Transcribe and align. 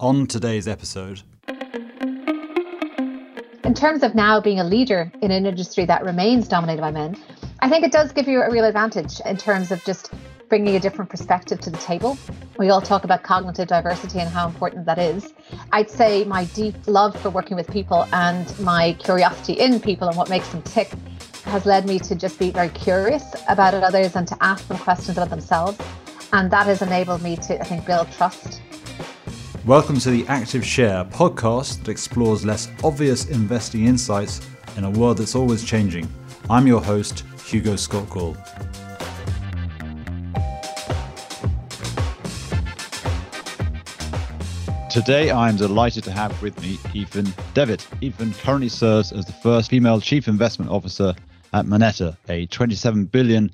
On 0.00 0.26
today's 0.26 0.66
episode, 0.66 1.20
in 3.64 3.74
terms 3.74 4.02
of 4.02 4.14
now 4.14 4.40
being 4.40 4.58
a 4.58 4.64
leader 4.64 5.12
in 5.20 5.30
an 5.30 5.44
industry 5.44 5.84
that 5.84 6.02
remains 6.02 6.48
dominated 6.48 6.80
by 6.80 6.90
men, 6.90 7.18
I 7.58 7.68
think 7.68 7.84
it 7.84 7.92
does 7.92 8.10
give 8.10 8.26
you 8.26 8.40
a 8.40 8.50
real 8.50 8.64
advantage 8.64 9.20
in 9.26 9.36
terms 9.36 9.70
of 9.70 9.84
just 9.84 10.14
bringing 10.48 10.74
a 10.74 10.80
different 10.80 11.10
perspective 11.10 11.60
to 11.60 11.68
the 11.68 11.76
table. 11.76 12.16
We 12.58 12.70
all 12.70 12.80
talk 12.80 13.04
about 13.04 13.24
cognitive 13.24 13.68
diversity 13.68 14.20
and 14.20 14.30
how 14.30 14.48
important 14.48 14.86
that 14.86 14.98
is. 14.98 15.34
I'd 15.70 15.90
say 15.90 16.24
my 16.24 16.46
deep 16.46 16.76
love 16.86 17.14
for 17.20 17.28
working 17.28 17.58
with 17.58 17.70
people 17.70 18.08
and 18.14 18.58
my 18.58 18.94
curiosity 19.00 19.52
in 19.52 19.80
people 19.80 20.08
and 20.08 20.16
what 20.16 20.30
makes 20.30 20.48
them 20.48 20.62
tick 20.62 20.90
has 21.44 21.66
led 21.66 21.84
me 21.86 21.98
to 21.98 22.14
just 22.14 22.38
be 22.38 22.50
very 22.50 22.70
curious 22.70 23.34
about 23.50 23.74
others 23.74 24.16
and 24.16 24.26
to 24.28 24.36
ask 24.42 24.66
them 24.66 24.78
questions 24.78 25.18
about 25.18 25.28
themselves. 25.28 25.78
And 26.32 26.50
that 26.52 26.64
has 26.64 26.80
enabled 26.80 27.20
me 27.20 27.36
to, 27.36 27.60
I 27.60 27.64
think, 27.64 27.84
build 27.84 28.10
trust 28.12 28.62
Welcome 29.66 29.98
to 30.00 30.10
the 30.10 30.26
Active 30.26 30.64
Share 30.64 31.04
podcast 31.04 31.80
that 31.80 31.90
explores 31.90 32.46
less 32.46 32.70
obvious 32.82 33.26
investing 33.26 33.84
insights 33.84 34.40
in 34.78 34.84
a 34.84 34.90
world 34.90 35.18
that's 35.18 35.34
always 35.34 35.62
changing. 35.62 36.08
I'm 36.48 36.66
your 36.66 36.80
host, 36.80 37.24
Hugo 37.44 37.76
Scott 37.76 38.08
Gall. 38.08 38.34
Today, 44.88 45.30
I'm 45.30 45.56
delighted 45.56 46.04
to 46.04 46.10
have 46.10 46.40
with 46.40 46.58
me 46.62 46.76
Aoifinn 46.94 47.30
Devitt. 47.52 47.86
Aoifinn 48.00 48.36
currently 48.40 48.70
serves 48.70 49.12
as 49.12 49.26
the 49.26 49.32
first 49.32 49.68
female 49.68 50.00
chief 50.00 50.26
investment 50.26 50.70
officer 50.70 51.14
at 51.52 51.66
Moneta, 51.66 52.16
a 52.28 52.46
$27 52.46 53.10
billion 53.10 53.50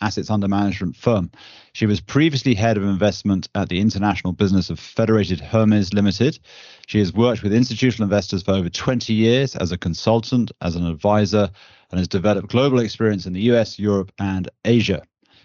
assets 0.00 0.30
under 0.30 0.48
management 0.48 0.96
firm. 0.96 1.30
She 1.72 1.86
was 1.86 2.00
previously 2.00 2.54
head 2.54 2.76
of 2.76 2.84
investment 2.84 3.48
at 3.54 3.68
the 3.68 3.80
international 3.80 4.32
business 4.32 4.70
of 4.70 4.78
Federated 4.78 5.40
Hermes 5.40 5.92
Limited. 5.92 6.38
She 6.86 6.98
has 6.98 7.12
worked 7.12 7.42
with 7.42 7.52
institutional 7.52 8.04
investors 8.04 8.42
for 8.42 8.52
over 8.52 8.68
20 8.68 9.12
years 9.12 9.54
as 9.56 9.72
a 9.72 9.78
consultant, 9.78 10.52
as 10.60 10.76
an 10.76 10.86
advisor, 10.86 11.50
and 11.90 11.98
has 11.98 12.08
developed 12.08 12.48
global 12.48 12.80
experience 12.80 13.26
in 13.26 13.34
the 13.34 13.42
US, 13.52 13.78
Europe, 13.78 14.12
and 14.18 14.48
Asia. 14.64 15.02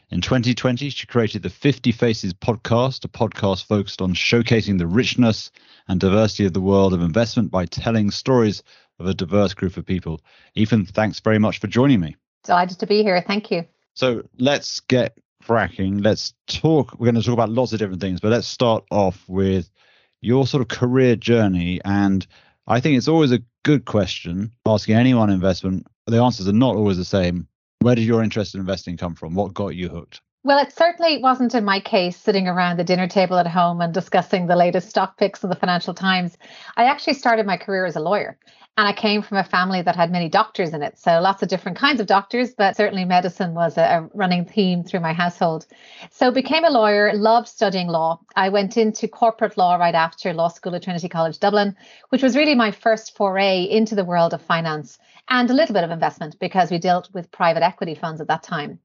In 0.09 0.21
2020, 0.21 0.89
she 0.89 1.05
created 1.05 1.43
the 1.43 1.49
50 1.49 1.91
Faces 1.91 2.33
podcast, 2.33 3.03
a 3.03 3.09
podcast 3.09 3.65
focused 3.65 4.01
on 4.01 4.13
showcasing 4.13 4.77
the 4.77 4.87
richness 4.87 5.51
and 5.89 5.99
diversity 5.99 6.45
of 6.45 6.53
the 6.53 6.61
world 6.61 6.93
of 6.93 7.01
investment 7.01 7.51
by 7.51 7.65
telling 7.65 8.09
stories 8.09 8.63
of 8.99 9.05
a 9.05 9.13
diverse 9.13 9.53
group 9.53 9.77
of 9.77 9.85
people. 9.85 10.21
Aoifinn, 10.55 10.87
thanks 10.87 11.19
very 11.19 11.39
much 11.39 11.59
for 11.59 11.67
joining 11.67 11.99
me. 11.99 12.15
Delighted 12.43 12.79
to 12.79 12.87
be 12.87 13.03
here. 13.03 13.21
Thank 13.25 13.51
you. 13.51 13.65
So 13.93 14.23
let's 14.37 14.79
get 14.81 15.17
cracking. 15.43 15.99
Let's 15.99 16.33
talk. 16.47 16.99
We're 16.99 17.05
going 17.05 17.15
to 17.15 17.23
talk 17.23 17.33
about 17.33 17.49
lots 17.49 17.73
of 17.73 17.79
different 17.79 18.01
things, 18.01 18.19
but 18.19 18.31
let's 18.31 18.47
start 18.47 18.83
off 18.91 19.23
with 19.27 19.69
your 20.21 20.47
sort 20.47 20.61
of 20.61 20.67
career 20.67 21.15
journey. 21.15 21.79
And 21.85 22.25
I 22.67 22.79
think 22.79 22.97
it's 22.97 23.07
always 23.07 23.31
a 23.31 23.41
good 23.63 23.85
question 23.85 24.51
asking 24.65 24.95
anyone 24.95 25.29
investment. 25.29 25.87
The 26.05 26.21
answers 26.21 26.47
are 26.47 26.53
not 26.53 26.75
always 26.75 26.97
the 26.97 27.05
same. 27.05 27.47
Where 27.79 27.95
did 27.95 28.05
your 28.05 28.23
interest 28.23 28.55
in 28.55 28.61
investing 28.61 28.97
come 28.97 29.15
from? 29.15 29.35
What 29.35 29.53
got 29.53 29.75
you 29.75 29.89
hooked? 29.89 30.21
Well, 30.43 30.59
it 30.59 30.71
certainly 30.71 31.17
wasn't 31.17 31.55
in 31.55 31.65
my 31.65 31.79
case 31.81 32.15
sitting 32.15 32.47
around 32.47 32.77
the 32.77 32.83
dinner 32.83 33.07
table 33.07 33.37
at 33.37 33.47
home 33.47 33.81
and 33.81 33.93
discussing 33.93 34.47
the 34.47 34.55
latest 34.55 34.89
stock 34.89 35.17
picks 35.17 35.43
in 35.43 35.49
the 35.49 35.55
Financial 35.55 35.93
Times. 35.93 36.37
I 36.77 36.85
actually 36.85 37.15
started 37.15 37.45
my 37.45 37.57
career 37.57 37.85
as 37.85 37.97
a 37.97 37.99
lawyer. 37.99 38.37
And 38.77 38.87
I 38.87 38.93
came 38.93 39.23
from 39.23 39.37
a 39.37 39.43
family 39.43 39.81
that 39.81 39.95
had 39.95 40.11
many 40.11 40.29
doctors 40.29 40.71
in 40.71 40.83
it. 40.83 40.99
So 40.99 41.19
lots 41.19 41.41
of 41.41 41.49
different 41.49 41.79
kinds 41.79 41.99
of 41.99 42.05
doctors, 42.05 42.53
but 42.53 42.77
certainly 42.77 43.05
medicine 43.05 43.55
was 43.55 43.75
a, 43.75 44.07
running 44.13 44.45
theme 44.45 44.83
through 44.83 44.99
my 44.99 45.13
household. 45.13 45.65
So 46.11 46.29
became 46.29 46.63
a 46.63 46.69
lawyer, 46.69 47.11
loved 47.15 47.47
studying 47.47 47.87
law. 47.87 48.19
I 48.35 48.49
went 48.49 48.77
into 48.77 49.07
corporate 49.07 49.57
law 49.57 49.77
right 49.77 49.95
after 49.95 50.31
law 50.31 50.49
school 50.49 50.75
at 50.75 50.83
Trinity 50.83 51.09
College 51.09 51.39
Dublin, 51.39 51.75
which 52.09 52.21
was 52.21 52.35
really 52.35 52.53
my 52.53 52.69
first 52.69 53.17
foray 53.17 53.63
into 53.63 53.95
the 53.95 54.05
world 54.05 54.35
of 54.35 54.43
finance 54.43 54.99
and 55.27 55.49
a 55.49 55.53
little 55.53 55.73
bit 55.73 55.83
of 55.83 55.89
investment 55.89 56.37
because 56.39 56.69
we 56.69 56.77
dealt 56.77 57.09
with 57.13 57.31
private 57.31 57.63
equity 57.63 57.95
funds 57.95 58.21
at 58.21 58.27
that 58.27 58.43
time. 58.43 58.79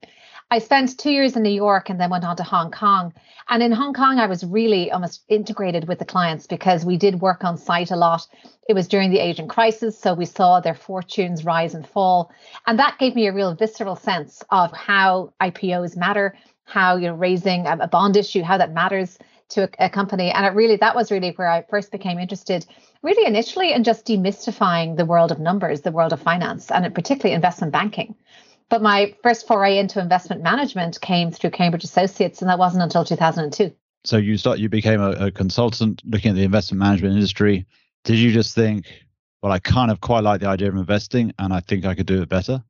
I 0.51 0.59
spent 0.59 0.99
two 0.99 1.11
years 1.11 1.37
in 1.37 1.43
New 1.43 1.51
York 1.51 1.89
and 1.89 1.99
then 1.99 2.11
went 2.11 2.25
on 2.25 2.37
to 2.37 2.43
Hong 2.43 2.71
Kong. 2.71 3.15
And 3.49 3.63
in 3.63 3.73
Hong 3.73 3.95
Kong, 3.95 4.19
I 4.19 4.27
was 4.27 4.45
really 4.45 4.91
almost 4.91 5.23
integrated 5.29 5.89
with 5.89 5.99
the 5.99 6.05
clients 6.05 6.47
because 6.47 6.85
we 6.85 6.99
did 6.99 7.23
work 7.23 7.43
on 7.43 7.57
site 7.57 7.91
a 7.91 7.97
lot. 7.97 8.27
It 8.69 8.75
was 8.75 8.87
during 8.87 9.11
the 9.11 9.19
Asian 9.19 9.49
crisis, 9.49 9.99
so 9.99 10.15
we 10.15 10.25
saw 10.25 10.61
their 10.61 10.75
fortunes 10.75 11.45
rise 11.45 11.75
and 11.75 11.87
fall. 11.87 12.31
And 12.67 12.79
that 12.79 12.99
gave 12.99 13.15
me 13.15 13.27
a 13.27 13.33
real 13.33 13.55
visceral 13.55 13.97
sense 13.97 14.43
of 14.51 14.73
how 14.73 15.33
IPOs 15.41 15.97
matter, 15.97 16.37
how 16.65 16.97
you're 16.97 17.15
raising 17.15 17.67
um, 17.67 17.81
a 17.81 17.89
bond 17.89 18.17
issue, 18.17 18.43
how 18.43 18.59
that 18.59 18.73
matters 18.73 19.19
to 19.51 19.65
a, 19.65 19.87
a 19.87 19.91
company. 19.91 20.31
And 20.31 20.47
it 20.47 20.55
really 20.55 20.77
that 20.77 20.95
was 20.95 21.11
really 21.11 21.33
where 21.33 21.49
I 21.49 21.65
first 21.69 21.91
became 21.91 22.19
interested, 22.19 22.65
really 23.03 23.27
initially 23.27 23.73
in 23.73 23.85
just 23.85 24.07
demystifying 24.07 24.97
the 24.97 25.07
world 25.07 25.33
of 25.33 25.41
numbers, 25.41 25.81
the 25.81 25.93
world 25.93 26.13
of 26.13 26.21
finance, 26.21 26.71
and 26.71 26.95
particularly 26.95 27.35
investment 27.35 27.73
banking. 27.73 28.15
But 28.69 28.81
my 28.81 29.15
first 29.23 29.47
foray 29.47 29.77
into 29.77 30.01
investment 30.01 30.43
management 30.43 31.01
came 31.01 31.31
through 31.31 31.51
Cambridge 31.51 31.85
Associates, 31.85 32.41
and 32.41 32.49
that 32.49 32.59
wasn't 32.59 32.83
until 32.83 33.05
2002. 33.05 33.71
So 34.05 34.17
you 34.17 34.37
start, 34.37 34.59
you 34.59 34.69
became 34.69 35.01
a, 35.01 35.11
a 35.11 35.31
consultant 35.31 36.03
looking 36.07 36.31
at 36.31 36.37
the 36.37 36.45
investment 36.45 36.81
management 36.81 37.15
industry. 37.15 37.67
Did 38.05 38.19
you 38.19 38.33
just 38.33 38.55
think, 38.55 38.87
well, 39.43 39.53
I 39.53 39.59
kind 39.59 39.91
of 39.91 40.01
quite 40.01 40.25
like 40.25 40.41
the 40.41 40.49
idea 40.49 40.69
of 40.69 40.77
investing, 40.77 41.33
and 41.39 41.53
I 41.53 41.61
think 41.61 41.85
I 41.85 41.95
could 41.95 42.07
do 42.07 42.23
it 42.23 42.29
better? 42.29 42.63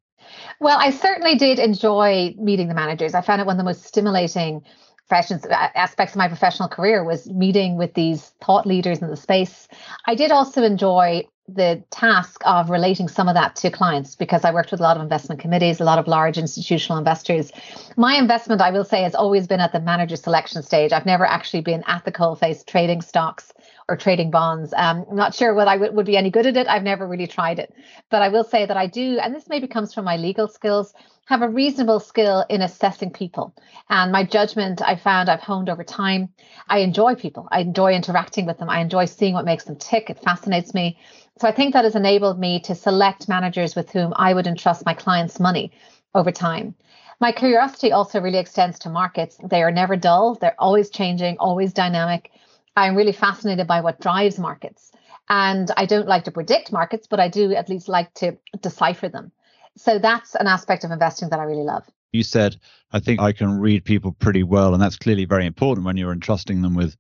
Well, 0.61 0.79
I 0.79 0.91
certainly 0.91 1.37
did 1.37 1.59
enjoy 1.59 2.35
meeting 2.39 2.69
the 2.69 2.75
managers. 2.75 3.15
I 3.15 3.21
found 3.21 3.41
it 3.41 3.47
one 3.47 3.55
of 3.55 3.59
the 3.59 3.65
most 3.65 3.85
stimulating 3.85 4.63
uh, 5.11 5.69
aspects 5.75 6.15
of 6.15 6.19
my 6.19 6.29
professional 6.29 6.69
career 6.69 7.05
was 7.05 7.29
meeting 7.29 7.77
with 7.77 7.93
these 7.93 8.33
thought 8.43 8.67
leaders 8.67 9.03
in 9.03 9.09
the 9.09 9.17
space. 9.17 9.69
I 10.07 10.15
did 10.15 10.31
also 10.31 10.63
enjoy 10.63 11.25
the 11.49 11.83
task 11.91 12.41
of 12.45 12.71
relating 12.71 13.09
some 13.09 13.29
of 13.29 13.35
that 13.35 13.57
to 13.57 13.71
clients 13.71 14.15
because 14.15 14.45
I 14.45 14.53
worked 14.53 14.71
with 14.71 14.81
a 14.81 14.83
lot 14.83 14.97
of 14.97 15.03
investment 15.03 15.41
committees, 15.41 15.81
a 15.81 15.85
lot 15.85 15.99
of 15.99 16.07
large 16.07 16.39
institutional 16.39 16.99
investors. 16.99 17.51
My 17.97 18.15
investment, 18.15 18.61
I 18.61 18.71
will 18.71 18.85
say, 18.85 19.03
has 19.03 19.15
always 19.15 19.47
been 19.47 19.61
at 19.61 19.73
the 19.73 19.81
manager 19.81 20.17
selection 20.17 20.63
stage. 20.63 20.93
I've 20.93 21.07
never 21.07 21.27
actually 21.27 21.63
been 21.63 21.83
at 21.87 22.05
the 22.05 22.13
coalface 22.13 22.65
trading 22.65 23.01
stocks 23.03 23.53
or 23.89 23.97
trading 23.97 24.31
bonds. 24.31 24.73
Um, 24.77 25.05
I'm 25.11 25.17
not 25.17 25.35
sure 25.35 25.53
whether 25.55 25.71
I 25.71 25.75
w- 25.75 25.93
would 25.93 26.07
be 26.07 26.17
any 26.17 26.31
good 26.31 26.47
at 26.47 26.57
it. 26.57 26.69
I've 26.69 26.85
never 26.85 27.07
really 27.07 27.27
tried 27.27 27.59
it. 27.59 27.75
But 28.09 28.23
I 28.23 28.29
will 28.29 28.45
say 28.45 28.65
that 28.65 28.77
I 28.77 28.87
do, 28.87 29.19
and 29.19 29.35
this 29.35 29.49
maybe 29.49 29.67
comes 29.67 29.93
from 29.93 30.05
my 30.05 30.17
legal 30.17 30.47
skills, 30.47 30.95
have 31.27 31.43
a 31.43 31.49
reasonable 31.49 32.01
skill 32.01 32.45
in 32.49 32.63
assessing 32.63 33.11
people. 33.11 33.55
And 33.89 34.11
my 34.11 34.25
judgment, 34.25 34.83
I 34.83 34.97
found 34.97 35.29
I've 35.29 35.41
honed 35.41 35.69
over 35.69 35.85
time. 35.85 36.29
I 36.69 36.79
enjoy 36.79 37.15
people. 37.15 37.49
I 37.51 37.61
enjoy 37.61 37.93
interacting 37.93 38.45
with 38.47 38.59
them. 38.59 38.69
I 38.69 38.81
enjoy 38.81 39.05
seeing 39.05 39.35
what 39.35 39.45
makes 39.45 39.65
them 39.65 39.77
tick. 39.77 40.11
It 40.11 40.19
fascinates 40.19 40.75
me. 40.75 40.99
So 41.41 41.49
I 41.49 41.53
think 41.53 41.73
that 41.73 41.85
has 41.85 41.95
enabled 41.95 42.39
me 42.39 42.61
to 42.61 42.75
select 42.75 43.29
managers 43.29 43.75
with 43.77 43.91
whom 43.91 44.13
I 44.17 44.35
would 44.35 44.47
entrust 44.47 44.85
my 44.85 44.95
clients' 44.95 45.41
money 45.41 45.73
over 46.15 46.33
time. 46.33 46.75
My 47.21 47.31
curiosity 47.31 47.93
also 47.93 48.21
really 48.21 48.39
extends 48.39 48.81
to 48.81 48.91
markets. 48.91 49.39
They 49.45 49.63
are 49.63 49.71
never 49.71 49.97
dull, 49.97 50.35
they're 50.35 50.57
always 50.59 50.91
changing, 50.91 51.37
always 51.39 51.73
dynamic. 51.73 52.33
I'm 52.75 52.97
really 52.97 53.13
fascinated 53.13 53.67
by 53.67 53.81
what 53.81 54.01
drives 54.01 54.39
markets. 54.39 54.91
And 55.29 55.71
I 55.77 55.87
don't 55.87 56.09
like 56.09 56.25
to 56.25 56.33
predict 56.33 56.73
markets, 56.73 57.07
but 57.07 57.21
I 57.21 57.29
do 57.29 57.55
at 57.55 57.69
least 57.69 57.89
like 57.89 58.13
to 58.15 58.37
decipher 58.61 59.09
them. 59.09 59.31
So 59.77 59.99
that's 59.99 60.35
an 60.35 60.47
aspect 60.47 60.85
of 60.85 60.91
investing 60.91 61.29
that 61.31 61.41
I 61.41 61.45
really 61.45 61.65
love. 61.65 61.85
You 62.13 62.23
said, 62.23 62.57
I 62.93 63.01
think 63.01 63.21
I 63.21 63.33
can 63.33 63.59
read 63.59 63.85
people 63.85 64.13
pretty 64.13 64.43
well. 64.43 64.75
And 64.75 64.83
that's 64.83 64.97
clearly 64.97 65.25
very 65.25 65.47
important 65.47 65.87
when 65.87 65.97
you're 65.97 66.13
entrusting 66.13 66.63
them 66.63 66.75
with 66.75 66.97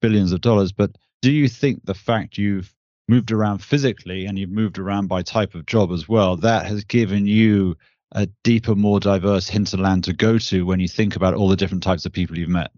billions 0.00 0.32
of 0.32 0.40
dollars. 0.40 0.72
But 0.72 0.96
do 1.20 1.32
you 1.32 1.48
think 1.48 1.84
the 1.84 1.94
fact 1.94 2.38
you've 2.38 2.72
moved 3.08 3.32
around 3.32 3.58
physically 3.58 4.26
and 4.26 4.38
you've 4.38 4.50
moved 4.50 4.78
around 4.78 5.08
by 5.08 5.22
type 5.22 5.54
of 5.54 5.66
job 5.66 5.90
as 5.90 6.08
well, 6.08 6.36
that 6.36 6.66
has 6.66 6.84
given 6.84 7.26
you 7.26 7.76
a 8.12 8.26
deeper, 8.44 8.74
more 8.74 9.00
diverse 9.00 9.48
hinterland 9.48 10.04
to 10.04 10.12
go 10.12 10.38
to 10.38 10.64
when 10.64 10.78
you 10.80 10.88
think 10.88 11.16
about 11.16 11.34
all 11.34 11.48
the 11.48 11.56
different 11.56 11.82
types 11.82 12.06
of 12.06 12.12
people 12.12 12.38
you've 12.38 12.48
met? 12.48 12.70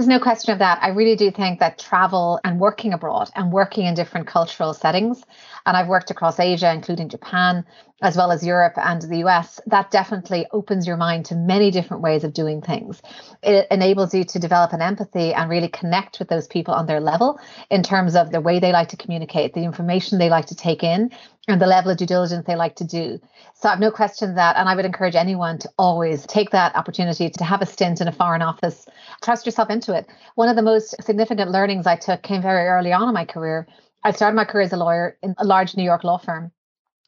There's 0.00 0.08
no 0.08 0.18
question 0.18 0.54
of 0.54 0.60
that. 0.60 0.78
I 0.80 0.88
really 0.88 1.14
do 1.14 1.30
think 1.30 1.60
that 1.60 1.78
travel 1.78 2.40
and 2.42 2.58
working 2.58 2.94
abroad 2.94 3.28
and 3.34 3.52
working 3.52 3.84
in 3.84 3.92
different 3.92 4.26
cultural 4.26 4.72
settings, 4.72 5.22
and 5.66 5.76
I've 5.76 5.88
worked 5.88 6.10
across 6.10 6.40
Asia, 6.40 6.72
including 6.72 7.10
Japan, 7.10 7.66
as 8.00 8.16
well 8.16 8.32
as 8.32 8.42
Europe 8.42 8.78
and 8.78 9.02
the 9.02 9.18
US, 9.26 9.60
that 9.66 9.90
definitely 9.90 10.46
opens 10.52 10.86
your 10.86 10.96
mind 10.96 11.26
to 11.26 11.34
many 11.34 11.70
different 11.70 12.02
ways 12.02 12.24
of 12.24 12.32
doing 12.32 12.62
things. 12.62 13.02
It 13.42 13.66
enables 13.70 14.14
you 14.14 14.24
to 14.24 14.38
develop 14.38 14.72
an 14.72 14.80
empathy 14.80 15.34
and 15.34 15.50
really 15.50 15.68
connect 15.68 16.18
with 16.18 16.28
those 16.28 16.46
people 16.46 16.72
on 16.72 16.86
their 16.86 17.00
level 17.00 17.38
in 17.70 17.82
terms 17.82 18.16
of 18.16 18.32
the 18.32 18.40
way 18.40 18.58
they 18.58 18.72
like 18.72 18.88
to 18.88 18.96
communicate, 18.96 19.52
the 19.52 19.64
information 19.64 20.18
they 20.18 20.30
like 20.30 20.46
to 20.46 20.54
take 20.54 20.82
in, 20.82 21.10
and 21.52 21.60
the 21.60 21.66
level 21.66 21.90
of 21.90 21.96
due 21.96 22.06
diligence 22.06 22.46
they 22.46 22.56
like 22.56 22.76
to 22.76 22.84
do. 22.84 23.20
So 23.54 23.68
I've 23.68 23.80
no 23.80 23.90
question 23.90 24.34
that, 24.34 24.56
and 24.56 24.68
I 24.68 24.74
would 24.74 24.84
encourage 24.84 25.14
anyone 25.14 25.58
to 25.58 25.70
always 25.78 26.26
take 26.26 26.50
that 26.50 26.74
opportunity 26.76 27.30
to 27.30 27.44
have 27.44 27.62
a 27.62 27.66
stint 27.66 28.00
in 28.00 28.08
a 28.08 28.12
foreign 28.12 28.42
office, 28.42 28.86
trust 29.22 29.46
yourself 29.46 29.70
into 29.70 29.96
it. 29.96 30.06
One 30.34 30.48
of 30.48 30.56
the 30.56 30.62
most 30.62 30.94
significant 31.02 31.50
learnings 31.50 31.86
I 31.86 31.96
took 31.96 32.22
came 32.22 32.42
very 32.42 32.66
early 32.66 32.92
on 32.92 33.08
in 33.08 33.14
my 33.14 33.24
career. 33.24 33.66
I 34.04 34.12
started 34.12 34.36
my 34.36 34.44
career 34.44 34.64
as 34.64 34.72
a 34.72 34.76
lawyer 34.76 35.16
in 35.22 35.34
a 35.38 35.44
large 35.44 35.76
New 35.76 35.84
York 35.84 36.04
law 36.04 36.18
firm. 36.18 36.52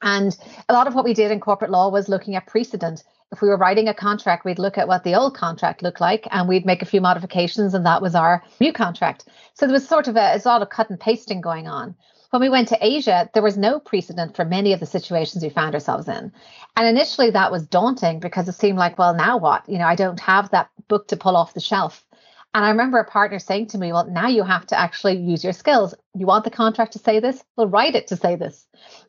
And 0.03 0.37
a 0.69 0.73
lot 0.73 0.87
of 0.87 0.95
what 0.95 1.05
we 1.05 1.15
did 1.15 1.31
in 1.31 1.41
corporate 1.41 1.71
law 1.71 1.89
was 1.89 2.09
looking 2.09 2.35
at 2.35 2.47
precedent 2.47 3.05
if 3.33 3.41
we 3.41 3.49
were 3.49 3.57
writing 3.57 3.89
a 3.89 3.95
contract, 3.95 4.45
we'd 4.45 4.59
look 4.59 4.77
at 4.77 4.87
what 4.87 5.05
the 5.05 5.15
old 5.15 5.35
contract 5.35 5.83
looked 5.83 6.01
like 6.01 6.29
and 6.31 6.47
we'd 6.47 6.67
make 6.67 6.83
a 6.83 6.87
few 6.87 7.01
modifications, 7.01 7.73
and 7.73 7.87
that 7.87 8.03
was 8.03 8.15
our 8.15 8.45
new 8.61 8.73
contract. 8.73 9.25
So 9.55 9.67
there 9.67 9.73
was 9.73 9.89
sort 9.89 10.07
of 10.07 10.17
a, 10.17 10.39
a 10.39 10.41
lot 10.45 10.61
of 10.61 10.69
cut 10.69 10.91
and 10.91 11.01
pasting 11.01 11.41
going 11.41 11.67
on. 11.67 11.95
When 12.33 12.41
we 12.41 12.49
went 12.49 12.69
to 12.69 12.79
Asia, 12.81 13.29
there 13.35 13.43
was 13.43 13.59
no 13.59 13.79
precedent 13.79 14.35
for 14.35 14.47
many 14.47 14.73
of 14.73 14.81
the 14.81 14.87
situations 14.87 15.45
we 15.45 15.51
found 15.51 15.75
ourselves 15.75 16.09
in. 16.09 16.33
And 16.75 16.87
initially 16.87 17.29
that 17.29 17.53
was 17.53 17.67
daunting 17.67 18.21
because 18.21 18.49
it 18.49 18.55
seemed 18.55 18.79
like, 18.79 18.99
well, 18.99 19.13
now 19.13 19.37
what? 19.37 19.69
You 19.69 19.77
know, 19.77 19.85
I 19.85 19.97
don't 19.97 20.19
have 20.19 20.49
that 20.49 20.71
book 20.89 21.09
to 21.09 21.17
pull 21.19 21.37
off 21.37 21.53
the 21.53 21.61
shelf. 21.61 22.07
And 22.55 22.65
I 22.65 22.71
remember 22.71 22.99
a 22.99 23.05
partner 23.05 23.39
saying 23.39 23.67
to 23.69 23.79
me, 23.79 23.93
Well, 23.93 24.07
now 24.07 24.29
you 24.29 24.45
have 24.45 24.67
to 24.69 24.81
actually 24.81 25.19
use 25.19 25.45
your 25.45 25.53
skills. 25.53 25.95
You 26.15 26.25
want 26.25 26.45
the 26.45 26.51
contract 26.51 26.95
to 26.95 26.99
say 26.99 27.21
this? 27.21 27.45
Well, 27.57 27.69
write 27.69 27.95
it 27.95 28.07
to 28.07 28.17
say 28.17 28.37
this. 28.37 28.67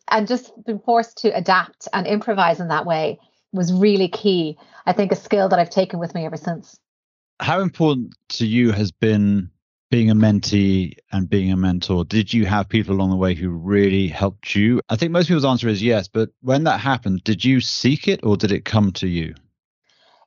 And 0.10 0.28
just 0.28 0.52
being 0.66 0.80
forced 0.80 1.20
to 1.20 1.30
adapt 1.30 1.88
and 1.94 2.06
improvise 2.06 2.60
in 2.60 2.68
that 2.68 2.86
way 2.86 3.22
was 3.54 3.72
really 3.72 4.10
key. 4.10 4.58
I 4.86 4.92
think 4.92 5.14
a 5.14 5.16
skill 5.16 5.48
that 5.48 5.60
I've 5.60 5.70
taken 5.70 5.98
with 5.98 6.14
me 6.14 6.26
ever 6.26 6.38
since. 6.38 6.78
How 7.40 7.62
important 7.62 8.16
to 8.30 8.46
you 8.46 8.72
has 8.74 8.92
been 8.92 9.50
being 9.94 10.10
a 10.10 10.16
mentee 10.16 10.96
and 11.12 11.30
being 11.30 11.52
a 11.52 11.56
mentor, 11.56 12.04
did 12.04 12.34
you 12.34 12.48
have 12.48 12.68
people 12.68 12.96
along 12.96 13.12
the 13.12 13.16
way 13.16 13.36
who 13.36 13.52
really 13.52 14.08
helped 14.08 14.56
you? 14.56 14.82
I 14.90 14.96
think 14.96 15.12
most 15.12 15.28
people's 15.28 15.46
answer 15.46 15.68
is 15.68 15.84
yes, 15.84 16.08
but 16.08 16.30
when 16.42 16.64
that 16.64 16.80
happened, 16.80 17.24
did 17.24 17.46
you 17.46 17.62
seek 17.62 18.08
it 18.08 18.20
or 18.24 18.36
did 18.36 18.52
it 18.52 18.66
come 18.66 18.92
to 18.94 19.08
you? 19.08 19.36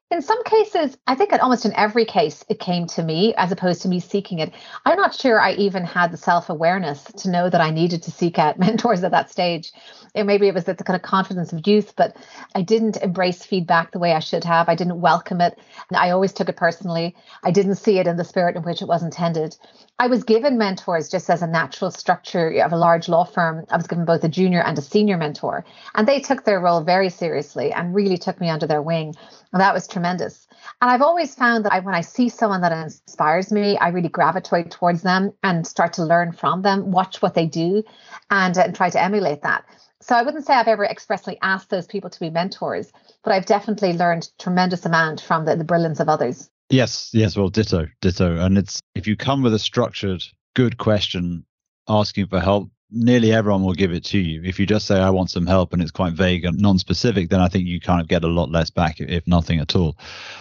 In 0.09 0.23
some 0.23 0.43
cases, 0.45 0.97
I 1.09 1.17
think 1.17 1.33
almost 1.33 1.65
in 1.65 1.75
every 1.75 2.05
case, 2.05 2.45
it 2.49 2.61
came 2.61 2.87
to 2.89 3.03
me 3.03 3.35
as 3.35 3.51
opposed 3.51 3.83
to 3.83 3.89
me 3.89 3.99
seeking 3.99 4.39
it. 4.39 4.53
I'm 4.85 4.97
not 4.97 5.17
sure 5.17 5.41
I 5.41 5.55
even 5.55 5.85
had 5.85 6.13
the 6.13 6.17
self 6.17 6.49
awareness 6.49 7.03
to 7.03 7.31
know 7.31 7.51
that 7.51 7.61
I 7.61 7.71
needed 7.71 8.05
to 8.05 8.13
seek 8.13 8.39
out 8.39 8.57
mentors 8.59 9.03
at 9.03 9.11
that 9.11 9.31
stage. 9.31 9.73
And 10.15 10.29
maybe 10.29 10.47
it 10.47 10.55
was 10.55 10.65
the 10.65 10.77
kind 10.77 10.95
of 10.95 11.03
confidence 11.03 11.53
of 11.53 11.67
youth, 11.67 11.95
but 11.97 12.17
I 12.55 12.63
didn't 12.63 12.99
embrace 12.99 13.45
feedback 13.45 13.91
the 13.91 13.99
way 13.99 14.13
I 14.13 14.21
should 14.21 14.45
have. 14.45 14.69
I 14.69 14.77
didn't 14.77 15.01
welcome 15.01 15.41
it. 15.41 15.59
I 15.93 16.11
always 16.11 16.33
took 16.33 16.49
it 16.49 16.57
personally. 16.57 17.17
I 17.43 17.51
didn't 17.51 17.75
see 17.75 17.99
it 17.99 18.07
in 18.07 18.17
the 18.17 18.25
spirit 18.25 18.55
in 18.55 18.63
which 18.63 18.83
it 18.83 18.89
was 18.89 19.03
intended. 19.03 19.57
I 19.99 20.07
was 20.07 20.23
given 20.23 20.57
mentors 20.57 21.09
just 21.09 21.29
as 21.31 21.43
a 21.43 21.47
natural 21.47 21.91
structure 21.91 22.49
of 22.63 22.73
a 22.73 22.77
large 22.77 23.09
law 23.09 23.25
firm. 23.25 23.67
I 23.71 23.77
was 23.77 23.87
given 23.89 24.05
both 24.05 24.23
a 24.23 24.29
junior 24.29 24.63
and 24.63 24.79
a 24.79 24.83
senior 24.83 25.17
mentor, 25.17 25.65
and 25.97 26.07
they 26.07 26.21
took 26.21 26.45
their 26.45 26.61
role 26.61 26.83
very 26.83 27.11
seriously 27.11 27.73
and 27.73 27.95
really 27.95 28.19
took 28.19 28.41
me 28.41 28.49
under 28.49 28.67
their 28.67 28.83
wing. 28.83 29.15
And 29.57 29.63
that 29.63 29.73
was 29.73 29.89
tremendous. 29.89 30.47
And 30.83 30.91
I've 30.91 31.01
always 31.01 31.35
found 31.35 31.65
that 31.65 31.73
I, 31.73 31.79
when 31.79 31.95
I 31.95 32.03
see 32.03 32.29
someone 32.29 32.61
that 32.61 32.73
inspires 32.73 33.51
me, 33.51 33.79
I 33.79 33.89
really 33.89 34.11
gravitate 34.11 34.71
towards 34.71 35.01
them 35.01 35.33
and 35.43 35.67
start 35.67 35.95
to 35.95 36.05
learn 36.05 36.33
from 36.33 36.61
them, 36.61 36.91
watch 36.91 37.23
what 37.23 37.33
they 37.33 37.47
do, 37.47 37.83
and, 38.29 38.55
and 38.59 38.77
try 38.77 38.91
to 38.91 39.03
emulate 39.03 39.41
that. 39.45 39.65
So 40.03 40.15
I 40.15 40.21
wouldn't 40.21 40.45
say 40.45 40.53
I've 40.53 40.69
ever 40.69 40.85
expressly 40.85 41.39
asked 41.41 41.71
those 41.71 41.87
people 41.87 42.11
to 42.11 42.21
be 42.21 42.29
mentors, 42.29 42.93
but 43.25 43.33
I've 43.33 43.47
definitely 43.47 43.95
learned 43.95 44.29
tremendous 44.39 44.85
amount 44.85 45.23
from 45.23 45.47
the, 45.47 45.57
the 45.57 45.65
brilliance 45.65 46.01
of 46.01 46.11
others. 46.11 46.51
Yes, 46.69 47.09
yes, 47.15 47.35
well, 47.35 47.49
ditto, 47.49 47.87
ditto. 48.03 48.37
And 48.37 48.59
it's 48.59 48.83
if 48.95 49.07
you 49.07 49.17
come 49.17 49.43
with 49.43 49.55
a 49.55 49.59
structured, 49.59 50.23
good 50.55 50.77
question 50.77 51.47
asking 51.89 52.27
for 52.27 52.41
help, 52.41 52.69
nearly 52.91 53.33
everyone 53.33 53.65
will 53.65 53.75
give 53.75 53.93
it 53.93 54.05
to 54.05 54.19
you. 54.19 54.43
If 54.45 54.59
you 54.59 54.67
just 54.67 54.87
say, 54.87 54.99
I 54.99 55.11
want 55.11 55.31
some 55.31 55.47
help 55.47 55.73
and 55.73 55.83
it's 55.83 55.91
quite 55.91 56.13
vague 56.13 56.45
and 56.45 56.59
non 56.59 56.79
specific, 56.79 57.31
then 57.31 57.41
I 57.41 57.49
think 57.49 57.67
you 57.67 57.81
kind 57.81 58.01
of 58.01 58.09
get 58.09 58.25
a 58.25 58.29
lot 58.29 58.51
less 58.51 58.71
back, 58.71 59.01
if 59.01 59.27
nothing 59.27 59.61
at 59.61 59.75
all. 59.75 59.97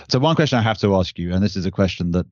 So, 0.09 0.19
one 0.19 0.35
question 0.35 0.59
I 0.59 0.63
have 0.63 0.79
to 0.79 0.95
ask 0.95 1.17
you, 1.17 1.33
and 1.33 1.43
this 1.43 1.55
is 1.55 1.65
a 1.65 1.71
question 1.71 2.11
that 2.11 2.25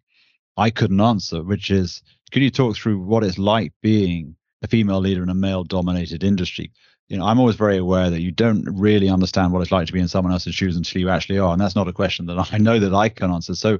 I 0.58 0.70
couldn't 0.70 1.02
answer, 1.02 1.44
which 1.44 1.72
is 1.72 2.02
could 2.32 2.42
you 2.42 2.52
talk 2.52 2.76
through 2.76 3.00
what 3.00 3.24
it's 3.24 3.38
like 3.38 3.74
being 3.82 4.36
a 4.62 4.68
female 4.68 5.00
leader 5.00 5.24
in 5.24 5.30
a 5.30 5.36
male 5.36 5.64
dominated 5.64 6.24
industry? 6.24 6.72
you 7.10 7.18
know, 7.18 7.26
I'm 7.26 7.40
always 7.40 7.56
very 7.56 7.78
aware 7.78 8.10
that 8.10 8.22
you 8.22 8.32
don't 8.32 8.66
really 8.66 9.10
understand 9.10 9.52
what 9.52 9.62
it's 9.62 9.72
like 9.72 9.88
to 9.88 9.94
be 9.94 10.00
in 10.00 10.08
someone 10.08 10.34
else's 10.34 10.56
shoes 10.56 10.76
until 10.76 11.02
you 11.02 11.10
actually 11.10 11.38
are. 11.38 11.52
And 11.52 11.62
that's 11.62 11.76
not 11.76 11.88
a 11.88 11.94
question 11.94 12.26
that 12.28 12.50
I 12.54 12.58
know 12.58 12.80
that 12.80 12.94
I 12.94 13.10
can 13.10 13.32
answer. 13.32 13.56
So 13.56 13.78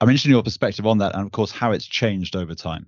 I'm 0.00 0.08
interested 0.08 0.28
in 0.28 0.34
your 0.34 0.42
perspective 0.42 0.86
on 0.86 0.98
that 0.98 1.14
and, 1.14 1.24
of 1.24 1.32
course, 1.32 1.50
how 1.50 1.72
it's 1.72 1.86
changed 1.86 2.36
over 2.36 2.54
time. 2.54 2.86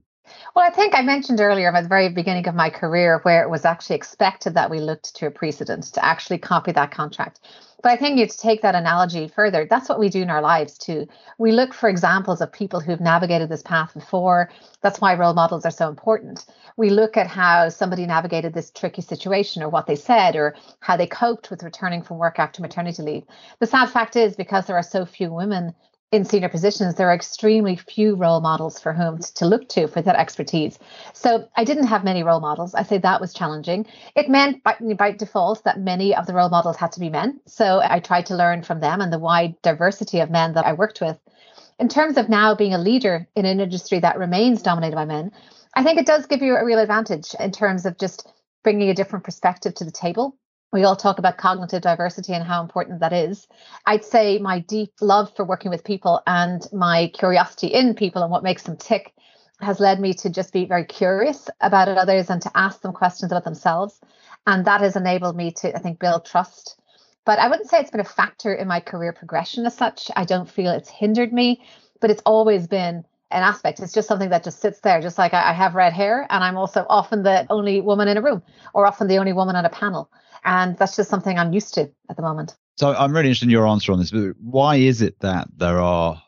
Well, 0.55 0.67
I 0.67 0.71
think 0.71 0.95
I 0.95 1.03
mentioned 1.03 1.41
earlier 1.41 1.75
at 1.75 1.83
the 1.83 1.89
very 1.89 2.09
beginning 2.09 2.47
of 2.47 2.55
my 2.55 2.71
career 2.71 3.21
where 3.23 3.43
it 3.43 3.51
was 3.51 3.65
actually 3.65 3.97
expected 3.97 4.55
that 4.55 4.71
we 4.71 4.81
looked 4.81 5.17
to 5.17 5.27
a 5.27 5.31
precedent 5.31 5.85
to 5.95 6.05
actually 6.05 6.39
copy 6.39 6.73
that 6.73 6.91
contract. 6.91 7.41
But 7.83 7.91
I 7.91 7.97
think 7.97 8.19
you 8.19 8.29
to 8.29 8.39
take 8.39 8.63
that 8.63 8.77
analogy 8.77 9.27
further, 9.27 9.67
that's 9.69 9.89
what 9.89 9.99
we 9.99 10.09
do 10.09 10.23
in 10.23 10.31
our 10.31 10.41
lives 10.41 10.79
too. 10.79 11.09
We 11.39 11.51
look 11.51 11.75
for 11.75 11.89
examples 11.89 12.41
of 12.41 12.53
people 12.53 12.79
who've 12.79 13.01
navigated 13.01 13.49
this 13.49 13.63
path 13.63 13.95
before. 13.95 14.51
That's 14.83 15.01
why 15.01 15.15
role 15.15 15.35
models 15.35 15.65
are 15.65 15.73
so 15.73 15.89
important. 15.89 16.47
We 16.77 16.91
look 16.91 17.17
at 17.17 17.27
how 17.27 17.69
somebody 17.71 18.07
navigated 18.07 18.55
this 18.55 18.71
tricky 18.71 19.03
situation 19.03 19.63
or 19.63 19.69
what 19.69 19.87
they 19.87 19.97
said 19.97 20.37
or 20.37 20.55
how 20.79 20.97
they 20.97 21.09
coped 21.09 21.51
with 21.51 21.65
returning 21.65 22.03
from 22.03 22.19
work 22.19 22.39
after 22.39 22.63
maternity 22.63 23.03
leave. 23.03 23.25
The 23.59 23.67
sad 23.67 23.91
fact 23.91 24.15
is 24.15 24.37
because 24.37 24.67
there 24.67 24.77
are 24.77 24.83
so 24.85 25.05
few 25.05 25.33
women 25.33 25.75
in 26.13 26.27
senior 26.27 26.51
positions, 26.51 26.95
there 26.95 27.09
are 27.09 27.15
extremely 27.15 27.75
few 27.75 28.15
role 28.15 28.43
models 28.43 28.79
for 28.79 28.93
whom 28.93 29.19
to 29.19 29.47
look 29.47 29.67
to 29.71 29.89
for 29.89 30.03
that 30.03 30.15
expertise. 30.15 30.79
So 31.15 31.49
I 31.57 31.65
didn't 31.65 31.87
have 31.87 32.05
many 32.05 32.23
role 32.23 32.39
models. 32.39 32.75
I 32.75 32.83
say 32.83 32.99
that 32.99 33.21
was 33.21 33.33
challenging. 33.33 33.87
It 34.15 34.29
meant 34.29 34.63
by, 34.63 34.77
by, 34.99 35.13
default 35.13 35.65
that 35.65 35.81
many 35.81 36.15
of 36.15 36.27
the 36.27 36.35
role 36.35 36.51
models 36.51 36.77
had 36.77 36.93
to 36.93 37.01
be 37.01 37.09
men. 37.09 37.41
So 37.47 37.81
I 37.83 37.99
tried 37.99 38.27
to 38.27 38.37
learn 38.37 38.63
from 38.63 38.81
them 38.81 39.01
and 39.01 39.11
the 39.11 39.19
wide 39.19 39.61
diversity 39.63 40.21
of 40.21 40.31
men 40.31 40.53
that 40.53 40.67
I 40.67 40.75
worked 40.75 41.01
with. 41.01 41.19
In 41.79 41.89
terms 41.89 42.19
of 42.19 42.29
now 42.29 42.55
being 42.55 42.75
a 42.75 42.79
leader 42.79 43.27
in 43.35 43.47
an 43.47 43.59
industry 43.59 43.99
that 44.01 44.19
remains 44.19 44.61
dominated 44.61 44.97
by 44.97 45.07
men, 45.07 45.33
I 45.75 45.83
think 45.83 45.99
it 45.99 46.07
does 46.07 46.27
give 46.27 46.43
you 46.43 46.57
a 46.57 46.65
real 46.65 46.79
advantage 46.79 47.35
in 47.41 47.53
terms 47.53 47.87
of 47.87 47.99
just 47.99 48.29
bringing 48.63 48.91
a 48.91 48.95
different 48.95 49.25
perspective 49.25 49.75
to 49.77 49.85
the 49.85 49.91
table 49.91 50.37
we 50.73 50.85
all 50.85 50.97
talk 50.97 51.19
about 51.19 51.37
cognitive 51.37 51.83
diversity 51.83 52.33
and 52.33 52.43
how 52.43 52.63
important 52.63 53.01
that 53.01 53.13
is. 53.13 53.47
I'd 53.85 54.05
say 54.05 54.39
my 54.39 54.61
deep 54.61 54.93
love 55.01 55.35
for 55.37 55.45
working 55.45 55.71
with 55.71 55.85
people 55.85 56.23
and 56.27 56.67
my 56.73 57.11
curiosity 57.15 57.67
in 57.69 57.95
people 57.95 58.23
and 58.23 58.31
what 58.31 58.43
makes 58.43 58.63
them 58.63 58.79
tick 58.79 59.13
has 59.61 59.79
led 59.79 60.01
me 60.01 60.15
to 60.15 60.31
just 60.31 60.53
be 60.53 60.65
very 60.65 60.85
curious 60.85 61.49
about 61.61 61.89
others 61.89 62.31
and 62.31 62.41
to 62.43 62.51
ask 62.55 62.81
them 62.81 62.93
questions 62.93 63.31
about 63.31 63.45
themselves. 63.45 64.01
And 64.47 64.65
that 64.65 64.81
has 64.81 64.97
enabled 64.97 65.37
me 65.37 65.53
to, 65.59 65.77
I 65.77 65.79
think, 65.79 66.01
build 66.01 66.25
trust. 66.25 66.81
But 67.25 67.39
I 67.39 67.49
wouldn't 67.49 67.69
say 67.69 67.79
it's 67.79 67.91
been 67.91 68.01
a 68.01 68.05
factor 68.05 68.53
in 68.53 68.67
my 68.67 68.81
career 68.81 69.13
progression 69.13 69.67
as 69.67 69.77
such. 69.77 70.11
I 70.17 70.25
don't 70.25 70.51
feel 70.51 70.73
it's 70.73 70.89
hindered 70.89 71.33
me, 71.33 71.63
but 72.01 72.11
it's 72.11 72.23
always 72.25 72.67
been 72.67 73.05
an 73.31 73.43
aspect. 73.43 73.81
It's 73.81 73.93
just 73.93 74.09
something 74.09 74.31
that 74.31 74.45
just 74.45 74.61
sits 74.61 74.81
there, 74.81 75.01
just 75.01 75.19
like 75.19 75.33
I, 75.33 75.53
have 75.53 75.75
red 75.75 75.93
hair 75.93 76.27
and 76.29 76.43
I'm 76.45 76.57
also 76.57 76.85
often 76.89 77.23
the 77.23 77.47
only 77.51 77.81
woman 77.81 78.09
in 78.09 78.17
a 78.17 78.23
room 78.23 78.43
or 78.75 78.87
often 78.87 79.07
the 79.07 79.19
only 79.19 79.33
woman 79.33 79.55
on 79.55 79.65
a 79.65 79.71
panel. 79.71 80.11
And 80.45 80.77
that's 80.79 80.97
just 80.97 81.11
something 81.11 81.39
I'm 81.39 81.53
used 81.53 81.75
to 81.75 81.91
at 82.11 82.17
the 82.17 82.23
moment. 82.23 82.57
So 82.77 82.95
I'm 82.95 83.13
really 83.13 83.29
interested 83.29 83.47
in 83.47 83.51
your 83.51 83.67
answer 83.67 83.93
on 83.93 83.99
this. 83.99 84.11
But 84.11 84.35
why 84.41 84.77
is 84.77 85.03
it 85.03 85.21
that 85.21 85.49
there 85.57 85.79
are 85.79 86.21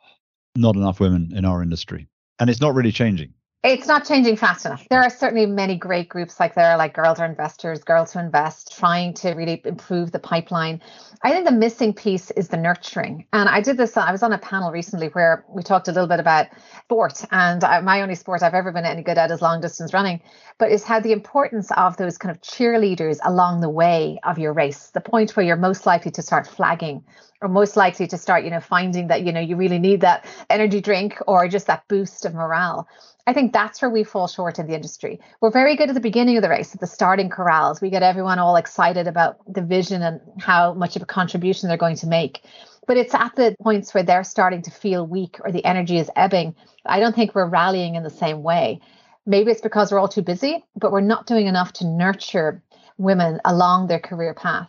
not 0.56 0.76
enough 0.76 1.00
women 1.00 1.32
in 1.34 1.44
our 1.44 1.62
industry? 1.62 2.08
And 2.38 2.50
it's 2.50 2.60
not 2.60 2.74
really 2.74 2.92
changing. 2.92 3.34
It's 3.64 3.86
not 3.86 4.04
changing 4.04 4.36
fast 4.36 4.66
enough. 4.66 4.86
There 4.90 5.00
are 5.00 5.08
certainly 5.08 5.46
many 5.46 5.74
great 5.78 6.10
groups 6.10 6.38
like 6.38 6.54
there, 6.54 6.72
are, 6.72 6.76
like 6.76 6.92
Girls 6.92 7.18
Are 7.18 7.24
Investors, 7.24 7.82
Girls 7.82 8.12
Who 8.12 8.18
Invest, 8.18 8.76
trying 8.78 9.14
to 9.14 9.30
really 9.30 9.62
improve 9.64 10.12
the 10.12 10.18
pipeline. 10.18 10.82
I 11.22 11.30
think 11.30 11.46
the 11.46 11.52
missing 11.52 11.94
piece 11.94 12.30
is 12.32 12.48
the 12.48 12.58
nurturing. 12.58 13.26
And 13.32 13.48
I 13.48 13.62
did 13.62 13.78
this, 13.78 13.96
I 13.96 14.12
was 14.12 14.22
on 14.22 14.34
a 14.34 14.38
panel 14.38 14.70
recently 14.70 15.06
where 15.08 15.46
we 15.48 15.62
talked 15.62 15.88
a 15.88 15.92
little 15.92 16.06
bit 16.06 16.20
about 16.20 16.48
sport. 16.82 17.24
And 17.30 17.64
I, 17.64 17.80
my 17.80 18.02
only 18.02 18.16
sport 18.16 18.42
I've 18.42 18.52
ever 18.52 18.70
been 18.70 18.84
any 18.84 19.02
good 19.02 19.16
at 19.16 19.30
is 19.30 19.40
long 19.40 19.62
distance 19.62 19.94
running, 19.94 20.20
but 20.58 20.70
it's 20.70 20.84
had 20.84 21.02
the 21.02 21.12
importance 21.12 21.70
of 21.74 21.96
those 21.96 22.18
kind 22.18 22.36
of 22.36 22.42
cheerleaders 22.42 23.16
along 23.24 23.62
the 23.62 23.70
way 23.70 24.18
of 24.24 24.38
your 24.38 24.52
race, 24.52 24.90
the 24.90 25.00
point 25.00 25.34
where 25.38 25.46
you're 25.46 25.56
most 25.56 25.86
likely 25.86 26.10
to 26.10 26.20
start 26.20 26.46
flagging 26.46 27.02
or 27.40 27.48
most 27.48 27.76
likely 27.76 28.06
to 28.08 28.18
start, 28.18 28.44
you 28.44 28.50
know, 28.50 28.60
finding 28.60 29.08
that, 29.08 29.22
you 29.22 29.32
know, 29.32 29.40
you 29.40 29.56
really 29.56 29.78
need 29.78 30.02
that 30.02 30.26
energy 30.50 30.82
drink 30.82 31.18
or 31.26 31.48
just 31.48 31.66
that 31.66 31.88
boost 31.88 32.26
of 32.26 32.34
morale. 32.34 32.86
I 33.26 33.32
think 33.32 33.52
that's 33.52 33.80
where 33.80 33.90
we 33.90 34.04
fall 34.04 34.28
short 34.28 34.58
in 34.58 34.66
the 34.66 34.74
industry. 34.74 35.18
We're 35.40 35.50
very 35.50 35.76
good 35.76 35.88
at 35.88 35.94
the 35.94 36.00
beginning 36.00 36.36
of 36.36 36.42
the 36.42 36.50
race, 36.50 36.74
at 36.74 36.80
the 36.80 36.86
starting 36.86 37.30
corrals. 37.30 37.80
We 37.80 37.88
get 37.88 38.02
everyone 38.02 38.38
all 38.38 38.56
excited 38.56 39.06
about 39.06 39.38
the 39.52 39.62
vision 39.62 40.02
and 40.02 40.20
how 40.40 40.74
much 40.74 40.94
of 40.94 41.02
a 41.02 41.06
contribution 41.06 41.68
they're 41.68 41.78
going 41.78 41.96
to 41.96 42.06
make. 42.06 42.44
But 42.86 42.98
it's 42.98 43.14
at 43.14 43.34
the 43.34 43.56
points 43.62 43.94
where 43.94 44.02
they're 44.02 44.24
starting 44.24 44.60
to 44.62 44.70
feel 44.70 45.06
weak 45.06 45.38
or 45.42 45.50
the 45.50 45.64
energy 45.64 45.96
is 45.96 46.10
ebbing. 46.16 46.54
I 46.84 47.00
don't 47.00 47.14
think 47.14 47.34
we're 47.34 47.48
rallying 47.48 47.94
in 47.94 48.02
the 48.02 48.10
same 48.10 48.42
way. 48.42 48.80
Maybe 49.24 49.50
it's 49.50 49.62
because 49.62 49.90
we're 49.90 50.00
all 50.00 50.08
too 50.08 50.20
busy, 50.20 50.62
but 50.76 50.92
we're 50.92 51.00
not 51.00 51.26
doing 51.26 51.46
enough 51.46 51.72
to 51.74 51.86
nurture 51.86 52.62
women 52.98 53.40
along 53.46 53.86
their 53.86 54.00
career 54.00 54.34
path. 54.34 54.68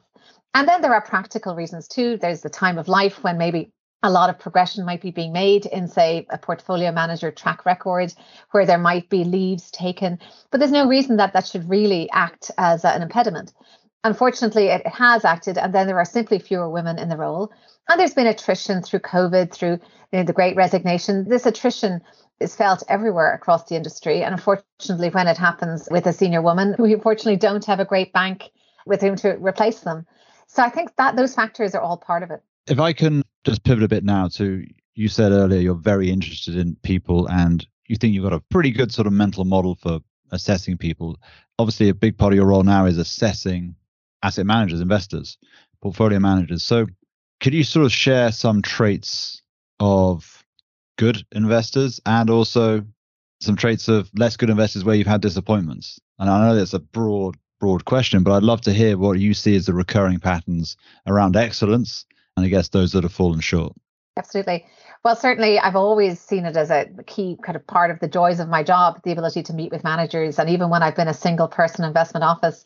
And 0.53 0.65
then 0.65 0.81
there 0.81 0.93
are 0.93 1.01
practical 1.01 1.55
reasons 1.55 1.89
too. 1.89 2.15
There's 2.15 2.39
the 2.39 2.50
time 2.50 2.77
of 2.77 2.88
life 2.88 3.21
when 3.21 3.38
maybe 3.38 3.74
a 4.03 4.09
lot 4.11 4.29
of 4.29 4.37
progression 4.37 4.85
might 4.85 5.01
be 5.01 5.11
being 5.11 5.33
made 5.33 5.65
in, 5.65 5.87
say, 5.87 6.27
a 6.29 6.37
portfolio 6.37 6.91
manager 6.91 7.31
track 7.31 7.65
record 7.65 8.13
where 8.51 8.65
there 8.65 8.77
might 8.77 9.09
be 9.09 9.23
leaves 9.23 9.71
taken, 9.71 10.19
but 10.51 10.59
there's 10.59 10.71
no 10.71 10.87
reason 10.87 11.17
that 11.17 11.33
that 11.33 11.47
should 11.47 11.67
really 11.69 12.09
act 12.11 12.51
as 12.57 12.85
an 12.85 13.01
impediment. 13.01 13.53
Unfortunately, 14.03 14.67
it 14.67 14.85
has 14.85 15.25
acted, 15.25 15.57
and 15.57 15.73
then 15.73 15.87
there 15.87 15.97
are 15.97 16.05
simply 16.05 16.37
fewer 16.37 16.69
women 16.69 16.99
in 16.99 17.09
the 17.09 17.17
role. 17.17 17.51
And 17.89 17.99
there's 17.99 18.13
been 18.13 18.27
attrition 18.27 18.83
through 18.83 18.99
COVID, 18.99 19.51
through 19.51 19.79
you 20.11 20.19
know, 20.19 20.23
the 20.23 20.33
great 20.33 20.55
resignation. 20.55 21.27
This 21.27 21.47
attrition 21.47 22.01
is 22.39 22.55
felt 22.55 22.83
everywhere 22.87 23.33
across 23.33 23.63
the 23.63 23.75
industry. 23.75 24.21
And 24.23 24.33
unfortunately, 24.33 25.09
when 25.09 25.27
it 25.27 25.37
happens 25.37 25.87
with 25.89 26.05
a 26.05 26.13
senior 26.13 26.43
woman, 26.43 26.75
we 26.77 26.93
unfortunately 26.93 27.37
don't 27.37 27.65
have 27.65 27.79
a 27.79 27.85
great 27.85 28.13
bank 28.13 28.51
with 28.85 29.01
whom 29.01 29.15
to 29.17 29.37
replace 29.37 29.79
them. 29.79 30.05
So 30.47 30.61
I 30.61 30.69
think 30.69 30.95
that 30.97 31.15
those 31.15 31.33
factors 31.33 31.73
are 31.73 31.81
all 31.81 31.97
part 31.97 32.21
of 32.21 32.29
it. 32.29 32.43
If 32.67 32.79
I 32.79 32.93
can 32.93 33.23
just 33.45 33.63
pivot 33.63 33.83
a 33.83 33.87
bit 33.87 34.03
now 34.03 34.27
to 34.27 34.65
you 34.95 35.07
said 35.07 35.31
earlier 35.31 35.59
you're 35.59 35.75
very 35.75 36.09
interested 36.09 36.55
in 36.55 36.75
people 36.83 37.27
and 37.27 37.65
you 37.87 37.95
think 37.95 38.13
you've 38.13 38.23
got 38.23 38.33
a 38.33 38.39
pretty 38.49 38.71
good 38.71 38.91
sort 38.91 39.07
of 39.07 39.13
mental 39.13 39.45
model 39.45 39.75
for 39.75 39.99
assessing 40.31 40.77
people. 40.77 41.19
Obviously, 41.59 41.89
a 41.89 41.93
big 41.93 42.17
part 42.17 42.33
of 42.33 42.37
your 42.37 42.47
role 42.47 42.63
now 42.63 42.85
is 42.85 42.97
assessing 42.97 43.75
asset 44.23 44.45
managers, 44.45 44.81
investors, 44.81 45.37
portfolio 45.81 46.19
managers. 46.19 46.63
So, 46.63 46.87
could 47.39 47.53
you 47.53 47.63
sort 47.63 47.85
of 47.85 47.91
share 47.91 48.31
some 48.31 48.61
traits 48.61 49.41
of 49.79 50.43
good 50.97 51.25
investors 51.33 51.99
and 52.05 52.29
also 52.29 52.83
some 53.41 53.55
traits 53.55 53.87
of 53.87 54.09
less 54.15 54.37
good 54.37 54.49
investors 54.49 54.83
where 54.83 54.95
you've 54.95 55.07
had 55.07 55.21
disappointments? 55.21 55.99
And 56.17 56.29
I 56.29 56.47
know 56.47 56.55
that's 56.55 56.73
a 56.73 56.79
broad, 56.79 57.35
broad 57.59 57.85
question, 57.85 58.23
but 58.23 58.31
I'd 58.31 58.43
love 58.43 58.61
to 58.61 58.73
hear 58.73 58.97
what 58.97 59.19
you 59.19 59.33
see 59.33 59.55
as 59.55 59.65
the 59.65 59.73
recurring 59.73 60.19
patterns 60.19 60.77
around 61.05 61.35
excellence 61.35 62.05
and 62.36 62.46
I 62.46 62.50
guess 62.50 62.70
those 62.70 62.92
that 62.94 63.04
have 63.04 63.13
fallen 63.13 63.39
short. 63.39 63.74
Absolutely. 64.18 64.65
Well, 65.04 65.15
certainly, 65.15 65.60
I've 65.60 65.75
always 65.75 66.20
seen 66.20 66.46
it 66.46 66.56
as 66.56 66.72
a 66.72 66.88
key 67.06 67.38
kind 67.44 67.56
of 67.56 67.68
part 67.68 67.92
of 67.92 68.00
the 68.00 68.08
joys 68.08 68.39
of 68.39 68.48
my 68.48 68.63
job, 68.63 69.01
the 69.04 69.12
ability 69.12 69.44
to 69.44 69.54
meet 69.54 69.72
with 69.72 69.84
managers. 69.84 70.39
And 70.39 70.50
even 70.50 70.70
when 70.70 70.82
I've 70.82 70.96
been 70.96 71.08
a 71.08 71.13
single 71.13 71.48
person 71.48 71.84
investment 71.84 72.24
office, 72.24 72.65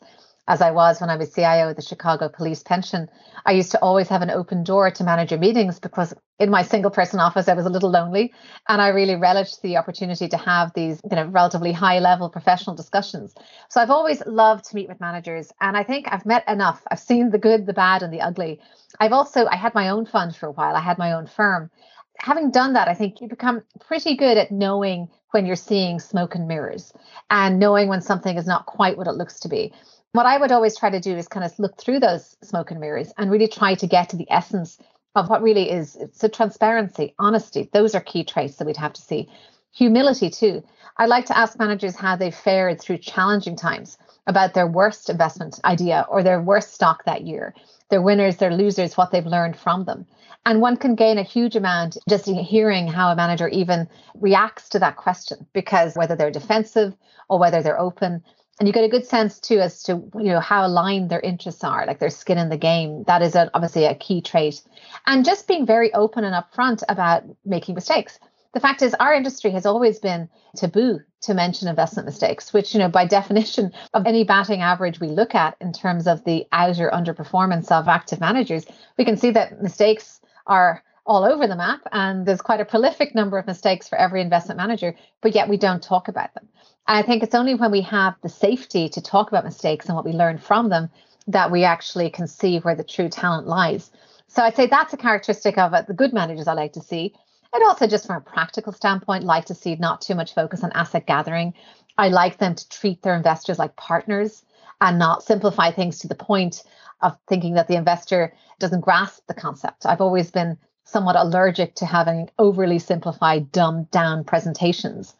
as 0.50 0.60
I 0.60 0.72
was 0.72 1.00
when 1.00 1.10
I 1.10 1.16
was 1.16 1.32
CIO 1.32 1.70
of 1.70 1.76
the 1.76 1.82
Chicago 1.82 2.28
Police 2.28 2.64
Pension, 2.64 3.08
I 3.46 3.52
used 3.52 3.70
to 3.70 3.78
always 3.78 4.08
have 4.08 4.20
an 4.20 4.32
open 4.32 4.64
door 4.64 4.90
to 4.90 5.04
manager 5.04 5.38
meetings 5.38 5.78
because 5.78 6.12
in 6.40 6.50
my 6.50 6.62
single 6.64 6.90
person 6.90 7.20
office 7.20 7.46
I 7.46 7.54
was 7.54 7.66
a 7.66 7.70
little 7.70 7.88
lonely 7.88 8.34
and 8.68 8.82
I 8.82 8.88
really 8.88 9.14
relished 9.14 9.62
the 9.62 9.76
opportunity 9.76 10.26
to 10.26 10.36
have 10.36 10.72
these 10.74 11.00
you 11.08 11.14
know 11.14 11.26
relatively 11.26 11.70
high 11.70 12.00
level 12.00 12.28
professional 12.28 12.74
discussions. 12.74 13.32
So 13.68 13.80
I've 13.80 13.92
always 13.92 14.26
loved 14.26 14.64
to 14.64 14.74
meet 14.74 14.88
with 14.88 15.00
managers 15.00 15.52
and 15.60 15.76
I 15.76 15.84
think 15.84 16.08
I've 16.10 16.26
met 16.26 16.42
enough. 16.48 16.82
I've 16.90 16.98
seen 16.98 17.30
the 17.30 17.38
good, 17.38 17.64
the 17.64 17.72
bad 17.72 18.02
and 18.02 18.12
the 18.12 18.20
ugly. 18.20 18.58
I've 18.98 19.12
also 19.12 19.46
I 19.46 19.54
had 19.54 19.72
my 19.72 19.88
own 19.90 20.04
fund 20.04 20.34
for 20.34 20.46
a 20.46 20.52
while. 20.52 20.74
I 20.74 20.80
had 20.80 20.98
my 20.98 21.12
own 21.12 21.28
firm. 21.28 21.70
Having 22.18 22.50
done 22.50 22.72
that, 22.72 22.88
I 22.88 22.94
think 22.94 23.20
you 23.20 23.28
become 23.28 23.62
pretty 23.86 24.16
good 24.16 24.36
at 24.36 24.50
knowing 24.50 25.08
when 25.30 25.46
you're 25.46 25.54
seeing 25.54 26.00
smoke 26.00 26.34
and 26.34 26.48
mirrors 26.48 26.92
and 27.30 27.60
knowing 27.60 27.86
when 27.86 28.00
something 28.00 28.36
is 28.36 28.48
not 28.48 28.66
quite 28.66 28.98
what 28.98 29.06
it 29.06 29.12
looks 29.12 29.38
to 29.38 29.48
be 29.48 29.72
what 30.12 30.26
I 30.26 30.38
would 30.38 30.52
always 30.52 30.76
try 30.76 30.90
to 30.90 31.00
do 31.00 31.16
is 31.16 31.28
kind 31.28 31.44
of 31.44 31.56
look 31.58 31.78
through 31.78 32.00
those 32.00 32.36
smoke 32.42 32.70
and 32.70 32.80
mirrors 32.80 33.12
and 33.16 33.30
really 33.30 33.48
try 33.48 33.74
to 33.74 33.86
get 33.86 34.08
to 34.10 34.16
the 34.16 34.30
essence 34.30 34.78
of 35.14 35.28
what 35.28 35.42
really 35.42 35.70
is 35.70 35.98
so 36.12 36.28
transparency, 36.28 37.14
honesty. 37.18 37.68
Those 37.72 37.94
are 37.94 38.00
key 38.00 38.24
traits 38.24 38.56
that 38.56 38.66
we'd 38.66 38.76
have 38.76 38.92
to 38.94 39.02
see. 39.02 39.28
Humility 39.72 40.30
too. 40.30 40.62
I 40.96 41.06
like 41.06 41.26
to 41.26 41.38
ask 41.38 41.58
managers 41.58 41.96
how 41.96 42.16
they 42.16 42.30
fared 42.30 42.80
through 42.80 42.98
challenging 42.98 43.56
times 43.56 43.98
about 44.26 44.54
their 44.54 44.66
worst 44.66 45.08
investment 45.08 45.60
idea 45.64 46.06
or 46.08 46.22
their 46.22 46.40
worst 46.40 46.74
stock 46.74 47.04
that 47.04 47.22
year, 47.22 47.54
their 47.88 48.02
winners, 48.02 48.36
their 48.36 48.54
losers, 48.54 48.96
what 48.96 49.10
they've 49.12 49.26
learned 49.26 49.56
from 49.56 49.84
them. 49.84 50.06
And 50.44 50.60
one 50.60 50.76
can 50.76 50.94
gain 50.94 51.18
a 51.18 51.22
huge 51.22 51.54
amount 51.54 51.98
just 52.08 52.26
hearing 52.26 52.88
how 52.88 53.10
a 53.10 53.16
manager 53.16 53.48
even 53.48 53.88
reacts 54.14 54.68
to 54.70 54.78
that 54.80 54.96
question 54.96 55.46
because 55.52 55.94
whether 55.94 56.16
they're 56.16 56.30
defensive 56.30 56.94
or 57.28 57.38
whether 57.38 57.62
they're 57.62 57.80
open, 57.80 58.24
and 58.60 58.68
you 58.68 58.74
get 58.74 58.84
a 58.84 58.88
good 58.88 59.06
sense 59.06 59.40
too 59.40 59.58
as 59.58 59.82
to 59.84 59.92
you 60.16 60.32
know 60.32 60.38
how 60.38 60.66
aligned 60.66 61.08
their 61.10 61.20
interests 61.20 61.64
are 61.64 61.86
like 61.86 61.98
their 61.98 62.10
skin 62.10 62.38
in 62.38 62.50
the 62.50 62.58
game. 62.58 63.04
That 63.06 63.22
is 63.22 63.34
a, 63.34 63.50
obviously 63.54 63.86
a 63.86 63.94
key 63.94 64.20
trait. 64.20 64.60
And 65.06 65.24
just 65.24 65.48
being 65.48 65.64
very 65.64 65.92
open 65.94 66.24
and 66.24 66.34
upfront 66.34 66.82
about 66.88 67.24
making 67.44 67.74
mistakes. 67.74 68.20
The 68.52 68.60
fact 68.60 68.82
is 68.82 68.94
our 68.94 69.14
industry 69.14 69.50
has 69.52 69.64
always 69.64 69.98
been 69.98 70.28
taboo 70.56 71.00
to 71.22 71.34
mention 71.34 71.68
investment 71.68 72.06
mistakes 72.06 72.52
which 72.52 72.74
you 72.74 72.80
know 72.80 72.88
by 72.88 73.06
definition 73.18 73.72
of 73.94 74.06
any 74.06 74.24
batting 74.24 74.60
average 74.60 75.00
we 75.00 75.08
look 75.08 75.34
at 75.34 75.56
in 75.60 75.72
terms 75.72 76.06
of 76.06 76.24
the 76.24 76.46
outer 76.52 76.90
underperformance 76.92 77.70
of 77.70 77.88
active 77.88 78.20
managers 78.20 78.66
we 78.98 79.04
can 79.04 79.16
see 79.16 79.30
that 79.30 79.62
mistakes 79.62 80.20
are 80.46 80.82
all 81.06 81.24
over 81.24 81.46
the 81.46 81.56
map 81.56 81.80
and 81.92 82.26
there's 82.26 82.42
quite 82.42 82.60
a 82.60 82.64
prolific 82.64 83.14
number 83.14 83.38
of 83.38 83.46
mistakes 83.46 83.88
for 83.88 83.96
every 83.96 84.20
investment 84.20 84.58
manager 84.58 84.94
but 85.20 85.34
yet 85.34 85.48
we 85.48 85.56
don't 85.56 85.82
talk 85.82 86.08
about 86.08 86.32
them 86.34 86.48
I 86.86 87.02
think 87.02 87.22
it's 87.22 87.36
only 87.36 87.54
when 87.54 87.70
we 87.70 87.82
have 87.82 88.16
the 88.22 88.28
safety 88.28 88.88
to 88.88 89.00
talk 89.00 89.28
about 89.28 89.44
mistakes 89.44 89.86
and 89.86 89.94
what 89.94 90.04
we 90.04 90.12
learn 90.12 90.38
from 90.38 90.70
them 90.70 90.90
that 91.28 91.50
we 91.52 91.62
actually 91.62 92.10
can 92.10 92.26
see 92.26 92.58
where 92.58 92.74
the 92.74 92.82
true 92.82 93.08
talent 93.08 93.46
lies. 93.46 93.92
So 94.26 94.42
I'd 94.42 94.56
say 94.56 94.66
that's 94.66 94.92
a 94.92 94.96
characteristic 94.96 95.56
of. 95.56 95.70
The 95.86 95.94
good 95.94 96.12
managers 96.12 96.48
I 96.48 96.54
like 96.54 96.72
to 96.72 96.80
see. 96.80 97.14
And 97.52 97.62
also 97.64 97.86
just 97.86 98.06
from 98.06 98.16
a 98.16 98.20
practical 98.20 98.72
standpoint, 98.72 99.22
like 99.22 99.44
to 99.46 99.54
see 99.54 99.76
not 99.76 100.00
too 100.00 100.16
much 100.16 100.34
focus 100.34 100.64
on 100.64 100.72
asset 100.72 101.06
gathering. 101.06 101.54
I 101.96 102.08
like 102.08 102.38
them 102.38 102.56
to 102.56 102.68
treat 102.68 103.02
their 103.02 103.14
investors 103.14 103.58
like 103.58 103.76
partners 103.76 104.42
and 104.80 104.98
not 104.98 105.22
simplify 105.22 105.70
things 105.70 105.98
to 105.98 106.08
the 106.08 106.14
point 106.14 106.64
of 107.02 107.16
thinking 107.28 107.54
that 107.54 107.68
the 107.68 107.76
investor 107.76 108.34
doesn't 108.58 108.80
grasp 108.80 109.22
the 109.26 109.34
concept. 109.34 109.86
I've 109.86 110.00
always 110.00 110.30
been 110.30 110.58
somewhat 110.90 111.16
allergic 111.16 111.74
to 111.76 111.86
having 111.86 112.28
overly 112.38 112.78
simplified, 112.78 113.52
dumbed 113.52 113.90
down 113.90 114.24
presentations. 114.24 115.14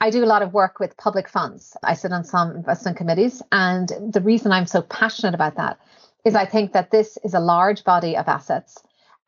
I 0.00 0.10
do 0.10 0.24
a 0.24 0.26
lot 0.26 0.42
of 0.42 0.52
work 0.52 0.78
with 0.78 0.96
public 0.96 1.28
funds. 1.28 1.76
I 1.82 1.94
sit 1.94 2.12
on 2.12 2.24
some 2.24 2.54
investment 2.54 2.96
committees. 2.96 3.42
And 3.52 3.88
the 4.12 4.20
reason 4.20 4.52
I'm 4.52 4.66
so 4.66 4.82
passionate 4.82 5.34
about 5.34 5.56
that 5.56 5.78
is 6.24 6.34
I 6.34 6.44
think 6.44 6.72
that 6.72 6.90
this 6.90 7.18
is 7.24 7.34
a 7.34 7.40
large 7.40 7.84
body 7.84 8.16
of 8.16 8.28
assets. 8.28 8.78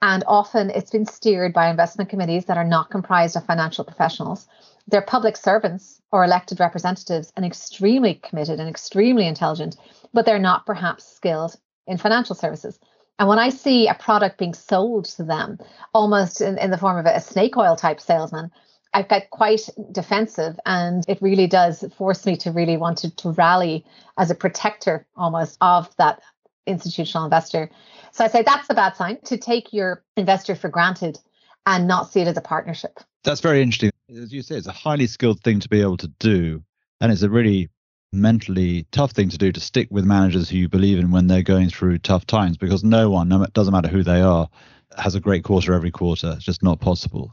And 0.03 0.25
often 0.27 0.71
it's 0.71 0.91
been 0.91 1.07
steered 1.07 1.53
by 1.53 1.71
investment 1.71 2.11
committees 2.11 2.45
that 2.47 2.59
are 2.59 2.65
not 2.65 2.91
comprised 2.91 3.37
of 3.37 3.47
financial 3.47 3.85
professionals. 3.85 4.47
They're 4.87 5.03
public 5.03 5.37
servants 5.37 6.01
or 6.13 6.25
elected 6.25 6.61
representatives 6.61 7.33
and 7.37 7.45
extremely 7.45 8.15
committed 8.15 8.61
and 8.61 8.69
extremely 8.69 9.27
intelligent, 9.27 9.77
but 10.13 10.27
they're 10.27 10.39
not 10.39 10.67
perhaps 10.67 11.05
skilled 11.05 11.57
in 11.87 11.99
financial 11.99 12.35
services. 12.35 12.79
And 13.19 13.29
when 13.29 13.39
I 13.39 13.49
see 13.51 13.89
a 13.89 13.95
product 13.95 14.39
being 14.39 14.55
sold 14.55 15.07
to 15.07 15.25
them, 15.25 15.59
almost 15.93 16.41
in, 16.41 16.59
in 16.59 16.71
the 16.71 16.79
form 16.79 16.99
of 16.99 17.07
a 17.07 17.21
snake 17.21 17.57
oil 17.57 17.75
type 17.77 18.01
salesman, 18.01 18.51
I 18.95 19.03
get 19.03 19.31
quite 19.31 19.69
defensive, 19.93 20.59
and 20.65 21.05
it 21.09 21.21
really 21.21 21.47
does 21.47 21.85
force 21.97 22.25
me 22.25 22.37
to 22.39 22.51
really 22.51 22.77
want 22.77 22.99
to, 22.99 23.15
to 23.17 23.31
rally 23.33 23.85
as 24.17 24.31
a 24.31 24.35
protector 24.35 25.07
almost 25.17 25.59
of 25.61 25.95
that 25.99 26.23
institutional 26.67 27.25
investor. 27.25 27.71
So 28.13 28.25
I 28.25 28.29
say 28.29 28.43
that's 28.43 28.71
a 28.71 28.75
bad 28.75 28.97
sign 28.97 29.19
to 29.25 29.37
take 29.37 29.73
your 29.73 30.03
investor 30.17 30.55
for 30.55 30.69
granted 30.69 31.19
and 31.67 31.87
not 31.87 32.11
see 32.11 32.21
it 32.21 32.29
as 32.29 32.37
a 32.37 32.41
partnership. 32.41 33.01
That's 33.25 33.41
very 33.41 33.61
interesting. 33.63 33.91
As 34.11 34.33
you 34.33 34.43
say, 34.43 34.57
it's 34.57 34.67
a 34.67 34.73
highly 34.73 35.07
skilled 35.07 35.41
thing 35.43 35.61
to 35.61 35.69
be 35.69 35.83
able 35.83 35.99
to 35.99 36.09
do. 36.19 36.63
And 37.01 37.13
it's 37.13 37.23
a 37.23 37.29
really 37.29 37.69
mentally 38.13 38.87
tough 38.91 39.13
thing 39.13 39.29
to 39.29 39.39
do 39.39 39.53
to 39.53 39.61
stick 39.61 39.89
with 39.91 40.05
managers 40.05 40.49
who 40.49 40.57
you 40.57 40.69
believe 40.69 40.99
in 40.99 41.11
when 41.11 41.27
they're 41.27 41.43
going 41.43 41.69
through 41.69 41.99
tough 41.99 42.27
times 42.27 42.57
because 42.57 42.83
no 42.83 43.11
one, 43.11 43.29
no, 43.29 43.43
it 43.43 43.53
doesn't 43.53 43.73
matter 43.73 43.89
who 43.89 44.03
they 44.03 44.21
are, 44.21 44.49
has 44.97 45.15
a 45.15 45.21
great 45.21 45.45
quarter 45.45 45.75
every 45.75 45.91
quarter. 45.91 46.33
It's 46.37 46.45
just 46.45 46.63
not 46.63 46.81
possible. 46.81 47.33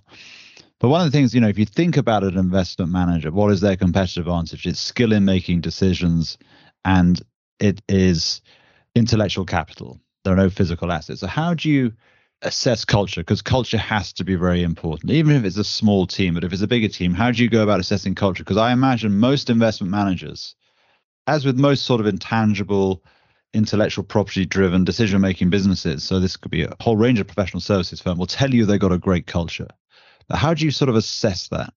But 0.79 0.89
one 0.89 1.01
of 1.01 1.11
the 1.11 1.17
things, 1.17 1.33
you 1.33 1.39
know, 1.39 1.47
if 1.47 1.57
you 1.57 1.65
think 1.65 1.95
about 1.95 2.23
an 2.23 2.37
investment 2.37 2.91
manager, 2.91 3.31
what 3.31 3.51
is 3.51 3.61
their 3.61 3.77
competitive 3.77 4.27
advantage? 4.27 4.65
It's 4.67 4.79
skill 4.79 5.13
in 5.13 5.23
making 5.23 5.61
decisions 5.61 6.37
and 6.83 7.21
it 7.59 7.81
is 7.87 8.41
intellectual 8.93 9.45
capital. 9.45 9.99
There 10.23 10.33
are 10.33 10.37
no 10.37 10.49
physical 10.49 10.91
assets. 10.91 11.21
So, 11.21 11.27
how 11.27 11.53
do 11.53 11.69
you 11.69 11.93
assess 12.41 12.83
culture? 12.83 13.21
Because 13.21 13.41
culture 13.41 13.77
has 13.77 14.11
to 14.13 14.25
be 14.25 14.35
very 14.35 14.63
important, 14.63 15.11
even 15.11 15.35
if 15.35 15.45
it's 15.45 15.57
a 15.57 15.63
small 15.63 16.05
team. 16.05 16.33
But 16.33 16.43
if 16.43 16.51
it's 16.51 16.61
a 16.61 16.67
bigger 16.67 16.89
team, 16.89 17.13
how 17.13 17.31
do 17.31 17.41
you 17.41 17.49
go 17.49 17.63
about 17.63 17.79
assessing 17.79 18.15
culture? 18.15 18.43
Because 18.43 18.57
I 18.57 18.73
imagine 18.73 19.17
most 19.17 19.49
investment 19.49 19.91
managers, 19.91 20.55
as 21.27 21.45
with 21.45 21.57
most 21.57 21.85
sort 21.85 22.01
of 22.01 22.07
intangible, 22.07 23.03
intellectual 23.53 24.03
property 24.03 24.45
driven 24.45 24.83
decision 24.83 25.21
making 25.21 25.49
businesses, 25.49 26.03
so 26.03 26.19
this 26.19 26.37
could 26.37 26.51
be 26.51 26.63
a 26.63 26.75
whole 26.81 26.97
range 26.97 27.19
of 27.19 27.27
professional 27.27 27.61
services 27.61 28.01
firm, 28.01 28.17
will 28.17 28.25
tell 28.25 28.53
you 28.53 28.65
they've 28.65 28.79
got 28.79 28.91
a 28.91 28.97
great 28.97 29.27
culture. 29.27 29.67
How 30.31 30.53
do 30.53 30.65
you 30.65 30.71
sort 30.71 30.89
of 30.89 30.95
assess 30.95 31.47
that? 31.49 31.73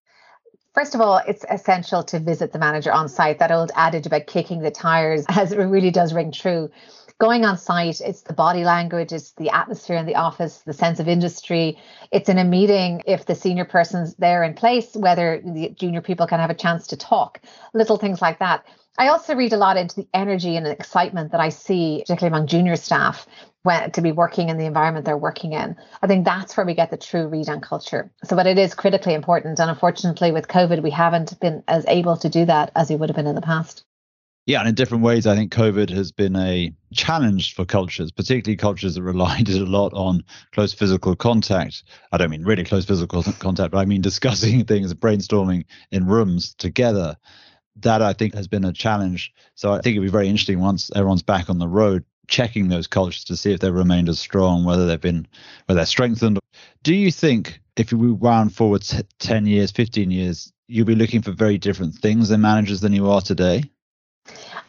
First 0.74 0.94
of 0.94 1.00
all, 1.00 1.20
it's 1.26 1.44
essential 1.50 2.02
to 2.04 2.20
visit 2.20 2.52
the 2.52 2.58
manager 2.58 2.92
on 2.92 3.08
site. 3.08 3.40
That 3.40 3.50
old 3.50 3.72
adage 3.74 4.06
about 4.06 4.26
kicking 4.26 4.60
the 4.60 4.70
tires 4.70 5.24
as 5.28 5.52
it 5.52 5.58
really 5.58 5.90
does 5.90 6.14
ring 6.14 6.30
true. 6.30 6.70
Going 7.20 7.44
on 7.44 7.58
site, 7.58 8.00
it's 8.00 8.22
the 8.22 8.32
body 8.32 8.62
language, 8.62 9.12
it's 9.12 9.32
the 9.32 9.50
atmosphere 9.50 9.96
in 9.96 10.06
the 10.06 10.14
office, 10.14 10.58
the 10.58 10.72
sense 10.72 11.00
of 11.00 11.08
industry. 11.08 11.76
It's 12.12 12.28
in 12.28 12.38
a 12.38 12.44
meeting 12.44 13.02
if 13.06 13.26
the 13.26 13.34
senior 13.34 13.64
person's 13.64 14.14
there 14.16 14.44
in 14.44 14.54
place, 14.54 14.94
whether 14.94 15.42
the 15.44 15.70
junior 15.70 16.00
people 16.00 16.28
can 16.28 16.38
have 16.38 16.50
a 16.50 16.54
chance 16.54 16.86
to 16.88 16.96
talk, 16.96 17.40
little 17.74 17.96
things 17.96 18.22
like 18.22 18.38
that. 18.38 18.64
I 18.96 19.08
also 19.08 19.34
read 19.34 19.52
a 19.52 19.56
lot 19.56 19.76
into 19.76 19.96
the 19.96 20.08
energy 20.12 20.56
and 20.56 20.66
excitement 20.66 21.32
that 21.32 21.40
I 21.40 21.50
see, 21.50 22.00
particularly 22.00 22.36
among 22.36 22.48
junior 22.48 22.76
staff, 22.76 23.26
when 23.62 23.90
to 23.92 24.02
be 24.02 24.12
working 24.12 24.48
in 24.48 24.58
the 24.58 24.66
environment 24.66 25.04
they're 25.04 25.16
working 25.16 25.52
in. 25.52 25.76
I 26.02 26.06
think 26.06 26.24
that's 26.24 26.56
where 26.56 26.66
we 26.66 26.74
get 26.74 26.90
the 26.90 26.96
true 26.96 27.28
read 27.28 27.48
on 27.48 27.60
culture. 27.60 28.10
So, 28.24 28.34
but 28.34 28.46
it 28.46 28.58
is 28.58 28.74
critically 28.74 29.14
important. 29.14 29.60
And 29.60 29.70
unfortunately, 29.70 30.32
with 30.32 30.48
COVID, 30.48 30.82
we 30.82 30.90
haven't 30.90 31.38
been 31.40 31.62
as 31.68 31.84
able 31.86 32.16
to 32.16 32.28
do 32.28 32.44
that 32.46 32.72
as 32.74 32.90
we 32.90 32.96
would 32.96 33.08
have 33.08 33.16
been 33.16 33.26
in 33.26 33.34
the 33.34 33.40
past. 33.40 33.84
Yeah, 34.48 34.60
and 34.60 34.68
in 34.70 34.74
different 34.74 35.04
ways, 35.04 35.26
I 35.26 35.36
think 35.36 35.52
COVID 35.52 35.90
has 35.90 36.10
been 36.10 36.34
a 36.34 36.72
challenge 36.94 37.54
for 37.54 37.66
cultures, 37.66 38.10
particularly 38.10 38.56
cultures 38.56 38.94
that 38.94 39.02
relied 39.02 39.46
a 39.50 39.66
lot 39.66 39.92
on 39.92 40.24
close 40.52 40.72
physical 40.72 41.14
contact. 41.14 41.84
I 42.12 42.16
don't 42.16 42.30
mean 42.30 42.44
really 42.44 42.64
close 42.64 42.86
physical 42.86 43.22
contact, 43.22 43.72
but 43.72 43.78
I 43.78 43.84
mean 43.84 44.00
discussing 44.00 44.64
things, 44.66 44.94
brainstorming 44.94 45.66
in 45.90 46.06
rooms 46.06 46.54
together. 46.54 47.18
That 47.82 48.02
I 48.02 48.12
think 48.12 48.34
has 48.34 48.48
been 48.48 48.64
a 48.64 48.72
challenge. 48.72 49.32
So 49.54 49.72
I 49.72 49.80
think 49.80 49.94
it'd 49.94 50.02
be 50.02 50.10
very 50.10 50.28
interesting 50.28 50.60
once 50.60 50.90
everyone's 50.94 51.22
back 51.22 51.48
on 51.50 51.58
the 51.58 51.68
road 51.68 52.04
checking 52.28 52.68
those 52.68 52.86
cultures 52.86 53.24
to 53.24 53.36
see 53.36 53.52
if 53.52 53.60
they've 53.60 53.74
remained 53.74 54.08
as 54.08 54.20
strong, 54.20 54.64
whether 54.64 54.86
they've 54.86 55.00
been, 55.00 55.26
whether 55.66 55.78
they're 55.78 55.86
strengthened. 55.86 56.38
Do 56.82 56.94
you 56.94 57.10
think 57.10 57.60
if 57.76 57.92
we 57.92 58.12
wound 58.12 58.54
forward 58.54 58.84
10 59.18 59.46
years, 59.46 59.70
15 59.72 60.10
years, 60.10 60.52
you'll 60.68 60.86
be 60.86 60.94
looking 60.94 61.22
for 61.22 61.32
very 61.32 61.58
different 61.58 61.94
things 61.94 62.30
in 62.30 62.40
managers 62.40 62.80
than 62.80 62.92
you 62.92 63.10
are 63.10 63.22
today? 63.22 63.64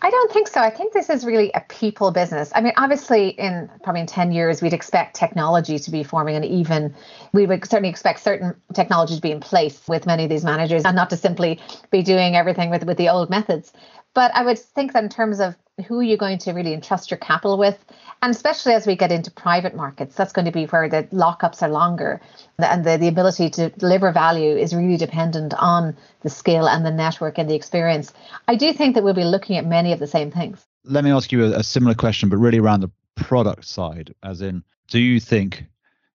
I 0.02 0.10
don't 0.10 0.32
think 0.32 0.48
so. 0.48 0.62
I 0.62 0.70
think 0.70 0.94
this 0.94 1.10
is 1.10 1.26
really 1.26 1.52
a 1.54 1.62
people 1.62 2.12
business. 2.12 2.52
I 2.56 2.62
mean, 2.62 2.74
obviously, 2.78 3.30
in 3.30 3.70
probably 3.84 4.02
in 4.02 4.08
10 4.08 4.32
years, 4.32 4.62
we'd 4.62 4.74
expect 4.74 5.16
technology 5.16 5.78
to 5.78 5.92
be 5.92 6.04
forming 6.04 6.36
and 6.36 6.46
even 6.46 6.96
we 7.34 7.46
would 7.46 7.66
certainly 7.66 7.90
expect 7.90 8.22
certain 8.22 8.56
technology 8.74 9.16
to 9.16 9.22
be 9.22 9.32
in 9.32 9.42
place 9.42 9.88
with 9.88 10.06
many 10.06 10.24
of 10.24 10.30
these 10.30 10.46
managers 10.46 10.86
and 10.86 10.96
not 10.96 11.10
to 11.10 11.18
simply 11.18 11.60
be 11.92 12.02
doing 12.02 12.36
everything 12.36 12.70
with, 12.70 12.86
with 12.86 12.98
the 12.98 13.10
old 13.10 13.30
methods. 13.30 13.74
But 14.20 14.36
I 14.36 14.44
would 14.44 14.60
think 14.60 14.92
that 14.92 15.04
in 15.06 15.10
terms 15.10 15.40
of 15.40 15.56
who 15.88 16.02
you're 16.02 16.18
going 16.18 16.40
to 16.40 16.52
really 16.52 16.74
entrust 16.74 17.10
your 17.10 17.18
capital 17.20 17.58
with, 17.58 17.78
and 18.22 18.32
especially 18.32 18.74
as 18.74 18.86
we 18.86 18.98
get 18.98 19.14
into 19.14 19.32
private 19.32 19.78
markets, 19.78 20.14
that's 20.14 20.34
going 20.34 20.44
to 20.44 20.52
be 20.52 20.66
where 20.66 20.90
the 20.90 21.04
lockups 21.04 21.62
are 21.62 21.70
longer 21.70 22.20
and 22.58 22.84
the, 22.84 22.98
the 22.98 23.08
ability 23.08 23.50
to 23.52 23.70
deliver 23.70 24.12
value 24.12 24.58
is 24.58 24.76
really 24.76 24.98
dependent 24.98 25.54
on 25.54 25.96
the 26.20 26.30
skill 26.30 26.68
and 26.68 26.86
the 26.86 26.92
network 26.92 27.38
and 27.38 27.50
the 27.50 27.56
experience. 27.56 28.12
I 28.50 28.58
do 28.58 28.74
think 28.74 28.96
that 28.96 29.06
we'll 29.06 29.14
be 29.14 29.24
looking 29.24 29.56
at 29.56 29.66
many 29.66 29.94
of 29.94 30.00
the 30.00 30.08
same 30.08 30.32
things. 30.32 30.66
Let 30.84 31.06
me 31.06 31.12
ask 31.12 31.32
you 31.32 31.46
a, 31.46 31.60
a 31.60 31.64
similar 31.64 31.96
question, 31.96 32.28
but 32.28 32.40
really 32.40 32.60
around 32.60 32.82
the 32.82 32.92
product 33.16 33.64
side, 33.64 34.14
as 34.22 34.42
in, 34.42 34.66
do 34.90 35.00
you 35.00 35.22
think 35.22 35.64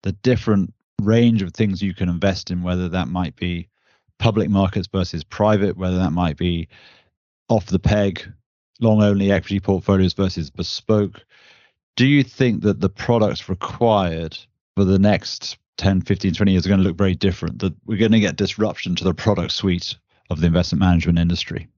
the 0.03 0.11
different 0.11 0.75
range 1.01 1.41
of 1.41 1.55
things 1.55 1.81
you 1.81 1.95
can 1.95 2.09
invest 2.09 2.51
in, 2.51 2.65
whether 2.65 2.89
that 2.89 3.07
might 3.07 3.37
be 3.37 3.69
public 4.19 4.51
markets 4.51 4.89
versus 4.89 5.23
private, 5.23 5.77
whether 5.77 5.99
that 5.99 6.11
might 6.11 6.37
be 6.37 6.69
off 7.53 7.67
the 7.67 7.79
peg, 7.79 8.33
long 8.81 9.03
only 9.03 9.31
equity 9.31 9.61
portfolios 9.61 10.15
versus 10.15 10.49
bespoke. 10.49 11.23
Do 11.97 12.07
you 12.07 12.23
think 12.23 12.63
that 12.63 12.81
the 12.81 12.89
products 12.89 13.49
required 13.49 14.39
for 14.75 14.85
the 14.85 14.99
next 14.99 15.59
10, 15.77 16.01
15, 16.01 16.33
20 16.33 16.53
years 16.53 16.65
are 16.65 16.71
going 16.71 16.81
to 16.81 16.87
look 16.87 16.97
very 16.97 17.15
different? 17.15 17.59
That 17.59 17.75
we're 17.85 17.99
going 17.99 18.13
to 18.13 18.21
get 18.21 18.37
disruption 18.37 18.97
to 18.97 19.05
the 19.05 19.13
product 19.13 19.53
suite 19.53 19.97
of 20.31 20.41
the 20.41 20.47
investment 20.47 20.81
management 20.81 21.19
industry? 21.19 21.69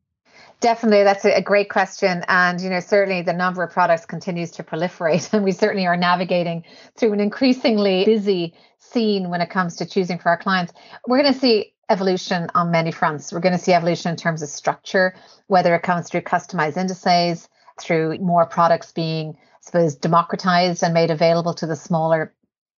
Definitely, 0.60 1.02
that's 1.02 1.24
a 1.24 1.42
great 1.42 1.68
question, 1.68 2.24
and 2.28 2.60
you 2.60 2.70
know 2.70 2.78
certainly 2.78 3.20
the 3.22 3.32
number 3.32 3.64
of 3.64 3.72
products 3.72 4.06
continues 4.06 4.52
to 4.52 4.62
proliferate, 4.62 5.30
and 5.32 5.42
we 5.42 5.50
certainly 5.50 5.86
are 5.86 5.96
navigating 5.96 6.64
through 6.96 7.12
an 7.12 7.20
increasingly 7.20 8.04
busy 8.04 8.54
scene 8.78 9.28
when 9.28 9.40
it 9.40 9.50
comes 9.50 9.74
to 9.76 9.86
choosing 9.86 10.18
for 10.18 10.28
our 10.28 10.38
clients. 10.38 10.72
We're 11.08 11.20
going 11.20 11.34
to 11.34 11.38
see 11.38 11.73
evolution 11.88 12.50
on 12.54 12.70
many 12.70 12.90
fronts. 12.90 13.32
We're 13.32 13.40
going 13.40 13.56
to 13.56 13.62
see 13.62 13.72
evolution 13.72 14.10
in 14.10 14.16
terms 14.16 14.42
of 14.42 14.48
structure, 14.48 15.14
whether 15.46 15.74
it 15.74 15.82
comes 15.82 16.08
through 16.08 16.22
customized 16.22 16.76
indices, 16.76 17.48
through 17.80 18.18
more 18.18 18.46
products 18.46 18.92
being, 18.92 19.36
I 19.36 19.60
suppose, 19.60 19.94
democratized 19.94 20.82
and 20.82 20.94
made 20.94 21.10
available 21.10 21.54
to 21.54 21.66
the 21.66 21.76
smaller 21.76 22.32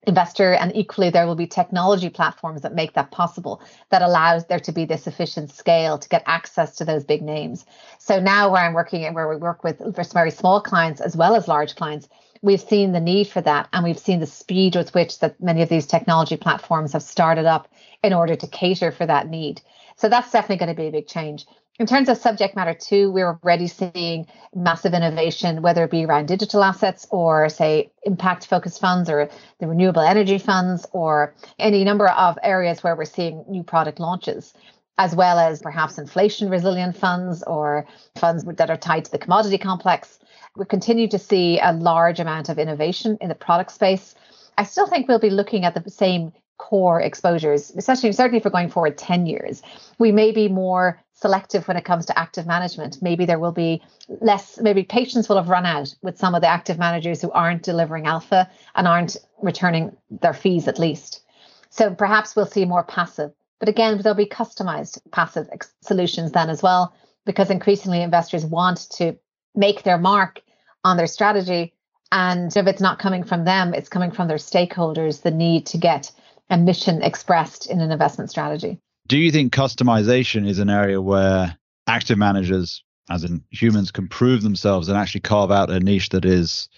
investor 0.06 0.54
and 0.54 0.74
equally 0.74 1.10
there 1.10 1.26
will 1.26 1.34
be 1.34 1.46
technology 1.46 2.08
platforms 2.08 2.62
that 2.62 2.74
make 2.74 2.92
that 2.94 3.10
possible 3.10 3.60
that 3.90 4.02
allows 4.02 4.46
there 4.46 4.60
to 4.60 4.70
be 4.70 4.84
this 4.84 5.06
efficient 5.06 5.50
scale 5.50 5.98
to 5.98 6.08
get 6.08 6.22
access 6.26 6.76
to 6.76 6.84
those 6.84 7.04
big 7.04 7.22
names 7.22 7.66
so 7.98 8.20
now 8.20 8.50
where 8.50 8.62
i'm 8.62 8.72
working 8.72 9.04
and 9.04 9.16
where 9.16 9.28
we 9.28 9.36
work 9.36 9.64
with 9.64 9.82
very 10.12 10.30
small 10.30 10.60
clients 10.60 11.00
as 11.00 11.16
well 11.16 11.34
as 11.34 11.48
large 11.48 11.74
clients 11.74 12.08
we've 12.46 12.60
seen 12.60 12.92
the 12.92 13.00
need 13.00 13.26
for 13.26 13.40
that 13.40 13.68
and 13.72 13.84
we've 13.84 13.98
seen 13.98 14.20
the 14.20 14.26
speed 14.26 14.76
with 14.76 14.94
which 14.94 15.18
that 15.18 15.42
many 15.42 15.62
of 15.62 15.68
these 15.68 15.84
technology 15.84 16.36
platforms 16.36 16.92
have 16.92 17.02
started 17.02 17.44
up 17.44 17.68
in 18.02 18.12
order 18.12 18.36
to 18.36 18.46
cater 18.46 18.92
for 18.92 19.04
that 19.04 19.28
need. 19.28 19.60
So 19.96 20.08
that's 20.08 20.30
definitely 20.30 20.64
going 20.64 20.74
to 20.74 20.80
be 20.80 20.86
a 20.86 20.92
big 20.92 21.08
change. 21.08 21.44
In 21.78 21.86
terms 21.86 22.08
of 22.08 22.16
subject 22.16 22.54
matter 22.54 22.72
too, 22.72 23.10
we're 23.10 23.38
already 23.42 23.66
seeing 23.66 24.26
massive 24.54 24.94
innovation, 24.94 25.60
whether 25.60 25.84
it 25.84 25.90
be 25.90 26.06
around 26.06 26.26
digital 26.28 26.62
assets 26.62 27.06
or 27.10 27.48
say 27.48 27.90
impact 28.04 28.46
focused 28.46 28.80
funds 28.80 29.10
or 29.10 29.28
the 29.58 29.66
renewable 29.66 30.00
energy 30.00 30.38
funds 30.38 30.86
or 30.92 31.34
any 31.58 31.84
number 31.84 32.08
of 32.08 32.38
areas 32.42 32.82
where 32.82 32.94
we're 32.94 33.04
seeing 33.04 33.44
new 33.48 33.64
product 33.64 33.98
launches 33.98 34.54
as 34.98 35.14
well 35.14 35.38
as 35.38 35.60
perhaps 35.60 35.98
inflation 35.98 36.48
resilient 36.48 36.96
funds 36.96 37.42
or 37.42 37.86
funds 38.16 38.44
that 38.44 38.70
are 38.70 38.76
tied 38.76 39.04
to 39.04 39.10
the 39.10 39.18
commodity 39.18 39.58
complex. 39.58 40.18
We 40.56 40.64
continue 40.64 41.08
to 41.08 41.18
see 41.18 41.60
a 41.60 41.72
large 41.72 42.18
amount 42.18 42.48
of 42.48 42.58
innovation 42.58 43.18
in 43.20 43.28
the 43.28 43.34
product 43.34 43.72
space. 43.72 44.14
I 44.58 44.64
still 44.64 44.86
think 44.86 45.06
we'll 45.06 45.18
be 45.18 45.30
looking 45.30 45.64
at 45.64 45.74
the 45.74 45.90
same 45.90 46.32
core 46.58 47.00
exposures, 47.00 47.70
especially 47.76 48.12
certainly 48.12 48.40
for 48.40 48.50
going 48.50 48.70
forward 48.70 48.96
10 48.96 49.26
years. 49.26 49.62
We 49.98 50.12
may 50.12 50.32
be 50.32 50.48
more 50.48 51.00
selective 51.12 51.68
when 51.68 51.76
it 51.76 51.84
comes 51.84 52.06
to 52.06 52.18
active 52.18 52.46
management. 52.46 53.02
Maybe 53.02 53.26
there 53.26 53.38
will 53.38 53.52
be 53.52 53.82
less, 54.20 54.58
maybe 54.60 54.82
patience 54.82 55.28
will 55.28 55.36
have 55.36 55.48
run 55.48 55.66
out 55.66 55.94
with 56.02 56.18
some 56.18 56.34
of 56.34 56.40
the 56.40 56.48
active 56.48 56.78
managers 56.78 57.20
who 57.20 57.30
aren't 57.30 57.62
delivering 57.62 58.06
alpha 58.06 58.50
and 58.74 58.88
aren't 58.88 59.16
returning 59.42 59.94
their 60.10 60.34
fees 60.34 60.68
at 60.68 60.78
least. 60.78 61.22
So 61.70 61.94
perhaps 61.94 62.34
we'll 62.34 62.46
see 62.46 62.64
more 62.64 62.84
passive. 62.84 63.32
But 63.58 63.68
again, 63.68 63.98
there'll 64.00 64.16
be 64.16 64.26
customized 64.26 64.98
passive 65.10 65.48
ex- 65.52 65.72
solutions 65.82 66.32
then 66.32 66.50
as 66.50 66.62
well, 66.62 66.94
because 67.24 67.50
increasingly 67.50 68.02
investors 68.02 68.44
want 68.44 68.88
to 68.92 69.16
make 69.54 69.82
their 69.82 69.98
mark 69.98 70.42
on 70.86 70.96
their 70.96 71.08
strategy. 71.08 71.72
And 72.12 72.56
if 72.56 72.68
it's 72.68 72.80
not 72.80 73.00
coming 73.00 73.24
from 73.24 73.44
them, 73.44 73.74
it's 73.74 73.88
coming 73.88 74.12
from 74.12 74.28
their 74.28 74.36
stakeholders, 74.36 75.22
the 75.22 75.32
need 75.32 75.66
to 75.66 75.78
get 75.78 76.12
and 76.48 76.64
mission 76.64 77.02
expressed 77.02 77.68
in 77.68 77.80
an 77.80 77.90
investment 77.90 78.30
strategy. 78.30 78.78
Do 79.08 79.18
you 79.18 79.32
think 79.32 79.52
customization 79.52 80.48
is 80.48 80.60
an 80.60 80.70
area 80.70 81.02
where 81.02 81.58
active 81.88 82.18
managers, 82.18 82.84
as 83.10 83.24
in 83.24 83.42
humans, 83.50 83.90
can 83.90 84.06
prove 84.06 84.42
themselves 84.42 84.88
and 84.88 84.96
actually 84.96 85.22
carve 85.22 85.50
out 85.50 85.70
a 85.70 85.80
niche 85.80 86.10
that 86.10 86.24
is 86.24 86.68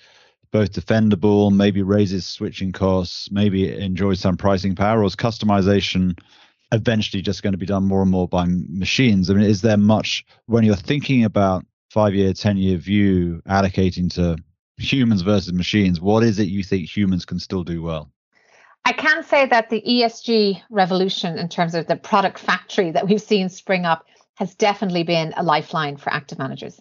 both 0.53 0.73
defendable, 0.73 1.55
maybe 1.55 1.83
raises 1.83 2.25
switching 2.27 2.73
costs, 2.73 3.31
maybe 3.31 3.71
enjoys 3.79 4.21
some 4.21 4.39
pricing 4.39 4.75
power, 4.75 5.03
or 5.03 5.05
is 5.05 5.17
customization 5.17 6.19
eventually 6.73 7.23
just 7.23 7.43
going 7.43 7.53
to 7.53 7.59
be 7.59 7.67
done 7.67 7.85
more 7.85 8.01
and 8.01 8.11
more 8.11 8.27
by 8.27 8.47
machines? 8.49 9.29
I 9.29 9.35
mean, 9.35 9.45
is 9.45 9.61
there 9.61 9.77
much 9.77 10.25
when 10.47 10.65
you're 10.65 10.77
thinking 10.77 11.25
about 11.25 11.67
five 11.91 12.15
year, 12.15 12.33
10 12.33 12.57
year 12.57 12.77
view 12.77 13.43
allocating 13.49 14.13
to 14.15 14.37
humans 14.79 15.23
versus 15.23 15.53
machines? 15.53 16.01
What 16.01 16.23
is 16.23 16.39
it 16.39 16.49
you 16.49 16.63
think 16.63 16.89
humans 16.89 17.25
can 17.25 17.39
still 17.39 17.65
do 17.65 17.83
well? 17.83 18.11
I 18.85 18.93
can 18.93 19.23
say 19.23 19.47
that 19.47 19.69
the 19.69 19.83
ESG 19.83 20.63
revolution, 20.71 21.39
in 21.39 21.49
terms 21.49 21.75
of 21.75 21.87
the 21.87 21.97
product 21.97 22.39
factory 22.39 22.91
that 22.93 23.07
we've 23.07 23.21
seen 23.21 23.49
spring 23.49 23.85
up, 23.85 24.07
has 24.37 24.55
definitely 24.55 25.03
been 25.03 25.35
a 25.37 25.43
lifeline 25.43 25.97
for 25.97 26.13
active 26.13 26.39
managers. 26.39 26.81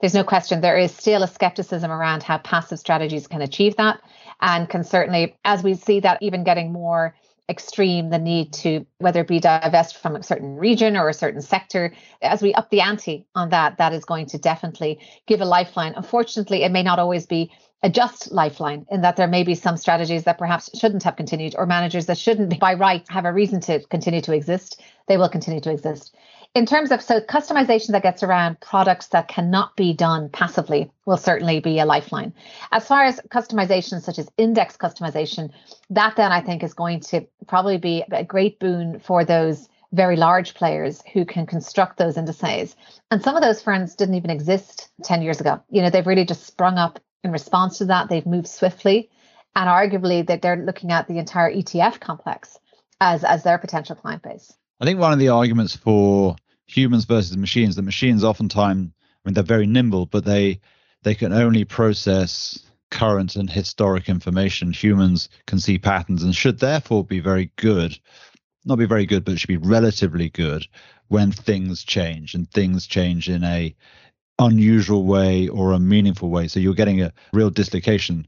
There's 0.00 0.14
no 0.14 0.24
question 0.24 0.60
there 0.60 0.76
is 0.76 0.92
still 0.94 1.22
a 1.22 1.28
skepticism 1.28 1.90
around 1.90 2.22
how 2.22 2.38
passive 2.38 2.78
strategies 2.78 3.26
can 3.26 3.40
achieve 3.40 3.76
that, 3.76 4.00
and 4.40 4.68
can 4.68 4.84
certainly, 4.84 5.36
as 5.44 5.62
we 5.62 5.74
see 5.74 6.00
that 6.00 6.22
even 6.22 6.44
getting 6.44 6.72
more 6.72 7.14
extreme, 7.48 8.10
the 8.10 8.18
need 8.18 8.52
to 8.52 8.84
whether 8.98 9.20
it 9.20 9.28
be 9.28 9.40
divest 9.40 9.96
from 9.96 10.16
a 10.16 10.22
certain 10.22 10.56
region 10.56 10.96
or 10.96 11.08
a 11.08 11.14
certain 11.14 11.40
sector, 11.40 11.94
as 12.20 12.42
we 12.42 12.52
up 12.54 12.70
the 12.70 12.80
ante 12.80 13.26
on 13.34 13.48
that, 13.50 13.78
that 13.78 13.92
is 13.92 14.04
going 14.04 14.26
to 14.26 14.38
definitely 14.38 14.98
give 15.26 15.40
a 15.40 15.44
lifeline. 15.44 15.94
Unfortunately, 15.96 16.62
it 16.62 16.72
may 16.72 16.82
not 16.82 16.98
always 16.98 17.26
be 17.26 17.50
a 17.82 17.88
just 17.88 18.32
lifeline 18.32 18.84
in 18.90 19.02
that 19.02 19.16
there 19.16 19.28
may 19.28 19.44
be 19.44 19.54
some 19.54 19.76
strategies 19.76 20.24
that 20.24 20.36
perhaps 20.36 20.68
shouldn't 20.78 21.04
have 21.04 21.16
continued 21.16 21.54
or 21.56 21.64
managers 21.64 22.06
that 22.06 22.18
shouldn't 22.18 22.58
by 22.58 22.74
right 22.74 23.06
have 23.08 23.24
a 23.24 23.32
reason 23.32 23.60
to 23.60 23.80
continue 23.86 24.20
to 24.20 24.34
exist. 24.34 24.82
They 25.06 25.16
will 25.16 25.28
continue 25.28 25.60
to 25.60 25.70
exist 25.70 26.14
in 26.54 26.66
terms 26.66 26.90
of 26.90 27.02
so 27.02 27.20
customization 27.20 27.88
that 27.88 28.02
gets 28.02 28.22
around 28.22 28.60
products 28.60 29.08
that 29.08 29.28
cannot 29.28 29.76
be 29.76 29.92
done 29.92 30.28
passively 30.30 30.90
will 31.06 31.16
certainly 31.16 31.60
be 31.60 31.78
a 31.78 31.84
lifeline 31.84 32.32
as 32.72 32.86
far 32.86 33.04
as 33.04 33.20
customization 33.28 34.00
such 34.00 34.18
as 34.18 34.28
index 34.36 34.76
customization 34.76 35.50
that 35.90 36.16
then 36.16 36.32
i 36.32 36.40
think 36.40 36.62
is 36.62 36.74
going 36.74 37.00
to 37.00 37.26
probably 37.46 37.78
be 37.78 38.04
a 38.12 38.24
great 38.24 38.58
boon 38.58 38.98
for 38.98 39.24
those 39.24 39.68
very 39.92 40.16
large 40.16 40.54
players 40.54 41.02
who 41.12 41.24
can 41.24 41.46
construct 41.46 41.96
those 41.96 42.16
indices. 42.16 42.76
And 43.10 43.22
some 43.22 43.36
of 43.36 43.42
those 43.42 43.62
firms 43.62 43.94
didn't 43.94 44.16
even 44.16 44.30
exist 44.30 44.90
10 45.04 45.22
years 45.22 45.40
ago. 45.40 45.62
You 45.70 45.82
know, 45.82 45.90
they've 45.90 46.06
really 46.06 46.26
just 46.26 46.46
sprung 46.46 46.76
up 46.76 47.00
in 47.24 47.32
response 47.32 47.78
to 47.78 47.86
that, 47.86 48.08
they've 48.08 48.26
moved 48.26 48.48
swiftly, 48.48 49.10
and 49.56 49.68
arguably 49.68 50.26
that 50.26 50.40
they're 50.40 50.56
looking 50.56 50.92
at 50.92 51.08
the 51.08 51.18
entire 51.18 51.52
ETF 51.52 52.00
complex 52.00 52.58
as 53.00 53.24
as 53.24 53.42
their 53.42 53.58
potential 53.58 53.96
client 53.96 54.22
base. 54.22 54.52
I 54.80 54.84
think 54.84 55.00
one 55.00 55.12
of 55.12 55.18
the 55.18 55.28
arguments 55.28 55.74
for 55.74 56.36
humans 56.66 57.04
versus 57.04 57.36
machines, 57.36 57.74
the 57.76 57.82
machines 57.82 58.22
oftentimes, 58.22 58.90
I 58.92 59.28
mean, 59.28 59.34
they're 59.34 59.42
very 59.42 59.66
nimble, 59.66 60.06
but 60.06 60.24
they 60.24 60.60
they 61.02 61.14
can 61.14 61.32
only 61.32 61.64
process 61.64 62.58
current 62.90 63.36
and 63.36 63.50
historic 63.50 64.08
information. 64.08 64.72
Humans 64.72 65.28
can 65.46 65.58
see 65.58 65.78
patterns 65.78 66.22
and 66.22 66.34
should 66.34 66.58
therefore 66.58 67.04
be 67.04 67.20
very 67.20 67.50
good, 67.56 67.98
not 68.64 68.78
be 68.78 68.86
very 68.86 69.06
good, 69.06 69.24
but 69.24 69.38
should 69.38 69.48
be 69.48 69.56
relatively 69.56 70.30
good 70.30 70.66
when 71.08 71.32
things 71.32 71.84
change 71.84 72.34
and 72.34 72.50
things 72.50 72.86
change 72.86 73.28
in 73.28 73.44
a 73.44 73.74
unusual 74.38 75.04
way 75.04 75.48
or 75.48 75.72
a 75.72 75.80
meaningful 75.80 76.30
way. 76.30 76.48
So 76.48 76.60
you're 76.60 76.74
getting 76.74 77.02
a 77.02 77.12
real 77.32 77.50
dislocation. 77.50 78.26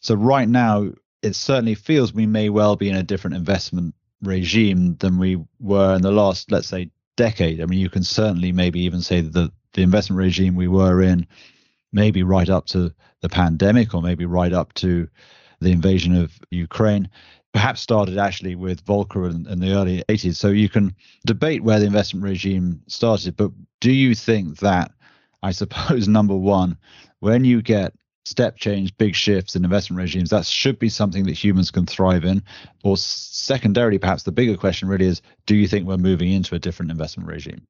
So 0.00 0.14
right 0.14 0.48
now, 0.48 0.92
it 1.22 1.34
certainly 1.34 1.74
feels 1.74 2.12
we 2.12 2.26
may 2.26 2.48
well 2.48 2.76
be 2.76 2.88
in 2.88 2.96
a 2.96 3.02
different 3.02 3.36
investment 3.36 3.94
regime 4.22 4.96
than 4.96 5.18
we 5.18 5.38
were 5.60 5.94
in 5.94 6.02
the 6.02 6.12
last, 6.12 6.50
let's 6.50 6.68
say, 6.68 6.90
decade. 7.16 7.60
I 7.60 7.66
mean, 7.66 7.80
you 7.80 7.90
can 7.90 8.02
certainly 8.04 8.52
maybe 8.52 8.80
even 8.80 9.02
say 9.02 9.20
that 9.20 9.32
the, 9.32 9.52
investment 9.82 10.18
regime 10.18 10.54
we 10.54 10.68
were 10.68 11.00
in 11.00 11.26
maybe 11.94 12.22
right 12.22 12.50
up 12.50 12.66
to 12.66 12.92
the 13.22 13.28
pandemic 13.28 13.94
or 13.94 14.02
maybe 14.02 14.26
right 14.26 14.52
up 14.52 14.74
to 14.74 15.08
the 15.60 15.72
invasion 15.72 16.14
of 16.14 16.38
Ukraine. 16.50 17.08
Perhaps 17.54 17.80
started 17.80 18.18
actually 18.18 18.54
with 18.54 18.84
Volcker 18.84 19.30
in, 19.30 19.46
in 19.46 19.60
the 19.60 19.72
early 19.72 20.04
80s. 20.10 20.36
So 20.36 20.48
you 20.48 20.68
can 20.68 20.94
debate 21.24 21.62
where 21.62 21.78
the 21.78 21.86
investment 21.86 22.24
regime 22.24 22.82
started, 22.86 23.36
but 23.36 23.50
do 23.80 23.92
you 23.92 24.14
think 24.14 24.58
that, 24.58 24.92
I 25.42 25.52
suppose, 25.52 26.06
number 26.18 26.36
one, 26.36 26.76
when 27.20 27.44
you 27.44 27.62
get 27.62 27.94
step 28.24 28.56
change, 28.56 28.96
big 28.96 29.14
shifts 29.14 29.56
in 29.56 29.64
investment 29.64 29.98
regimes, 29.98 30.30
that 30.30 30.46
should 30.46 30.78
be 30.78 30.88
something 30.88 31.24
that 31.24 31.32
humans 31.32 31.70
can 31.70 31.86
thrive 31.86 32.24
in? 32.24 32.42
Or 32.84 32.96
secondarily, 32.96 33.98
perhaps 33.98 34.22
the 34.22 34.32
bigger 34.32 34.56
question 34.56 34.88
really 34.88 35.06
is 35.06 35.22
do 35.46 35.56
you 35.56 35.68
think 35.68 35.86
we're 35.86 35.96
moving 35.96 36.32
into 36.32 36.54
a 36.54 36.58
different 36.58 36.90
investment 36.90 37.28
regime? 37.28 37.66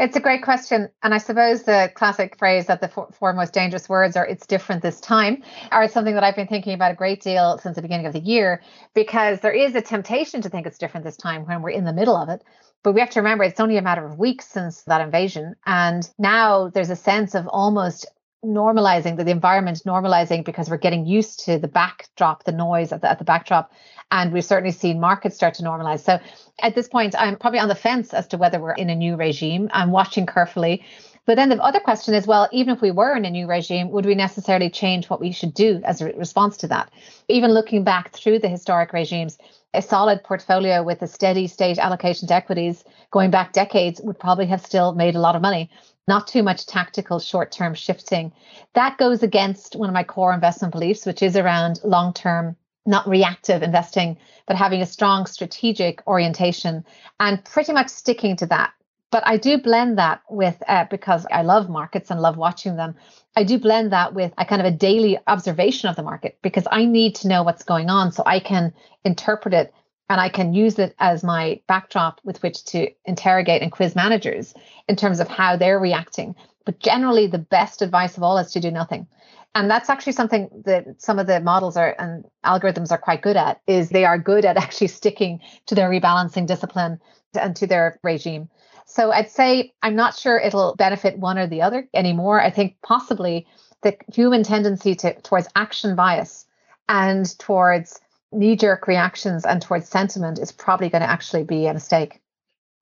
It's 0.00 0.16
a 0.16 0.20
great 0.20 0.42
question. 0.42 0.88
And 1.02 1.12
I 1.12 1.18
suppose 1.18 1.64
the 1.64 1.92
classic 1.94 2.38
phrase 2.38 2.64
that 2.66 2.80
the 2.80 2.88
four, 2.88 3.34
most 3.34 3.52
dangerous 3.52 3.86
words 3.86 4.16
are 4.16 4.26
it's 4.26 4.46
different 4.46 4.80
this 4.80 4.98
time 4.98 5.42
are 5.72 5.86
something 5.88 6.14
that 6.14 6.24
I've 6.24 6.34
been 6.34 6.46
thinking 6.46 6.72
about 6.72 6.90
a 6.90 6.94
great 6.94 7.20
deal 7.20 7.58
since 7.58 7.76
the 7.76 7.82
beginning 7.82 8.06
of 8.06 8.14
the 8.14 8.20
year 8.20 8.62
because 8.94 9.40
there 9.40 9.52
is 9.52 9.74
a 9.74 9.82
temptation 9.82 10.40
to 10.40 10.48
think 10.48 10.66
it's 10.66 10.78
different 10.78 11.04
this 11.04 11.18
time 11.18 11.46
when 11.46 11.60
we're 11.60 11.68
in 11.70 11.84
the 11.84 11.92
middle 11.92 12.16
of 12.16 12.30
it. 12.30 12.42
But 12.82 12.94
we 12.94 13.00
have 13.00 13.10
to 13.10 13.20
remember 13.20 13.44
it's 13.44 13.60
only 13.60 13.76
a 13.76 13.82
matter 13.82 14.06
of 14.06 14.18
weeks 14.18 14.46
since 14.46 14.84
that 14.84 15.02
invasion. 15.02 15.54
And 15.66 16.08
now 16.18 16.70
there's 16.70 16.88
a 16.88 16.96
sense 16.96 17.34
of 17.34 17.46
almost 17.48 18.06
normalizing 18.44 19.16
the, 19.16 19.24
the 19.24 19.30
environment 19.30 19.82
normalizing 19.84 20.44
because 20.44 20.70
we're 20.70 20.78
getting 20.78 21.04
used 21.04 21.44
to 21.44 21.58
the 21.58 21.68
backdrop 21.68 22.44
the 22.44 22.52
noise 22.52 22.90
at 22.90 23.02
the, 23.02 23.10
at 23.10 23.18
the 23.18 23.24
backdrop 23.24 23.70
and 24.10 24.32
we've 24.32 24.44
certainly 24.44 24.72
seen 24.72 24.98
markets 24.98 25.36
start 25.36 25.54
to 25.54 25.62
normalize. 25.62 26.00
So 26.00 26.18
at 26.60 26.74
this 26.74 26.88
point 26.88 27.14
i'm 27.18 27.36
probably 27.36 27.60
on 27.60 27.68
the 27.68 27.74
fence 27.74 28.14
as 28.14 28.26
to 28.28 28.38
whether 28.38 28.58
we're 28.58 28.72
in 28.72 28.88
a 28.88 28.94
new 28.94 29.16
regime. 29.16 29.68
I'm 29.72 29.90
watching 29.90 30.24
carefully. 30.26 30.84
But 31.26 31.36
then 31.36 31.50
the 31.50 31.62
other 31.62 31.80
question 31.80 32.14
is 32.14 32.26
well 32.26 32.48
even 32.50 32.74
if 32.74 32.80
we 32.80 32.90
were 32.90 33.14
in 33.14 33.26
a 33.26 33.30
new 33.30 33.46
regime 33.46 33.90
would 33.90 34.06
we 34.06 34.14
necessarily 34.14 34.70
change 34.70 35.10
what 35.10 35.20
we 35.20 35.32
should 35.32 35.52
do 35.52 35.82
as 35.84 36.00
a 36.00 36.06
response 36.12 36.56
to 36.58 36.68
that? 36.68 36.90
Even 37.28 37.52
looking 37.52 37.84
back 37.84 38.12
through 38.12 38.38
the 38.38 38.48
historic 38.48 38.94
regimes 38.94 39.36
a 39.74 39.82
solid 39.82 40.24
portfolio 40.24 40.82
with 40.82 41.02
a 41.02 41.06
steady 41.06 41.46
state 41.46 41.78
allocation 41.78 42.26
to 42.26 42.34
equities 42.34 42.84
going 43.10 43.30
back 43.30 43.52
decades 43.52 44.00
would 44.02 44.18
probably 44.18 44.46
have 44.46 44.64
still 44.64 44.94
made 44.94 45.14
a 45.14 45.20
lot 45.20 45.36
of 45.36 45.42
money 45.42 45.70
not 46.10 46.26
too 46.26 46.42
much 46.42 46.66
tactical 46.66 47.20
short 47.20 47.52
term 47.52 47.72
shifting. 47.72 48.32
That 48.74 48.98
goes 48.98 49.22
against 49.22 49.76
one 49.76 49.88
of 49.88 49.94
my 49.94 50.02
core 50.02 50.34
investment 50.34 50.72
beliefs, 50.72 51.06
which 51.06 51.22
is 51.22 51.36
around 51.36 51.78
long 51.84 52.12
term, 52.12 52.56
not 52.84 53.08
reactive 53.08 53.62
investing, 53.62 54.18
but 54.48 54.56
having 54.56 54.82
a 54.82 54.86
strong 54.86 55.26
strategic 55.26 56.02
orientation 56.08 56.84
and 57.20 57.44
pretty 57.44 57.72
much 57.72 57.88
sticking 57.88 58.34
to 58.38 58.46
that. 58.46 58.72
But 59.12 59.22
I 59.24 59.36
do 59.36 59.58
blend 59.58 59.98
that 59.98 60.22
with, 60.28 60.60
uh, 60.66 60.86
because 60.90 61.26
I 61.30 61.42
love 61.42 61.68
markets 61.68 62.10
and 62.10 62.20
love 62.20 62.36
watching 62.36 62.74
them, 62.74 62.96
I 63.36 63.44
do 63.44 63.56
blend 63.60 63.92
that 63.92 64.12
with 64.12 64.32
a 64.36 64.44
kind 64.44 64.60
of 64.60 64.66
a 64.66 64.76
daily 64.76 65.16
observation 65.28 65.88
of 65.88 65.94
the 65.94 66.02
market 66.02 66.38
because 66.42 66.66
I 66.72 66.86
need 66.86 67.14
to 67.16 67.28
know 67.28 67.44
what's 67.44 67.62
going 67.62 67.88
on 67.88 68.10
so 68.10 68.24
I 68.26 68.40
can 68.40 68.72
interpret 69.04 69.54
it 69.54 69.72
and 70.10 70.20
I 70.20 70.28
can 70.28 70.52
use 70.52 70.76
it 70.80 70.96
as 70.98 71.22
my 71.22 71.60
backdrop 71.68 72.20
with 72.24 72.42
which 72.42 72.64
to 72.66 72.90
interrogate 73.04 73.62
and 73.62 73.70
quiz 73.70 73.94
managers 73.94 74.52
in 74.88 74.96
terms 74.96 75.20
of 75.20 75.28
how 75.28 75.56
they're 75.56 75.78
reacting. 75.78 76.34
But 76.66 76.80
generally, 76.80 77.28
the 77.28 77.38
best 77.38 77.80
advice 77.80 78.16
of 78.16 78.24
all 78.24 78.36
is 78.36 78.50
to 78.52 78.60
do 78.60 78.72
nothing. 78.72 79.06
And 79.54 79.70
that's 79.70 79.88
actually 79.88 80.14
something 80.14 80.50
that 80.66 81.00
some 81.00 81.20
of 81.20 81.28
the 81.28 81.38
models 81.38 81.76
are 81.76 81.94
and 81.96 82.24
algorithms 82.44 82.90
are 82.90 82.98
quite 82.98 83.22
good 83.22 83.36
at 83.36 83.60
is 83.68 83.90
they 83.90 84.04
are 84.04 84.18
good 84.18 84.44
at 84.44 84.56
actually 84.64 84.88
sticking 84.88 85.40
to 85.66 85.76
their 85.76 85.88
rebalancing 85.88 86.44
discipline 86.44 87.00
and 87.40 87.54
to 87.54 87.68
their 87.68 88.00
regime. 88.02 88.48
So 88.86 89.12
I'd 89.12 89.30
say 89.30 89.72
I'm 89.80 89.94
not 89.94 90.16
sure 90.16 90.40
it'll 90.40 90.74
benefit 90.74 91.18
one 91.20 91.38
or 91.38 91.46
the 91.46 91.62
other 91.62 91.88
anymore. 91.94 92.40
I 92.40 92.50
think 92.50 92.74
possibly 92.82 93.46
the 93.82 93.96
human 94.12 94.42
tendency 94.42 94.96
to 94.96 95.14
towards 95.20 95.46
action 95.54 95.94
bias 95.94 96.46
and 96.88 97.38
towards 97.38 98.00
knee 98.32 98.56
jerk 98.56 98.86
reactions 98.86 99.44
and 99.44 99.60
towards 99.60 99.88
sentiment 99.88 100.38
is 100.38 100.52
probably 100.52 100.88
going 100.88 101.02
to 101.02 101.10
actually 101.10 101.44
be 101.44 101.66
a 101.66 101.74
mistake. 101.74 102.20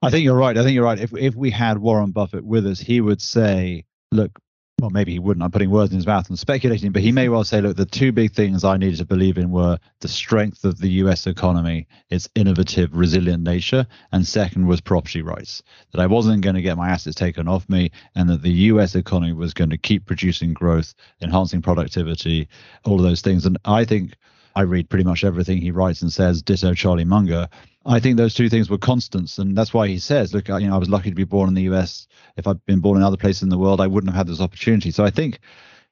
I 0.03 0.11
think 0.11 0.25
you're 0.25 0.37
right. 0.37 0.57
I 0.57 0.63
think 0.63 0.75
you're 0.75 0.85
right. 0.85 1.01
If 1.01 1.13
if 1.17 1.35
we 1.35 1.51
had 1.51 1.79
Warren 1.79 2.13
Buffett 2.13 2.45
with 2.45 2.67
us, 2.67 2.79
he 2.79 3.01
would 3.01 3.21
say, 3.21 3.85
look, 4.13 4.39
well, 4.81 4.91
maybe 4.91 5.11
he 5.11 5.19
wouldn't. 5.19 5.43
I'm 5.43 5.51
putting 5.51 5.71
words 5.71 5.91
in 5.91 5.97
his 5.97 6.07
mouth 6.07 6.29
and 6.29 6.39
speculating, 6.39 6.93
but 6.93 7.03
he 7.03 7.11
may 7.11 7.29
well 7.29 7.43
say, 7.43 7.61
look, 7.61 7.77
the 7.77 7.85
two 7.85 8.13
big 8.13 8.33
things 8.33 8.63
I 8.63 8.77
needed 8.77 8.99
to 8.99 9.05
believe 9.05 9.37
in 9.37 9.51
were 9.51 9.77
the 10.01 10.07
strength 10.07 10.65
of 10.65 10.79
the 10.79 10.89
US 11.03 11.27
economy, 11.27 11.89
its 12.11 12.29
innovative, 12.37 12.95
resilient 12.97 13.43
nature, 13.43 13.87
and 14.13 14.25
second 14.25 14.69
was 14.69 14.81
property 14.81 15.21
rights. 15.21 15.65
That 15.93 16.01
I 16.01 16.07
wasn't 16.07 16.43
going 16.43 16.55
to 16.55 16.63
get 16.63 16.77
my 16.77 16.91
assets 16.91 17.17
taken 17.17 17.49
off 17.49 17.69
me, 17.69 17.91
and 18.15 18.29
that 18.31 18.43
the 18.43 18.53
US 18.53 18.95
economy 18.95 19.33
was 19.33 19.53
going 19.53 19.71
to 19.71 19.79
keep 19.79 20.07
producing 20.07 20.53
growth, 20.53 20.95
enhancing 21.21 21.61
productivity, 21.61 22.49
all 22.85 22.99
of 22.99 23.03
those 23.03 23.21
things. 23.21 23.47
And 23.47 23.59
I 23.65 23.85
think 23.85 24.15
I 24.59 24.63
read 24.63 24.91
pretty 24.91 25.05
much 25.05 25.23
everything 25.23 25.59
he 25.59 25.71
writes 25.71 26.03
and 26.03 26.13
says, 26.13 26.43
ditto 26.43 26.75
Charlie 26.75 27.05
Munger. 27.05 27.49
I 27.87 28.01
think 28.01 28.17
those 28.17 28.35
two 28.35 28.49
things 28.49 28.69
were 28.69 28.77
constants, 28.77 29.39
and 29.39 29.57
that's 29.57 29.73
why 29.73 29.87
he 29.87 30.01
says, 30.01 30.35
"Look, 30.35 30.49
you 30.49 30.67
know, 30.67 30.75
I 30.75 30.79
was 30.79 30.89
lucky 30.89 31.11
to 31.11 31.15
be 31.15 31.23
born 31.23 31.49
in 31.49 31.55
the 31.55 31.71
U.S. 31.71 32.09
If 32.37 32.49
I'd 32.49 32.67
been 32.67 32.81
born 32.81 32.97
in 32.97 33.05
other 33.05 33.17
places 33.17 33.45
in 33.45 33.51
the 33.51 33.57
world, 33.57 33.81
I 33.81 33.87
wouldn't 33.87 34.13
have 34.13 34.17
had 34.17 34.27
this 34.27 34.41
opportunity." 34.41 34.91
So 34.91 35.05
I 35.05 35.11
think 35.11 35.39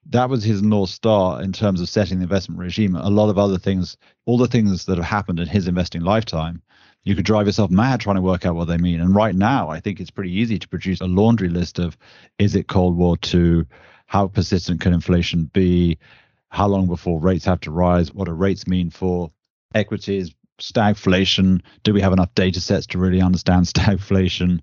that 0.07 0.29
was 0.29 0.43
his 0.43 0.63
north 0.63 0.91
star 0.91 1.41
in 1.41 1.53
terms 1.53 1.81
of 1.81 1.89
setting 1.89 2.19
the 2.19 2.25
investment 2.25 2.59
regime. 2.59 2.97
A 2.97 3.09
lot 3.09 3.31
of 3.31 3.39
other 3.39 3.57
things, 3.57 3.97
all 4.25 4.37
the 4.37 4.49
things 4.49 4.87
that 4.87 4.97
have 4.97 5.07
happened 5.07 5.39
in 5.39 5.47
his 5.47 5.69
investing 5.69 6.01
lifetime, 6.01 6.61
you 7.05 7.15
could 7.15 7.25
drive 7.25 7.47
yourself 7.47 7.71
mad 7.71 8.01
trying 8.01 8.17
to 8.17 8.23
work 8.23 8.45
out 8.45 8.57
what 8.57 8.67
they 8.67 8.79
mean. 8.79 9.01
And 9.01 9.15
right 9.15 9.37
now, 9.37 9.69
I 9.69 9.79
think 9.79 10.01
it's 10.01 10.11
pretty 10.11 10.33
easy 10.33 10.59
to 10.59 10.69
produce 10.69 11.01
a 11.01 11.07
laundry 11.07 11.51
list 11.51 11.79
of: 11.79 11.97
is 12.41 12.57
it 12.57 12.67
Cold 12.67 12.97
War 12.97 13.17
II? 13.33 13.65
How 14.07 14.27
persistent 14.27 14.81
can 14.81 14.93
inflation 14.93 15.45
be? 15.53 15.99
How 16.51 16.67
long 16.67 16.87
before 16.87 17.21
rates 17.21 17.45
have 17.45 17.61
to 17.61 17.71
rise, 17.71 18.13
what 18.13 18.27
do 18.27 18.33
rates 18.33 18.67
mean 18.67 18.91
for 18.91 19.31
equities, 19.75 20.35
stagflation? 20.61 21.61
Do 21.83 21.93
we 21.93 22.01
have 22.01 22.13
enough 22.13 22.35
data 22.35 22.61
sets 22.61 22.87
to 22.89 22.99
really 22.99 23.21
understand 23.21 23.67
stagflation? 23.67 24.61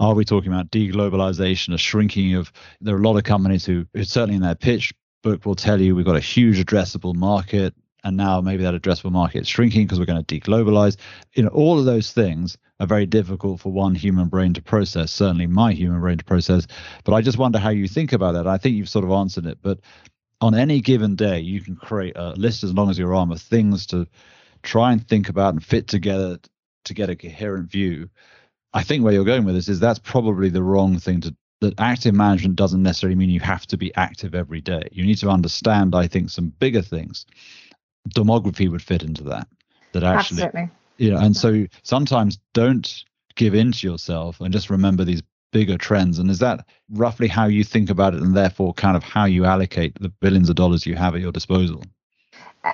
Are 0.00 0.14
we 0.14 0.24
talking 0.24 0.52
about 0.52 0.70
deglobalization, 0.70 1.74
a 1.74 1.78
shrinking 1.78 2.34
of? 2.34 2.52
There 2.80 2.94
are 2.94 3.00
a 3.00 3.02
lot 3.02 3.16
of 3.16 3.24
companies 3.24 3.64
who, 3.64 3.86
who 3.94 4.04
certainly 4.04 4.36
in 4.36 4.42
their 4.42 4.54
pitch 4.54 4.92
book 5.22 5.46
will 5.46 5.54
tell 5.54 5.80
you 5.80 5.94
we've 5.94 6.04
got 6.04 6.16
a 6.16 6.20
huge 6.20 6.58
addressable 6.64 7.14
market, 7.14 7.74
and 8.04 8.16
now 8.16 8.40
maybe 8.40 8.62
that 8.62 8.80
addressable 8.80 9.10
market 9.10 9.42
is 9.42 9.48
shrinking 9.48 9.84
because 9.84 9.98
we're 9.98 10.06
going 10.06 10.24
to 10.24 10.40
deglobalize. 10.40 10.96
You 11.34 11.42
know, 11.42 11.48
all 11.48 11.78
of 11.78 11.84
those 11.84 12.12
things 12.12 12.56
are 12.78 12.86
very 12.86 13.06
difficult 13.06 13.60
for 13.60 13.72
one 13.72 13.94
human 13.94 14.28
brain 14.28 14.52
to 14.54 14.62
process. 14.62 15.10
Certainly, 15.10 15.48
my 15.48 15.72
human 15.72 16.00
brain 16.00 16.18
to 16.18 16.24
process. 16.24 16.66
But 17.04 17.14
I 17.14 17.22
just 17.22 17.38
wonder 17.38 17.58
how 17.58 17.70
you 17.70 17.88
think 17.88 18.12
about 18.12 18.32
that. 18.32 18.46
I 18.46 18.58
think 18.58 18.76
you've 18.76 18.88
sort 18.88 19.04
of 19.04 19.10
answered 19.10 19.46
it, 19.46 19.58
but 19.62 19.80
on 20.40 20.54
any 20.54 20.80
given 20.80 21.14
day, 21.16 21.40
you 21.40 21.60
can 21.60 21.76
create 21.76 22.16
a 22.16 22.30
list 22.30 22.64
as 22.64 22.72
long 22.72 22.90
as 22.90 22.98
your 22.98 23.14
arm 23.14 23.32
of 23.32 23.40
things 23.40 23.86
to 23.86 24.06
try 24.62 24.92
and 24.92 25.06
think 25.06 25.28
about 25.28 25.54
and 25.54 25.64
fit 25.64 25.88
together 25.88 26.38
to 26.84 26.94
get 26.94 27.10
a 27.10 27.16
coherent 27.16 27.70
view. 27.70 28.08
I 28.72 28.82
think 28.82 29.02
where 29.02 29.12
you're 29.12 29.24
going 29.24 29.44
with 29.44 29.54
this 29.54 29.68
is 29.68 29.80
that's 29.80 29.98
probably 29.98 30.48
the 30.48 30.62
wrong 30.62 30.98
thing 30.98 31.20
to 31.22 31.34
that 31.62 31.80
active 31.80 32.14
management 32.14 32.56
doesn't 32.56 32.82
necessarily 32.82 33.16
mean 33.16 33.30
you 33.30 33.40
have 33.40 33.66
to 33.66 33.78
be 33.78 33.94
active 33.94 34.34
every 34.34 34.60
day. 34.60 34.82
You 34.92 35.06
need 35.06 35.18
to 35.18 35.30
understand, 35.30 35.94
I 35.94 36.06
think, 36.06 36.28
some 36.28 36.48
bigger 36.48 36.82
things. 36.82 37.24
Demography 38.10 38.70
would 38.70 38.82
fit 38.82 39.02
into 39.02 39.24
that. 39.24 39.48
That 39.92 40.04
actually, 40.04 40.42
Absolutely. 40.42 40.70
you 40.98 41.10
know, 41.10 41.18
and 41.18 41.34
so 41.34 41.66
sometimes 41.82 42.38
don't 42.52 43.04
give 43.36 43.54
in 43.54 43.72
to 43.72 43.86
yourself 43.86 44.40
and 44.40 44.52
just 44.52 44.68
remember 44.68 45.04
these 45.04 45.22
bigger 45.52 45.78
trends? 45.78 46.18
And 46.18 46.30
is 46.30 46.38
that 46.40 46.66
roughly 46.90 47.28
how 47.28 47.46
you 47.46 47.64
think 47.64 47.90
about 47.90 48.14
it 48.14 48.22
and 48.22 48.36
therefore 48.36 48.74
kind 48.74 48.96
of 48.96 49.02
how 49.02 49.24
you 49.24 49.44
allocate 49.44 49.98
the 50.00 50.08
billions 50.08 50.48
of 50.48 50.56
dollars 50.56 50.86
you 50.86 50.94
have 50.96 51.14
at 51.14 51.20
your 51.20 51.32
disposal? 51.32 51.82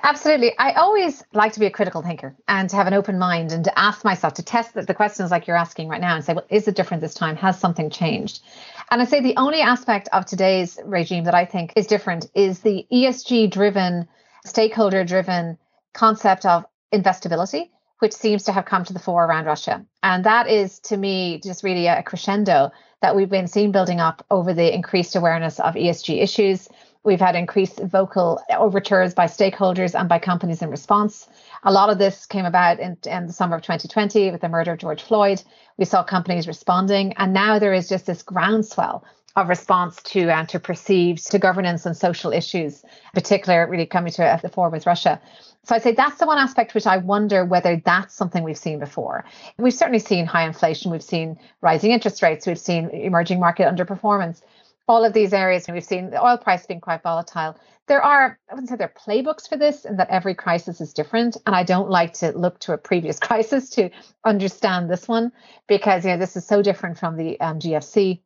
Absolutely. 0.01 0.57
I 0.57 0.73
always 0.73 1.23
like 1.33 1.53
to 1.53 1.59
be 1.59 1.67
a 1.67 1.71
critical 1.71 2.01
thinker 2.01 2.35
and 2.47 2.67
to 2.69 2.75
have 2.75 2.87
an 2.87 2.95
open 2.95 3.19
mind 3.19 3.51
and 3.51 3.63
to 3.65 3.79
ask 3.79 4.03
myself 4.03 4.33
to 4.35 4.43
test 4.43 4.73
the, 4.73 4.81
the 4.81 4.93
questions 4.93 5.29
like 5.29 5.45
you're 5.45 5.57
asking 5.57 5.87
right 5.87 6.01
now 6.01 6.15
and 6.15 6.25
say, 6.25 6.33
well, 6.33 6.45
is 6.49 6.67
it 6.67 6.75
different 6.75 7.01
this 7.01 7.13
time? 7.13 7.35
Has 7.35 7.59
something 7.59 7.91
changed? 7.91 8.41
And 8.89 9.01
I 9.01 9.05
say 9.05 9.19
the 9.19 9.37
only 9.37 9.61
aspect 9.61 10.09
of 10.11 10.25
today's 10.25 10.79
regime 10.83 11.25
that 11.25 11.35
I 11.35 11.45
think 11.45 11.73
is 11.75 11.85
different 11.85 12.25
is 12.33 12.61
the 12.61 12.87
ESG 12.91 13.51
driven, 13.51 14.07
stakeholder 14.45 15.03
driven 15.03 15.59
concept 15.93 16.45
of 16.45 16.65
investability 16.91 17.69
which 18.03 18.11
seems 18.11 18.43
to 18.43 18.51
have 18.51 18.65
come 18.65 18.83
to 18.83 18.91
the 18.91 18.99
fore 18.99 19.23
around 19.23 19.45
Russia. 19.45 19.81
And 20.03 20.25
that 20.25 20.49
is, 20.49 20.79
to 20.79 20.97
me, 20.97 21.39
just 21.39 21.63
really 21.63 21.87
a 21.87 22.03
crescendo 22.03 22.69
that 23.01 23.15
we've 23.15 23.29
been 23.29 23.47
seeing 23.47 23.71
building 23.71 24.01
up 24.01 24.25
over 24.29 24.53
the 24.53 24.75
increased 24.75 25.15
awareness 25.15 25.57
of 25.61 25.75
ESG 25.75 26.21
issues. 26.21 26.67
We've 27.05 27.21
had 27.21 27.37
increased 27.37 27.79
vocal 27.79 28.41
overtures 28.49 29.13
by 29.13 29.27
stakeholders 29.27 29.97
and 29.97 30.09
by 30.09 30.19
companies 30.19 30.61
in 30.61 30.69
response. 30.69 31.29
A 31.63 31.71
lot 31.71 31.89
of 31.89 31.97
this 31.97 32.25
came 32.25 32.43
about 32.43 32.81
in, 32.81 32.97
in, 33.05 33.27
the 33.27 33.31
summer 33.31 33.55
of 33.55 33.61
2020 33.61 34.31
with 34.31 34.41
the 34.41 34.49
murder 34.49 34.73
of 34.73 34.79
George 34.79 35.01
Floyd. 35.01 35.41
We 35.77 35.85
saw 35.85 36.03
companies 36.03 36.45
responding, 36.45 37.13
and 37.13 37.31
now 37.31 37.57
there 37.57 37.73
is 37.73 37.87
just 37.87 38.05
this 38.05 38.21
groundswell 38.21 39.05
of 39.35 39.49
response 39.49 40.01
to 40.03 40.29
and 40.29 40.47
to 40.49 40.59
perceived 40.59 41.31
to 41.31 41.39
governance 41.39 41.85
and 41.85 41.97
social 41.97 42.31
issues, 42.31 42.83
particularly 43.13 43.69
really 43.69 43.85
coming 43.85 44.13
to 44.13 44.39
the 44.41 44.49
fore 44.49 44.69
with 44.69 44.85
Russia. 44.85 45.19
So 45.63 45.75
I'd 45.75 45.81
say 45.81 45.93
that's 45.93 46.19
the 46.19 46.27
one 46.27 46.37
aspect 46.37 46.75
which 46.75 46.85
I 46.85 46.97
wonder 46.97 47.43
whether 47.43 47.81
that's 47.83 48.13
something 48.13 48.43
we've 48.43 48.57
seen 48.57 48.79
before. 48.79 49.25
We've 49.57 49.73
certainly 49.73 49.99
seen 49.99 50.25
high 50.25 50.45
inflation, 50.45 50.91
we've 50.91 51.01
seen 51.01 51.39
rising 51.61 51.91
interest 51.91 52.21
rates, 52.21 52.45
we've 52.45 52.59
seen 52.59 52.89
emerging 52.89 53.39
market 53.39 53.67
underperformance. 53.67 54.41
all 54.87 55.05
of 55.05 55.13
these 55.13 55.31
areas, 55.33 55.65
we've 55.67 55.83
seen 55.83 56.09
the 56.09 56.21
oil 56.23 56.37
price 56.37 56.65
being 56.65 56.81
quite 56.81 57.01
volatile. 57.01 57.55
There 57.87 58.01
are, 58.01 58.37
I 58.49 58.53
wouldn't 58.53 58.69
say 58.69 58.75
there 58.75 58.93
are 58.93 59.13
playbooks 59.13 59.47
for 59.47 59.57
this, 59.57 59.85
and 59.85 59.97
that 59.99 60.09
every 60.09 60.35
crisis 60.35 60.81
is 60.81 60.93
different. 60.93 61.37
And 61.45 61.55
I 61.55 61.63
don't 61.63 61.89
like 61.89 62.13
to 62.15 62.31
look 62.37 62.59
to 62.59 62.73
a 62.73 62.77
previous 62.77 63.17
crisis 63.27 63.69
to 63.71 63.89
understand 64.25 64.89
this 64.89 65.07
one 65.07 65.31
because 65.67 66.03
you 66.03 66.11
know 66.11 66.17
this 66.17 66.35
is 66.35 66.45
so 66.45 66.61
different 66.61 66.97
from 66.97 67.15
the 67.15 67.39
um, 67.39 67.59
GFC 67.59 68.19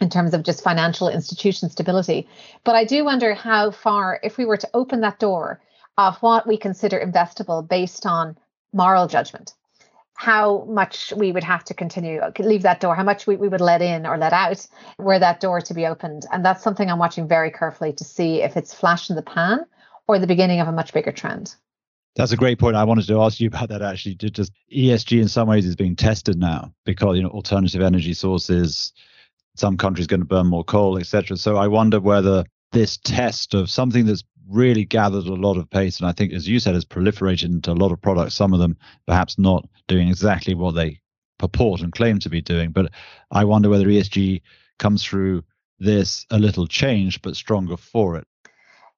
in 0.00 0.08
terms 0.08 0.34
of 0.34 0.42
just 0.42 0.64
financial 0.64 1.08
institution 1.08 1.68
stability. 1.70 2.28
But 2.64 2.74
I 2.74 2.84
do 2.84 3.04
wonder 3.04 3.34
how 3.34 3.70
far, 3.70 4.20
if 4.22 4.38
we 4.38 4.44
were 4.44 4.56
to 4.56 4.70
open 4.74 5.00
that 5.02 5.18
door 5.18 5.60
of 5.98 6.16
what 6.18 6.46
we 6.46 6.56
consider 6.56 6.98
investable 6.98 7.66
based 7.66 8.06
on 8.06 8.36
moral 8.72 9.06
judgment, 9.06 9.52
how 10.14 10.64
much 10.68 11.12
we 11.16 11.32
would 11.32 11.44
have 11.44 11.64
to 11.64 11.72
continue 11.72 12.20
uh, 12.20 12.30
leave 12.40 12.60
that 12.60 12.78
door 12.78 12.94
how 12.94 13.02
much 13.02 13.26
we, 13.26 13.36
we 13.36 13.48
would 13.48 13.62
let 13.62 13.80
in 13.80 14.06
or 14.06 14.18
let 14.18 14.34
out 14.34 14.66
were 14.98 15.18
that 15.18 15.40
door 15.40 15.62
to 15.62 15.72
be 15.72 15.86
opened 15.86 16.26
and 16.30 16.44
that's 16.44 16.62
something 16.62 16.90
i'm 16.90 16.98
watching 16.98 17.26
very 17.26 17.50
carefully 17.50 17.90
to 17.90 18.04
see 18.04 18.42
if 18.42 18.54
it's 18.54 18.74
flash 18.74 19.08
in 19.08 19.16
the 19.16 19.22
pan 19.22 19.60
or 20.08 20.18
the 20.18 20.26
beginning 20.26 20.60
of 20.60 20.68
a 20.68 20.72
much 20.72 20.92
bigger 20.92 21.10
trend 21.10 21.54
that's 22.16 22.32
a 22.32 22.36
great 22.36 22.58
point. 22.58 22.76
I 22.76 22.84
wanted 22.84 23.06
to 23.06 23.20
ask 23.20 23.38
you 23.40 23.46
about 23.46 23.68
that 23.68 23.82
actually. 23.82 24.16
Just 24.16 24.52
ESG 24.74 25.22
in 25.22 25.28
some 25.28 25.48
ways 25.48 25.64
is 25.64 25.76
being 25.76 25.94
tested 25.94 26.36
now 26.36 26.74
because 26.84 27.16
you 27.16 27.22
know 27.22 27.28
alternative 27.28 27.80
energy 27.80 28.14
sources, 28.14 28.92
some 29.60 29.76
countries 29.76 30.06
going 30.06 30.20
to 30.20 30.26
burn 30.26 30.46
more 30.46 30.64
coal, 30.64 30.98
etc. 30.98 31.36
So 31.36 31.56
I 31.56 31.68
wonder 31.68 32.00
whether 32.00 32.44
this 32.72 32.96
test 32.96 33.54
of 33.54 33.70
something 33.70 34.06
that's 34.06 34.24
really 34.48 34.84
gathered 34.84 35.26
a 35.26 35.34
lot 35.34 35.56
of 35.56 35.70
pace. 35.70 36.00
And 36.00 36.08
I 36.08 36.12
think, 36.12 36.32
as 36.32 36.48
you 36.48 36.58
said, 36.58 36.74
has 36.74 36.84
proliferated 36.84 37.44
into 37.44 37.70
a 37.70 37.74
lot 37.74 37.92
of 37.92 38.00
products, 38.00 38.34
some 38.34 38.52
of 38.52 38.58
them 38.58 38.76
perhaps 39.06 39.38
not 39.38 39.68
doing 39.86 40.08
exactly 40.08 40.54
what 40.54 40.74
they 40.74 41.00
purport 41.38 41.82
and 41.82 41.92
claim 41.92 42.18
to 42.20 42.28
be 42.28 42.40
doing. 42.40 42.70
But 42.70 42.90
I 43.30 43.44
wonder 43.44 43.68
whether 43.68 43.86
ESG 43.86 44.42
comes 44.78 45.04
through 45.04 45.44
this 45.78 46.26
a 46.30 46.38
little 46.38 46.66
changed, 46.66 47.22
but 47.22 47.36
stronger 47.36 47.76
for 47.76 48.16
it. 48.16 48.26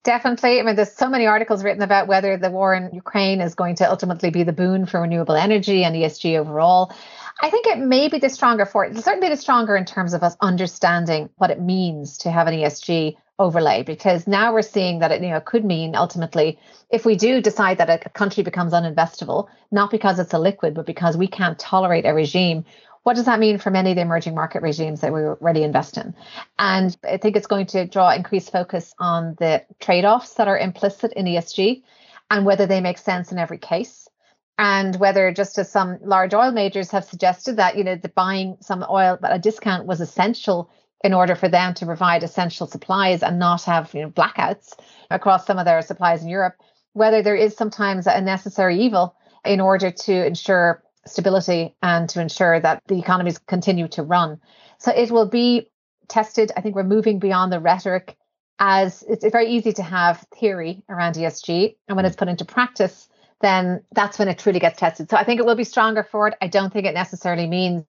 Definitely. 0.04 0.58
I 0.58 0.62
mean, 0.64 0.74
there's 0.74 0.92
so 0.92 1.08
many 1.08 1.26
articles 1.26 1.62
written 1.62 1.82
about 1.82 2.08
whether 2.08 2.36
the 2.36 2.50
war 2.50 2.74
in 2.74 2.90
Ukraine 2.92 3.40
is 3.40 3.54
going 3.54 3.76
to 3.76 3.88
ultimately 3.88 4.30
be 4.30 4.42
the 4.42 4.52
boon 4.52 4.84
for 4.84 5.00
renewable 5.00 5.36
energy 5.36 5.84
and 5.84 5.94
ESG 5.94 6.38
overall. 6.38 6.92
I 7.40 7.50
think 7.50 7.66
it 7.66 7.78
may 7.78 8.08
be 8.08 8.18
the 8.18 8.28
stronger 8.28 8.66
for 8.66 8.84
it. 8.84 8.98
Certainly 8.98 9.28
the 9.28 9.36
stronger 9.36 9.76
in 9.76 9.84
terms 9.84 10.12
of 10.12 10.24
us 10.24 10.36
understanding 10.40 11.30
what 11.36 11.50
it 11.50 11.60
means 11.60 12.18
to 12.18 12.32
have 12.32 12.48
an 12.48 12.54
ESG 12.54 13.16
overlay 13.38 13.82
because 13.82 14.26
now 14.26 14.52
we're 14.52 14.62
seeing 14.62 14.98
that 15.00 15.10
it 15.10 15.22
you 15.22 15.30
know 15.30 15.40
could 15.40 15.64
mean 15.64 15.96
ultimately 15.96 16.58
if 16.90 17.04
we 17.04 17.16
do 17.16 17.40
decide 17.40 17.78
that 17.78 17.90
a 17.90 18.08
country 18.10 18.42
becomes 18.42 18.72
uninvestable 18.72 19.48
not 19.70 19.90
because 19.90 20.18
it's 20.18 20.34
a 20.34 20.38
liquid 20.38 20.74
but 20.74 20.86
because 20.86 21.16
we 21.16 21.26
can't 21.26 21.58
tolerate 21.58 22.04
a 22.04 22.12
regime 22.12 22.64
what 23.02 23.16
does 23.16 23.24
that 23.24 23.40
mean 23.40 23.58
for 23.58 23.70
many 23.70 23.90
of 23.90 23.96
the 23.96 24.02
emerging 24.02 24.34
market 24.34 24.62
regimes 24.62 25.00
that 25.00 25.12
we 25.12 25.20
already 25.20 25.62
invest 25.62 25.96
in? 25.96 26.14
And 26.58 26.96
i 27.04 27.16
think 27.16 27.36
it's 27.36 27.46
going 27.46 27.66
to 27.66 27.86
draw 27.86 28.10
increased 28.12 28.52
focus 28.52 28.94
on 28.98 29.36
the 29.38 29.64
trade-offs 29.80 30.34
that 30.34 30.48
are 30.48 30.58
implicit 30.58 31.12
in 31.14 31.26
esg 31.26 31.82
and 32.30 32.46
whether 32.46 32.66
they 32.66 32.80
make 32.80 32.98
sense 32.98 33.32
in 33.32 33.38
every 33.38 33.58
case. 33.58 34.08
And 34.58 34.96
whether 34.96 35.32
just 35.32 35.58
as 35.58 35.70
some 35.70 35.98
large 36.02 36.34
oil 36.34 36.52
majors 36.52 36.90
have 36.90 37.04
suggested 37.04 37.56
that 37.56 37.76
you 37.76 37.84
know 37.84 37.96
the 37.96 38.08
buying 38.08 38.56
some 38.60 38.84
oil 38.88 39.18
at 39.22 39.36
a 39.36 39.38
discount 39.38 39.86
was 39.86 40.00
essential 40.00 40.70
in 41.02 41.12
order 41.12 41.34
for 41.34 41.48
them 41.48 41.74
to 41.74 41.86
provide 41.86 42.22
essential 42.22 42.66
supplies 42.66 43.22
and 43.22 43.38
not 43.38 43.64
have 43.64 43.92
you 43.94 44.02
know 44.02 44.10
blackouts 44.10 44.74
across 45.10 45.46
some 45.46 45.58
of 45.58 45.64
their 45.64 45.82
supplies 45.82 46.22
in 46.22 46.28
Europe, 46.28 46.54
whether 46.92 47.22
there 47.22 47.34
is 47.34 47.56
sometimes 47.56 48.06
a 48.06 48.20
necessary 48.20 48.78
evil 48.78 49.16
in 49.44 49.60
order 49.60 49.90
to 49.90 50.26
ensure 50.26 50.82
stability 51.06 51.74
and 51.82 52.08
to 52.10 52.20
ensure 52.20 52.60
that 52.60 52.82
the 52.86 52.98
economies 52.98 53.38
continue 53.38 53.88
to 53.88 54.02
run. 54.02 54.40
So 54.78 54.92
it 54.92 55.10
will 55.10 55.28
be 55.28 55.70
tested. 56.08 56.52
I 56.56 56.60
think 56.60 56.74
we're 56.74 56.84
moving 56.84 57.18
beyond 57.18 57.52
the 57.52 57.60
rhetoric 57.60 58.16
as 58.58 59.02
it's 59.08 59.24
very 59.30 59.48
easy 59.48 59.72
to 59.72 59.82
have 59.82 60.24
theory 60.38 60.82
around 60.88 61.16
ESG. 61.16 61.76
And 61.88 61.96
when 61.96 62.04
it's 62.04 62.16
mm. 62.16 62.20
put 62.20 62.28
into 62.28 62.44
practice, 62.44 63.08
then 63.40 63.82
that's 63.92 64.18
when 64.18 64.28
it 64.28 64.38
truly 64.38 64.60
gets 64.60 64.78
tested. 64.78 65.10
So 65.10 65.16
I 65.16 65.24
think 65.24 65.40
it 65.40 65.46
will 65.46 65.56
be 65.56 65.64
stronger 65.64 66.04
for 66.04 66.28
it. 66.28 66.34
I 66.40 66.46
don't 66.46 66.72
think 66.72 66.86
it 66.86 66.94
necessarily 66.94 67.46
means 67.46 67.84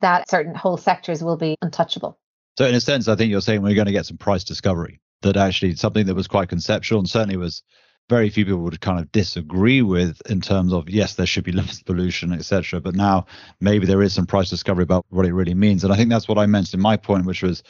that 0.00 0.28
certain 0.30 0.54
whole 0.54 0.76
sectors 0.76 1.24
will 1.24 1.36
be 1.36 1.56
untouchable. 1.62 2.18
So 2.58 2.66
in 2.66 2.74
a 2.74 2.80
sense, 2.80 3.08
I 3.08 3.16
think 3.16 3.30
you're 3.30 3.40
saying 3.40 3.62
we're 3.62 3.74
going 3.74 3.86
to 3.86 3.92
get 3.92 4.06
some 4.06 4.16
price 4.16 4.44
discovery 4.44 5.00
that 5.22 5.36
actually 5.36 5.74
something 5.74 6.06
that 6.06 6.14
was 6.14 6.28
quite 6.28 6.48
conceptual 6.48 6.98
and 6.98 7.08
certainly 7.08 7.36
was 7.36 7.62
very 8.08 8.30
few 8.30 8.44
people 8.44 8.60
would 8.60 8.80
kind 8.80 9.00
of 9.00 9.10
disagree 9.12 9.82
with 9.82 10.20
in 10.30 10.40
terms 10.40 10.72
of 10.72 10.88
yes, 10.88 11.14
there 11.14 11.26
should 11.26 11.44
be 11.44 11.52
less 11.60 11.82
pollution, 11.82 12.32
etc. 12.32 12.80
But 12.80 12.94
now 12.94 13.26
maybe 13.60 13.86
there 13.86 14.02
is 14.02 14.12
some 14.12 14.26
price 14.26 14.50
discovery 14.50 14.84
about 14.84 15.04
what 15.10 15.26
it 15.26 15.34
really 15.34 15.54
means. 15.54 15.84
And 15.84 15.92
I 15.92 15.96
think 15.96 16.10
that's 16.10 16.28
what 16.28 16.38
I 16.38 16.46
meant 16.46 16.74
in 16.74 16.80
my 16.80 16.96
point, 16.96 17.26
which 17.26 17.42
was 17.42 17.62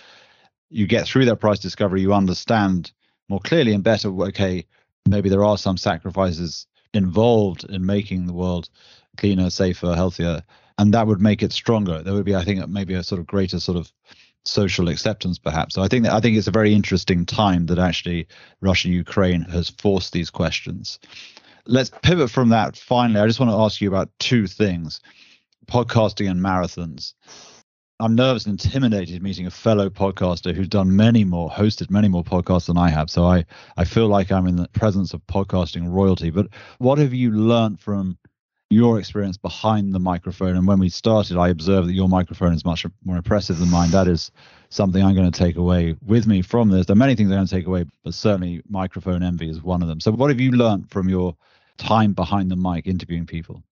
you 0.69 0.87
get 0.87 1.07
through 1.07 1.27
that 1.27 1.37
price 1.37 1.59
discovery, 1.59 2.01
you 2.01 2.13
understand 2.13 2.93
more 3.29 3.41
clearly 3.41 3.73
and 3.73 3.83
better, 3.83 4.09
okay, 4.25 4.67
maybe 5.09 5.29
there 5.29 5.45
are 5.45 5.59
some 5.59 5.77
sacrifices 5.77 6.67
involved 6.93 7.65
in 7.65 7.85
making 7.85 8.27
the 8.27 8.33
world 8.33 8.69
cleaner, 9.17 9.51
safer, 9.51 9.95
healthier. 9.95 10.43
And 10.79 10.93
that 10.93 11.07
would 11.07 11.21
make 11.21 11.43
it 11.43 11.53
stronger. 11.53 12.03
There 12.03 12.15
would 12.15 12.25
be, 12.25 12.35
I 12.35 12.45
think, 12.45 12.67
maybe 12.69 12.95
a 12.95 13.03
sort 13.03 13.21
of 13.21 13.27
greater 13.27 13.59
sort 13.61 13.79
of 13.79 13.91
social 14.47 14.89
acceptance, 14.89 15.39
perhaps. 15.39 15.75
So 15.75 15.83
I 15.83 15.89
think 15.89 16.05
that, 16.05 16.13
I 16.13 16.21
think 16.21 16.37
it's 16.37 16.47
a 16.47 16.53
very 16.53 16.73
interesting 16.75 17.27
time 17.27 17.67
that 17.67 17.79
actually 17.79 18.27
Russia 18.61 18.89
Ukraine 18.89 19.43
has 19.43 19.71
forced 19.71 20.13
these 20.13 20.31
questions. 20.31 20.99
Let's 21.67 21.91
pivot 22.03 22.31
from 22.31 22.51
that. 22.51 22.77
Finally, 22.77 23.21
I 23.21 23.27
just 23.27 23.41
want 23.41 23.51
to 23.51 23.59
ask 23.59 23.81
you 23.81 23.89
about 23.89 24.11
two 24.19 24.47
things: 24.47 25.01
podcasting 25.67 26.31
and 26.31 26.41
marathons. 26.41 27.15
I'm 27.99 28.15
nervous 28.15 28.45
and 28.45 28.63
intimidated 28.63 29.23
meeting 29.23 29.47
a 29.47 29.51
fellow 29.51 29.89
podcaster 29.89 30.55
who's 30.55 30.69
done 30.69 30.95
many 30.95 31.25
more, 31.25 31.49
hosted 31.49 31.91
many 31.91 32.09
more 32.09 32.23
podcasts 32.23 32.67
than 32.67 32.77
I 32.77 32.91
have. 32.91 33.09
So 33.11 33.25
I, 33.25 33.47
I 33.79 33.85
feel 33.85 34.07
like 34.07 34.31
I'm 34.31 34.47
in 34.47 34.57
the 34.57 34.69
presence 34.69 35.15
of 35.15 35.27
podcasting 35.27 35.91
royalty. 35.91 36.29
But 36.29 36.49
what 36.77 36.99
have 36.99 37.15
you 37.15 37.31
learned 37.31 37.81
from 37.81 38.19
your 38.71 38.99
experience 38.99 39.37
behind 39.37 39.95
the 39.95 39.99
microphone. 40.01 40.57
And 40.57 40.67
when 40.67 40.79
we 40.79 40.89
started, 40.89 41.37
I 41.37 41.49
observed 41.49 41.89
that 41.89 41.93
your 41.93 42.09
microphone 42.09 42.53
is 42.53 42.65
much 42.65 42.85
more 43.05 43.17
impressive 43.17 43.59
than 43.59 43.71
mine. 43.71 43.91
That 43.91 44.09
is 44.09 44.33
something 44.71 45.03
I'm 45.03 45.15
going 45.15 45.31
to 45.31 45.39
take 45.39 45.57
away 45.57 45.97
with 46.05 46.27
me 46.27 46.43
from 46.43 46.71
this. 46.71 46.87
There 46.87 46.95
are 46.95 46.99
many 46.99 47.15
things 47.15 47.31
I'm 47.31 47.37
going 47.37 47.47
to 47.47 47.55
take 47.55 47.67
away, 47.67 47.85
but 48.03 48.15
certainly 48.15 48.63
microphone 48.69 49.23
envy 49.23 49.49
is 49.49 49.63
one 49.63 49.83
of 49.83 49.89
them. 49.89 50.01
So, 50.01 50.11
what 50.11 50.31
have 50.31 50.41
you 50.41 50.51
learned 50.51 50.91
from 50.91 51.09
your 51.09 51.37
time 51.79 52.13
behind 52.13 52.51
the 52.51 52.57
mic 52.57 52.87
interviewing 52.87 53.27
people? 53.27 53.63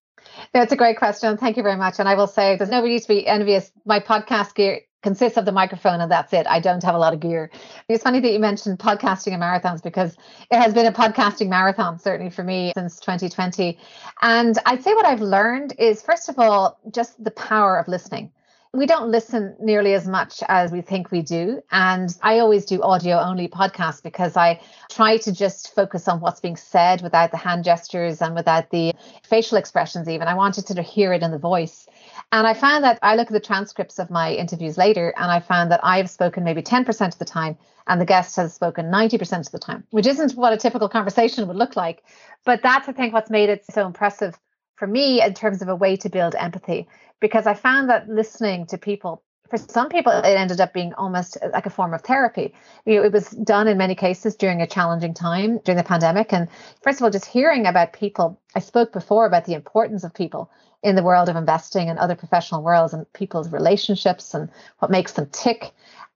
That's 0.53 0.73
a 0.73 0.77
great 0.77 0.97
question. 0.97 1.37
Thank 1.37 1.57
you 1.57 1.63
very 1.63 1.77
much. 1.77 1.99
And 1.99 2.09
I 2.09 2.15
will 2.15 2.27
say 2.27 2.57
there's 2.57 2.71
nobody 2.71 2.99
to 2.99 3.09
be 3.09 3.27
envious. 3.27 3.71
My 3.85 4.01
podcast 4.01 4.55
gear 4.55 4.81
consists 5.05 5.37
of 5.37 5.45
the 5.45 5.53
microphone 5.53 6.01
and 6.01 6.11
that's 6.11 6.33
it. 6.33 6.47
I 6.49 6.59
don't 6.59 6.83
have 6.83 6.95
a 6.95 6.99
lot 6.99 7.13
of 7.13 7.21
gear. 7.21 7.51
It's 7.89 8.03
funny 8.03 8.21
that 8.21 8.33
you 8.33 8.41
mentioned 8.41 8.79
podcasting 8.79 9.35
and 9.35 9.43
marathons 9.43 9.83
because 9.83 10.17
it 10.51 10.57
has 10.57 10.73
been 10.73 10.87
a 10.87 10.93
podcasting 10.93 11.49
marathon, 11.49 11.99
certainly 11.99 12.31
for 12.31 12.43
me, 12.43 12.73
since 12.75 12.99
2020. 13.01 13.79
And 14.23 14.59
I'd 14.65 14.83
say 14.83 14.95
what 14.95 15.05
I've 15.05 15.21
learned 15.21 15.75
is, 15.79 16.01
first 16.01 16.31
of 16.31 16.39
all, 16.39 16.81
just 16.91 17.23
the 17.23 17.31
power 17.31 17.79
of 17.79 17.87
listening 17.87 18.33
we 18.75 18.87
don't 18.87 19.11
listen 19.11 19.55
nearly 19.61 19.95
as 19.95 20.09
much 20.09 20.43
as 20.49 20.73
we 20.73 20.81
think 20.81 21.13
we 21.13 21.23
do. 21.23 21.63
And 21.71 22.15
I 22.23 22.41
always 22.41 22.65
do 22.65 22.83
audio 22.83 23.19
only 23.21 23.47
podcasts 23.47 24.03
because 24.03 24.37
I 24.37 24.61
try 24.91 25.17
to 25.19 25.33
just 25.33 25.75
focus 25.75 26.09
on 26.09 26.21
what's 26.21 26.41
being 26.41 26.57
said 26.57 27.01
without 27.01 27.31
the 27.31 27.37
hand 27.37 27.63
gestures 27.63 28.21
and 28.21 28.35
without 28.35 28.71
the 28.71 28.93
facial 29.23 29.59
expressions, 29.59 30.09
even. 30.09 30.27
I 30.27 30.35
wanted 30.35 30.67
to 30.67 30.83
hear 30.83 31.13
it 31.13 31.23
in 31.23 31.31
the 31.31 31.39
voice. 31.39 31.87
And 32.33 32.49
I 32.49 32.55
found 32.55 32.83
that 32.83 32.99
I 33.01 33.15
look 33.15 33.29
at 33.29 33.33
the 33.33 33.41
transcripts 33.41 34.01
of 34.01 34.11
my 34.11 34.35
interviews 34.35 34.77
later, 34.77 35.15
and 35.17 35.31
I 35.31 35.39
found 35.39 35.71
that 35.71 35.81
I've 35.85 36.11
spoken 36.11 36.43
maybe 36.43 36.63
10% 36.63 37.07
of 37.07 37.19
the 37.19 37.25
time, 37.25 37.57
and 37.87 38.01
the 38.01 38.07
guest 38.07 38.35
has 38.37 38.53
spoken 38.53 38.87
90% 38.87 39.47
of 39.47 39.53
the 39.53 39.59
time, 39.59 39.85
which 39.91 40.07
isn't 40.07 40.35
what 40.35 40.53
a 40.53 40.57
typical 40.57 40.89
conversation 40.89 41.47
would 41.47 41.57
look 41.57 41.77
like. 41.77 42.03
But 42.45 42.63
that's, 42.63 42.89
I 42.89 42.93
think, 42.93 43.13
what's 43.13 43.31
made 43.31 43.51
it 43.51 43.65
so 43.71 43.87
impressive 43.87 44.37
for 44.77 44.87
me 44.87 45.23
in 45.23 45.35
terms 45.35 45.63
of 45.63 45.69
a 45.69 45.77
way 45.77 45.97
to 45.97 46.09
build 46.09 46.35
empathy 46.35 46.89
because 47.21 47.47
I 47.47 47.55
found 47.55 47.89
that 47.91 48.09
listening 48.09 48.67
to 48.67 48.79
people 48.79 49.23
for 49.51 49.59
some 49.59 49.89
people 49.89 50.11
it 50.11 50.25
ended 50.25 50.61
up 50.61 50.73
being 50.73 50.95
almost 50.95 51.37
uh, 51.43 51.49
like 51.53 51.67
a 51.67 51.71
form 51.71 51.93
of 51.93 52.01
therapy. 52.01 52.55
You 52.87 52.97
know, 52.97 53.05
it 53.05 53.13
was 53.13 53.29
done 53.31 53.69
in 53.69 53.77
many 53.77 53.95
cases 53.95 54.37
during 54.37 54.63
a 54.63 54.67
challenging 54.67 55.15
time 55.15 55.59
during 55.59 55.77
the 55.77 55.85
pandemic. 55.85 56.33
And 56.33 56.49
first 56.83 56.99
of 56.99 57.05
all 57.05 57.11
just 57.11 57.27
hearing 57.27 57.67
about 57.67 57.93
people 57.93 58.41
i 58.55 58.59
spoke 58.59 58.93
before 58.93 59.27
about 59.27 59.45
the 59.45 59.55
importance 59.55 60.05
of 60.05 60.15
people 60.15 60.51
in 60.83 60.97
the 60.97 61.03
world 61.03 61.29
of 61.29 61.37
investing 61.37 61.89
and 61.89 61.99
other 61.99 62.15
professional 62.15 62.63
worlds 62.63 62.93
and 62.93 63.11
people's 63.15 63.51
relationships 63.51 64.35
and 64.35 64.51
what 64.79 64.91
makes 64.91 65.13
them 65.13 65.29
tick 65.33 65.73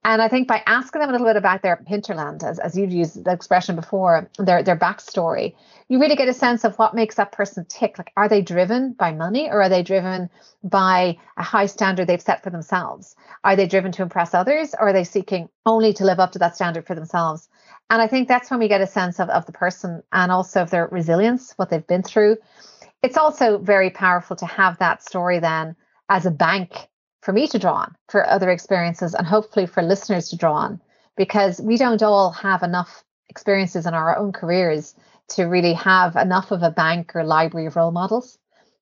and 0.09 0.23
I 0.23 0.29
think 0.29 0.49
by 0.49 0.62
asking 0.64 1.03
them 1.03 1.11
a 1.11 1.12
little 1.12 1.27
bit 1.27 1.37
about 1.37 1.61
their 1.61 1.85
hinterland, 1.87 2.42
as, 2.42 2.59
as 2.59 2.79
you've 2.79 2.90
used 2.90 3.23
the 3.25 3.31
expression 3.31 3.77
before, 3.77 4.31
their 4.38 4.62
their 4.62 4.75
backstory, 4.75 5.55
you 5.88 6.01
really 6.01 6.16
get 6.16 6.29
a 6.29 6.33
sense 6.33 6.64
of 6.64 6.79
what 6.79 6.94
makes 6.94 7.16
that 7.16 7.31
person 7.31 7.66
tick. 7.68 7.99
Like, 7.99 8.11
are 8.16 8.27
they 8.27 8.40
driven 8.40 8.94
by 8.94 9.12
money 9.12 9.51
or 9.51 9.61
are 9.61 9.68
they 9.68 9.83
driven 9.83 10.31
by 10.64 11.18
a 11.37 11.42
high 11.42 11.66
standard 11.66 12.07
they've 12.07 12.23
set 12.23 12.42
for 12.42 12.49
themselves? 12.49 13.16
Are 13.44 13.55
they 13.55 13.66
driven 13.66 13.92
to 13.92 14.03
impress 14.03 14.33
others 14.33 14.75
or 14.81 14.88
are 14.88 14.92
they 14.94 15.05
seeking 15.05 15.51
only 15.66 15.92
to 15.92 16.07
live 16.07 16.21
up 16.21 16.33
to 16.33 16.38
that 16.38 16.57
standard 16.57 16.87
for 16.87 16.94
themselves? 16.94 17.47
And 17.90 18.01
I 18.01 18.07
think 18.07 18.29
that's 18.29 18.51
when 18.51 18.61
we 18.61 18.68
get 18.68 18.81
a 18.81 18.87
sense 18.87 19.21
of, 19.21 19.29
of 19.29 19.44
the 19.44 19.53
person 19.53 20.03
and 20.11 20.33
also 20.33 20.62
of 20.62 20.71
their 20.71 20.87
resilience, 20.87 21.53
what 21.57 21.68
they've 21.68 21.87
been 21.87 22.03
through. 22.03 22.38
It's 23.03 23.18
also 23.18 23.59
very 23.59 23.90
powerful 23.90 24.37
to 24.37 24.47
have 24.47 24.79
that 24.79 25.05
story 25.05 25.38
then 25.38 25.77
as 26.09 26.25
a 26.25 26.31
bank 26.31 26.88
for 27.29 27.35
me 27.35 27.47
to 27.47 27.59
draw 27.59 27.75
on 27.75 27.95
for 28.09 28.27
other 28.27 28.49
experiences 28.49 29.12
and 29.12 29.27
hopefully 29.27 29.67
for 29.67 29.83
listeners 29.83 30.31
to 30.31 30.37
draw 30.37 30.55
on 30.55 30.81
because 31.14 31.61
we 31.61 31.77
don't 31.77 32.03
all 32.03 32.31
have 32.31 32.62
enough 32.62 33.05
experiences 33.29 33.85
in 33.85 33.93
our 33.93 34.17
own 34.17 34.33
careers 34.33 34.95
to 35.29 35.43
really 35.43 35.75
have 35.75 36.17
enough 36.17 36.53
of 36.53 36.62
a 36.62 36.71
bank 36.71 37.14
or 37.14 37.23
library 37.23 37.67
of 37.67 37.77
role 37.77 37.91
models. 37.91 38.38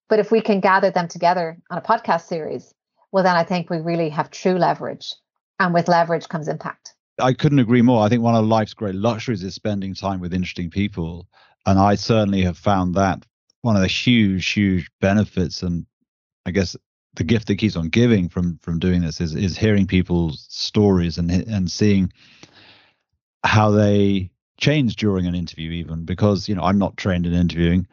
But 0.09 0.21
if 0.21 0.31
we 0.31 0.41
can 0.41 0.61
gather 0.61 0.93
them 0.93 1.09
together 1.09 1.59
on 1.73 1.79
a 1.79 1.81
podcast 1.81 2.29
series, 2.29 2.73
well, 3.11 3.25
then 3.25 3.35
I 3.35 3.43
think 3.43 3.69
we 3.69 3.79
really 3.79 4.11
have 4.11 4.31
true 4.31 4.57
leverage. 4.57 5.13
And 5.59 5.75
with 5.75 5.89
leverage 5.89 6.29
comes 6.29 6.47
impact. 6.47 6.95
I 7.19 7.33
couldn't 7.33 7.59
agree 7.59 7.83
more. 7.83 8.05
I 8.05 8.09
think 8.09 8.23
one 8.23 8.37
of 8.37 8.45
life's 8.45 8.75
great 8.75 8.95
luxuries 8.95 9.43
is 9.43 9.57
spending 9.57 9.93
time 9.93 10.21
with 10.21 10.33
interesting 10.33 10.71
people. 10.71 11.27
And 11.67 11.81
I 11.81 11.97
certainly 11.97 12.43
have 12.43 12.59
found 12.59 12.95
that 12.95 13.27
one 13.63 13.75
of 13.75 13.83
the 13.83 13.89
huge, 13.89 14.49
huge 14.53 14.89
benefits 15.01 15.65
and 15.65 15.85
I 16.47 16.53
guess 16.53 16.77
the 17.17 17.25
gift 17.25 17.49
that 17.49 17.57
keeps 17.57 17.77
on 17.77 17.89
giving 17.89 18.29
from 18.29 18.59
from 18.63 18.79
doing 18.79 19.01
this 19.01 19.21
is 19.21 19.35
is 19.35 19.57
hearing 19.57 19.87
people's 19.87 20.47
stories 20.49 21.19
and 21.19 21.31
and 21.31 21.71
seeing 21.71 22.13
how 23.45 23.71
they 23.71 24.31
change 24.59 24.97
during 24.97 25.27
an 25.27 25.35
interview 25.35 25.71
even 25.71 26.05
because 26.05 26.49
you 26.49 26.55
know 26.55 26.63
I'm 26.63 26.79
not 26.79 26.97
trained 26.97 27.27
in 27.27 27.33
interviewing 27.33 27.87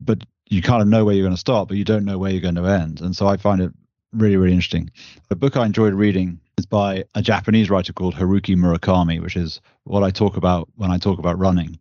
but 0.00 0.22
you 0.48 0.62
kind 0.62 0.80
of 0.80 0.88
know 0.88 1.04
where 1.04 1.14
you're 1.14 1.24
going 1.24 1.34
to 1.34 1.40
start 1.40 1.68
but 1.68 1.76
you 1.76 1.84
don't 1.84 2.04
know 2.04 2.18
where 2.18 2.30
you're 2.30 2.40
going 2.40 2.54
to 2.54 2.66
end. 2.66 3.00
And 3.00 3.14
so 3.14 3.26
I 3.26 3.36
find 3.36 3.60
it 3.60 3.72
really 4.12 4.36
really 4.36 4.52
interesting. 4.52 4.90
The 5.28 5.36
book 5.36 5.56
I 5.56 5.66
enjoyed 5.66 5.94
reading 5.94 6.38
is 6.58 6.66
by 6.66 7.04
a 7.14 7.22
Japanese 7.22 7.70
writer 7.70 7.92
called 7.92 8.14
Haruki 8.14 8.56
Murakami 8.56 9.20
which 9.20 9.36
is 9.36 9.60
what 9.84 10.02
I 10.02 10.10
talk 10.10 10.36
about 10.36 10.68
when 10.76 10.90
I 10.90 10.98
talk 10.98 11.18
about 11.18 11.38
running. 11.38 11.78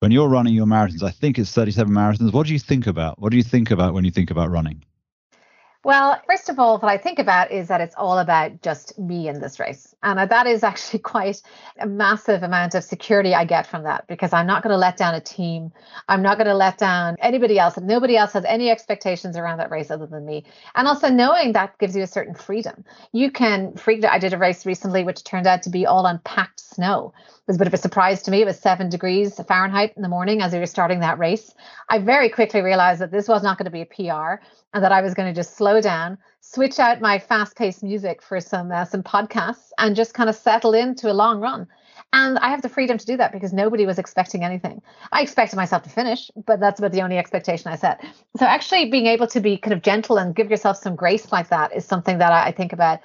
When 0.00 0.12
you're 0.12 0.28
running 0.28 0.54
your 0.54 0.66
marathons 0.66 1.02
I 1.02 1.10
think 1.10 1.38
it's 1.38 1.52
37 1.52 1.92
marathons. 1.92 2.32
What 2.32 2.46
do 2.46 2.54
you 2.54 2.58
think 2.58 2.86
about? 2.86 3.18
What 3.18 3.30
do 3.30 3.36
you 3.36 3.42
think 3.42 3.70
about 3.70 3.92
when 3.92 4.04
you 4.04 4.10
think 4.10 4.30
about 4.30 4.50
running 4.50 4.82
well, 5.88 6.20
first 6.26 6.50
of 6.50 6.58
all, 6.58 6.78
what 6.78 6.92
I 6.92 6.98
think 6.98 7.18
about 7.18 7.50
is 7.50 7.68
that 7.68 7.80
it's 7.80 7.94
all 7.94 8.18
about 8.18 8.60
just 8.60 8.98
me 8.98 9.26
in 9.26 9.40
this 9.40 9.58
race. 9.58 9.94
And 10.02 10.30
that 10.30 10.46
is 10.46 10.62
actually 10.72 10.98
quite 10.98 11.40
a 11.80 11.86
massive 11.86 12.42
amount 12.42 12.74
of 12.74 12.84
security 12.84 13.34
I 13.34 13.46
get 13.46 13.66
from 13.66 13.84
that 13.84 14.06
because 14.06 14.34
I'm 14.34 14.46
not 14.46 14.62
going 14.62 14.74
to 14.74 14.76
let 14.76 14.98
down 14.98 15.14
a 15.14 15.20
team. 15.22 15.72
I'm 16.06 16.20
not 16.20 16.36
going 16.36 16.46
to 16.46 16.54
let 16.54 16.76
down 16.76 17.16
anybody 17.20 17.58
else. 17.58 17.78
Nobody 17.78 18.18
else 18.18 18.34
has 18.34 18.44
any 18.44 18.68
expectations 18.68 19.34
around 19.34 19.60
that 19.60 19.70
race 19.70 19.90
other 19.90 20.04
than 20.04 20.26
me. 20.26 20.44
And 20.74 20.86
also 20.86 21.08
knowing 21.08 21.54
that 21.54 21.78
gives 21.78 21.96
you 21.96 22.02
a 22.02 22.06
certain 22.06 22.34
freedom. 22.34 22.84
You 23.12 23.30
can 23.30 23.74
freak. 23.74 24.04
I 24.04 24.18
did 24.18 24.34
a 24.34 24.38
race 24.38 24.66
recently, 24.66 25.04
which 25.04 25.24
turned 25.24 25.46
out 25.46 25.62
to 25.62 25.70
be 25.70 25.86
all 25.86 26.06
on 26.06 26.18
packed 26.18 26.60
snow. 26.60 27.14
It 27.16 27.32
was 27.46 27.56
a 27.56 27.60
bit 27.60 27.66
of 27.66 27.72
a 27.72 27.78
surprise 27.78 28.20
to 28.24 28.30
me. 28.30 28.42
It 28.42 28.44
was 28.44 28.58
seven 28.58 28.90
degrees 28.90 29.40
Fahrenheit 29.48 29.94
in 29.96 30.02
the 30.02 30.08
morning 30.10 30.42
as 30.42 30.52
we 30.52 30.58
were 30.58 30.66
starting 30.66 31.00
that 31.00 31.18
race. 31.18 31.54
I 31.88 31.98
very 31.98 32.28
quickly 32.28 32.60
realized 32.60 33.00
that 33.00 33.10
this 33.10 33.26
was 33.26 33.42
not 33.42 33.56
going 33.56 33.64
to 33.64 33.70
be 33.70 33.80
a 33.80 33.86
PR 33.86 34.44
and 34.74 34.84
that 34.84 34.92
I 34.92 35.00
was 35.00 35.14
going 35.14 35.32
to 35.32 35.38
just 35.38 35.56
slow 35.56 35.80
down, 35.80 36.18
switch 36.40 36.78
out 36.78 37.00
my 37.00 37.18
fast-paced 37.18 37.82
music 37.82 38.22
for 38.22 38.40
some 38.40 38.70
uh, 38.70 38.84
some 38.84 39.02
podcasts, 39.02 39.70
and 39.78 39.96
just 39.96 40.14
kind 40.14 40.28
of 40.28 40.36
settle 40.36 40.74
into 40.74 41.10
a 41.10 41.14
long 41.14 41.40
run. 41.40 41.66
And 42.12 42.38
I 42.38 42.48
have 42.50 42.62
the 42.62 42.68
freedom 42.68 42.96
to 42.96 43.06
do 43.06 43.16
that 43.18 43.32
because 43.32 43.52
nobody 43.52 43.84
was 43.84 43.98
expecting 43.98 44.44
anything. 44.44 44.80
I 45.12 45.22
expected 45.22 45.56
myself 45.56 45.82
to 45.82 45.90
finish, 45.90 46.30
but 46.46 46.60
that's 46.60 46.78
about 46.78 46.92
the 46.92 47.02
only 47.02 47.18
expectation 47.18 47.70
I 47.70 47.76
set. 47.76 48.04
So 48.38 48.46
actually 48.46 48.90
being 48.90 49.06
able 49.06 49.26
to 49.28 49.40
be 49.40 49.58
kind 49.58 49.74
of 49.74 49.82
gentle 49.82 50.16
and 50.16 50.34
give 50.34 50.50
yourself 50.50 50.78
some 50.78 50.96
grace 50.96 51.32
like 51.32 51.48
that 51.48 51.74
is 51.74 51.84
something 51.84 52.18
that 52.18 52.32
I 52.32 52.52
think 52.52 52.72
about. 52.72 53.00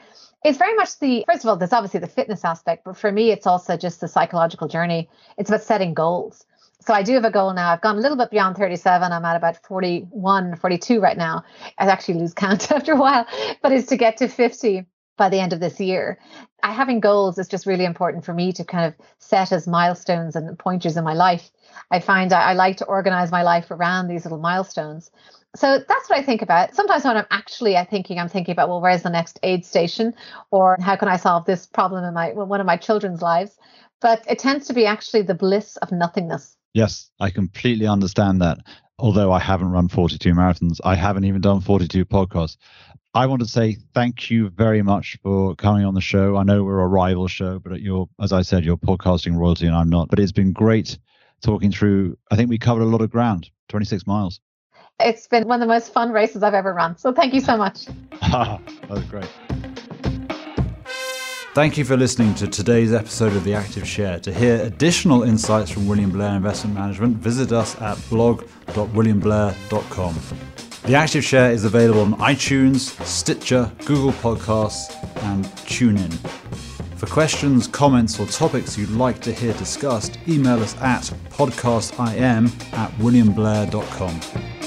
It's 0.45 0.57
very 0.57 0.75
much 0.75 0.99
the 0.99 1.25
first 1.27 1.43
of 1.43 1.49
all, 1.49 1.57
there's 1.57 1.73
obviously 1.73 2.01
the 2.01 2.07
fitness 2.07 2.45
aspect, 2.45 2.83
but 2.83 2.97
for 2.97 3.11
me, 3.11 3.31
it's 3.31 3.47
also 3.47 3.77
just 3.77 3.99
the 3.99 4.07
psychological 4.07 4.67
journey. 4.67 5.09
It's 5.37 5.49
about 5.49 5.63
setting 5.63 5.93
goals 5.93 6.45
so 6.85 6.93
I 6.93 7.01
do 7.01 7.13
have 7.13 7.23
a 7.23 7.31
goal 7.31 7.53
now. 7.53 7.71
I've 7.71 7.81
gone 7.81 7.97
a 7.97 8.01
little 8.01 8.17
bit 8.17 8.29
beyond 8.29 8.57
37. 8.57 9.11
I'm 9.11 9.23
at 9.23 9.37
about 9.37 9.57
41, 9.65 10.57
42 10.57 10.99
right 10.99 11.17
now. 11.17 11.43
I 11.77 11.85
actually 11.85 12.15
lose 12.15 12.33
count 12.33 12.71
after 12.73 12.91
a 12.91 12.97
while, 12.97 13.25
but 13.61 13.71
it's 13.71 13.87
to 13.87 13.97
get 13.97 14.17
to 14.17 14.27
50 14.27 14.85
by 15.15 15.29
the 15.29 15.39
end 15.39 15.53
of 15.53 15.61
this 15.61 15.79
year. 15.79 16.19
I, 16.61 16.73
having 16.73 16.99
goals 16.99 17.37
is 17.37 17.47
just 17.47 17.65
really 17.65 17.85
important 17.85 18.25
for 18.25 18.33
me 18.33 18.51
to 18.53 18.65
kind 18.65 18.85
of 18.85 19.05
set 19.19 19.53
as 19.53 19.65
milestones 19.65 20.35
and 20.35 20.59
pointers 20.59 20.97
in 20.97 21.05
my 21.05 21.13
life. 21.13 21.51
I 21.89 21.99
find 22.01 22.33
I, 22.33 22.51
I 22.51 22.53
like 22.53 22.77
to 22.77 22.85
organize 22.85 23.31
my 23.31 23.43
life 23.43 23.71
around 23.71 24.07
these 24.07 24.25
little 24.25 24.39
milestones. 24.39 25.09
So 25.55 25.79
that's 25.87 26.09
what 26.09 26.19
I 26.19 26.23
think 26.23 26.41
about. 26.41 26.75
Sometimes 26.75 27.05
when 27.05 27.15
I'm 27.15 27.27
actually 27.31 27.77
I 27.77 27.85
thinking, 27.85 28.19
I'm 28.19 28.27
thinking 28.27 28.51
about, 28.51 28.67
well, 28.67 28.81
where's 28.81 29.03
the 29.03 29.09
next 29.09 29.39
aid 29.43 29.65
station, 29.65 30.15
or 30.51 30.77
how 30.81 30.95
can 30.97 31.07
I 31.07 31.17
solve 31.17 31.45
this 31.45 31.65
problem 31.65 32.03
in 32.03 32.13
my 32.13 32.33
one 32.33 32.59
of 32.59 32.65
my 32.65 32.77
children's 32.77 33.21
lives? 33.21 33.55
But 34.01 34.25
it 34.27 34.39
tends 34.39 34.67
to 34.67 34.73
be 34.73 34.85
actually 34.85 35.21
the 35.21 35.35
bliss 35.35 35.77
of 35.77 35.91
nothingness 35.91 36.57
Yes, 36.73 37.11
I 37.19 37.29
completely 37.29 37.87
understand 37.87 38.41
that. 38.41 38.59
Although 38.99 39.31
I 39.31 39.39
haven't 39.39 39.71
run 39.71 39.87
42 39.87 40.33
marathons, 40.33 40.79
I 40.83 40.95
haven't 40.95 41.25
even 41.25 41.41
done 41.41 41.61
42 41.61 42.05
podcasts. 42.05 42.57
I 43.15 43.27
want 43.27 43.41
to 43.41 43.47
say 43.47 43.77
thank 43.93 44.31
you 44.31 44.49
very 44.49 44.81
much 44.81 45.17
for 45.21 45.55
coming 45.55 45.85
on 45.85 45.93
the 45.93 46.01
show. 46.01 46.35
I 46.35 46.43
know 46.43 46.63
we're 46.63 46.79
a 46.79 46.87
rival 46.87 47.27
show, 47.27 47.59
but 47.59 47.79
you're, 47.79 48.09
as 48.19 48.33
I 48.33 48.41
said, 48.41 48.65
you're 48.65 48.77
podcasting 48.77 49.35
royalty 49.35 49.67
and 49.67 49.75
I'm 49.75 49.89
not. 49.89 50.09
But 50.09 50.19
it's 50.19 50.31
been 50.31 50.51
great 50.51 50.97
talking 51.43 51.71
through. 51.71 52.17
I 52.31 52.35
think 52.35 52.49
we 52.49 52.57
covered 52.57 52.81
a 52.81 52.85
lot 52.85 53.01
of 53.01 53.11
ground, 53.11 53.51
26 53.69 54.07
miles. 54.07 54.39
It's 54.99 55.27
been 55.27 55.47
one 55.47 55.61
of 55.61 55.67
the 55.67 55.73
most 55.73 55.93
fun 55.93 56.11
races 56.11 56.41
I've 56.41 56.53
ever 56.53 56.73
run. 56.73 56.97
So 56.97 57.11
thank 57.11 57.33
you 57.33 57.41
so 57.41 57.57
much. 57.57 57.85
that 58.21 58.89
was 58.89 59.03
great. 59.05 59.29
Thank 61.53 61.77
you 61.77 61.85
for 61.85 61.95
listening 61.95 62.33
to 62.35 62.47
today's 62.47 62.93
episode 62.93 63.33
of 63.33 63.43
The 63.43 63.53
Active 63.53 63.87
Share. 63.87 64.19
To 64.21 64.33
hear 64.33 64.55
additional 64.63 65.21
insights 65.21 65.69
from 65.69 65.87
William 65.87 66.09
Blair 66.09 66.35
Investment 66.35 66.75
Management, 66.75 67.17
visit 67.17 67.51
us 67.51 67.79
at 67.79 67.95
blog.williamblair.com. 68.09 70.19
The 70.85 70.95
Active 70.95 71.23
Share 71.23 71.51
is 71.51 71.63
available 71.63 72.01
on 72.01 72.15
iTunes, 72.15 72.99
Stitcher, 73.05 73.71
Google 73.85 74.13
Podcasts, 74.13 74.91
and 75.25 75.45
TuneIn. 75.67 76.11
For 76.97 77.05
questions, 77.05 77.67
comments, 77.67 78.19
or 78.19 78.25
topics 78.25 78.75
you'd 78.75 78.89
like 78.89 79.21
to 79.21 79.31
hear 79.31 79.53
discussed, 79.53 80.17
email 80.27 80.59
us 80.59 80.75
at 80.81 81.03
podcastim 81.29 82.47
at 82.73 82.91
williamblair.com. 82.93 84.62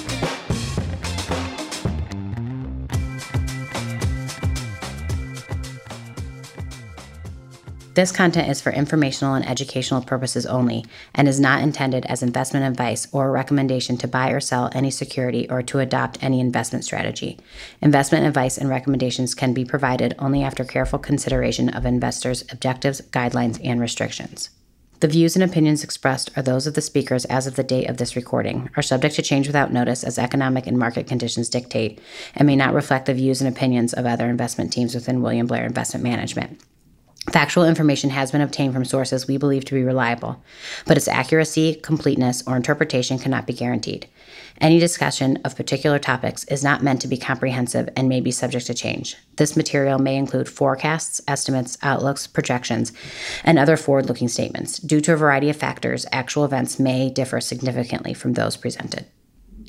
This 7.96 8.12
content 8.12 8.50
is 8.50 8.60
for 8.60 8.72
informational 8.72 9.32
and 9.32 9.48
educational 9.48 10.02
purposes 10.02 10.44
only 10.44 10.84
and 11.14 11.26
is 11.26 11.40
not 11.40 11.62
intended 11.62 12.04
as 12.04 12.22
investment 12.22 12.66
advice 12.66 13.08
or 13.10 13.26
a 13.26 13.30
recommendation 13.30 13.96
to 13.96 14.06
buy 14.06 14.32
or 14.32 14.38
sell 14.40 14.68
any 14.74 14.90
security 14.90 15.48
or 15.48 15.62
to 15.62 15.78
adopt 15.78 16.22
any 16.22 16.38
investment 16.38 16.84
strategy. 16.84 17.38
Investment 17.80 18.26
advice 18.26 18.58
and 18.58 18.68
recommendations 18.68 19.34
can 19.34 19.54
be 19.54 19.64
provided 19.64 20.14
only 20.18 20.42
after 20.42 20.62
careful 20.62 20.98
consideration 20.98 21.70
of 21.70 21.86
investors' 21.86 22.44
objectives, 22.52 23.00
guidelines, 23.12 23.58
and 23.64 23.80
restrictions. 23.80 24.50
The 25.00 25.08
views 25.08 25.34
and 25.34 25.42
opinions 25.42 25.82
expressed 25.82 26.28
are 26.36 26.42
those 26.42 26.66
of 26.66 26.74
the 26.74 26.82
speakers 26.82 27.24
as 27.24 27.46
of 27.46 27.56
the 27.56 27.64
date 27.64 27.88
of 27.88 27.96
this 27.96 28.14
recording, 28.14 28.68
are 28.76 28.82
subject 28.82 29.14
to 29.14 29.22
change 29.22 29.46
without 29.46 29.72
notice 29.72 30.04
as 30.04 30.18
economic 30.18 30.66
and 30.66 30.78
market 30.78 31.06
conditions 31.06 31.48
dictate, 31.48 31.98
and 32.34 32.46
may 32.46 32.56
not 32.56 32.74
reflect 32.74 33.06
the 33.06 33.14
views 33.14 33.40
and 33.40 33.48
opinions 33.48 33.94
of 33.94 34.04
other 34.04 34.28
investment 34.28 34.70
teams 34.70 34.94
within 34.94 35.22
William 35.22 35.46
Blair 35.46 35.64
Investment 35.64 36.04
Management. 36.04 36.60
Factual 37.32 37.64
information 37.64 38.10
has 38.10 38.30
been 38.30 38.40
obtained 38.40 38.72
from 38.72 38.84
sources 38.84 39.26
we 39.26 39.36
believe 39.36 39.64
to 39.64 39.74
be 39.74 39.82
reliable, 39.82 40.42
but 40.86 40.96
its 40.96 41.08
accuracy, 41.08 41.74
completeness, 41.74 42.42
or 42.46 42.56
interpretation 42.56 43.18
cannot 43.18 43.46
be 43.46 43.52
guaranteed. 43.52 44.06
Any 44.60 44.78
discussion 44.78 45.38
of 45.44 45.56
particular 45.56 45.98
topics 45.98 46.44
is 46.44 46.62
not 46.62 46.84
meant 46.84 47.00
to 47.02 47.08
be 47.08 47.18
comprehensive 47.18 47.88
and 47.96 48.08
may 48.08 48.20
be 48.20 48.30
subject 48.30 48.66
to 48.66 48.74
change. 48.74 49.16
This 49.36 49.56
material 49.56 49.98
may 49.98 50.16
include 50.16 50.48
forecasts, 50.48 51.20
estimates, 51.26 51.76
outlooks, 51.82 52.26
projections, 52.28 52.92
and 53.42 53.58
other 53.58 53.76
forward 53.76 54.06
looking 54.06 54.28
statements. 54.28 54.78
Due 54.78 55.00
to 55.00 55.12
a 55.12 55.16
variety 55.16 55.50
of 55.50 55.56
factors, 55.56 56.06
actual 56.12 56.44
events 56.44 56.78
may 56.78 57.10
differ 57.10 57.40
significantly 57.40 58.14
from 58.14 58.34
those 58.34 58.56
presented. 58.56 59.04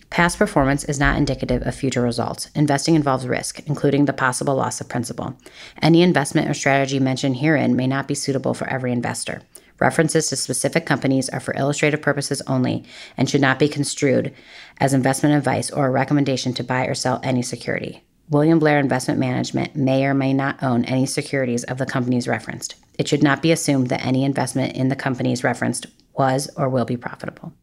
Past 0.10 0.38
performance 0.39 0.84
is 0.86 1.00
not 1.00 1.17
indicative 1.17 1.65
of 1.65 1.76
future 1.76 2.02
results. 2.02 2.50
Investing 2.56 2.96
involves 2.96 3.28
risk, 3.28 3.60
including 3.67 4.06
the 4.06 4.13
possible 4.13 4.56
loss 4.56 4.82
of 4.82 4.89
principal. 4.89 5.38
Any 5.82 6.02
investment 6.02 6.50
or 6.50 6.54
strategy 6.54 7.00
mentioned 7.00 7.38
herein 7.38 7.76
may 7.76 7.88
not 7.88 8.08
be 8.08 8.15
suitable 8.15 8.54
for 8.54 8.67
every 8.67 8.91
investor. 8.91 9.41
References 9.80 10.28
to 10.28 10.36
specific 10.36 10.86
companies 10.86 11.30
are 11.30 11.39
for 11.39 11.54
illustrative 11.56 12.02
purposes 12.02 12.41
only 12.48 12.84
and 13.15 13.30
should 13.30 13.41
not 13.41 13.60
be 13.60 13.67
construed 13.67 14.34
as 14.80 14.93
investment 14.93 15.36
advice 15.36 15.70
or 15.70 15.88
a 15.88 15.91
recommendation 15.91 16.54
to 16.54 16.63
buy 16.63 16.86
or 16.86 16.96
sell 16.96 17.19
any 17.21 17.44
security. 17.44 18.04
William 18.29 18.60
Blair 18.60 18.79
Investment 18.79 19.19
Management 19.19 19.75
may 19.75 20.06
or 20.06 20.13
may 20.13 20.34
not 20.34 20.62
own 20.63 20.84
any 20.86 21.06
securities 21.06 21.63
of 21.65 21.77
the 21.77 21.86
companies 21.86 22.27
referenced. 22.27 22.75
It 22.98 23.08
should 23.08 23.23
not 23.23 23.42
be 23.42 23.52
assumed 23.52 23.88
that 23.88 24.06
any 24.06 24.25
investment 24.25 24.75
in 24.75 24.90
the 24.90 24.96
companies 24.96 25.44
referenced 25.44 25.86
was 26.13 26.50
or 26.58 26.67
will 26.67 26.86
be 26.86 26.98
profitable. 26.98 27.54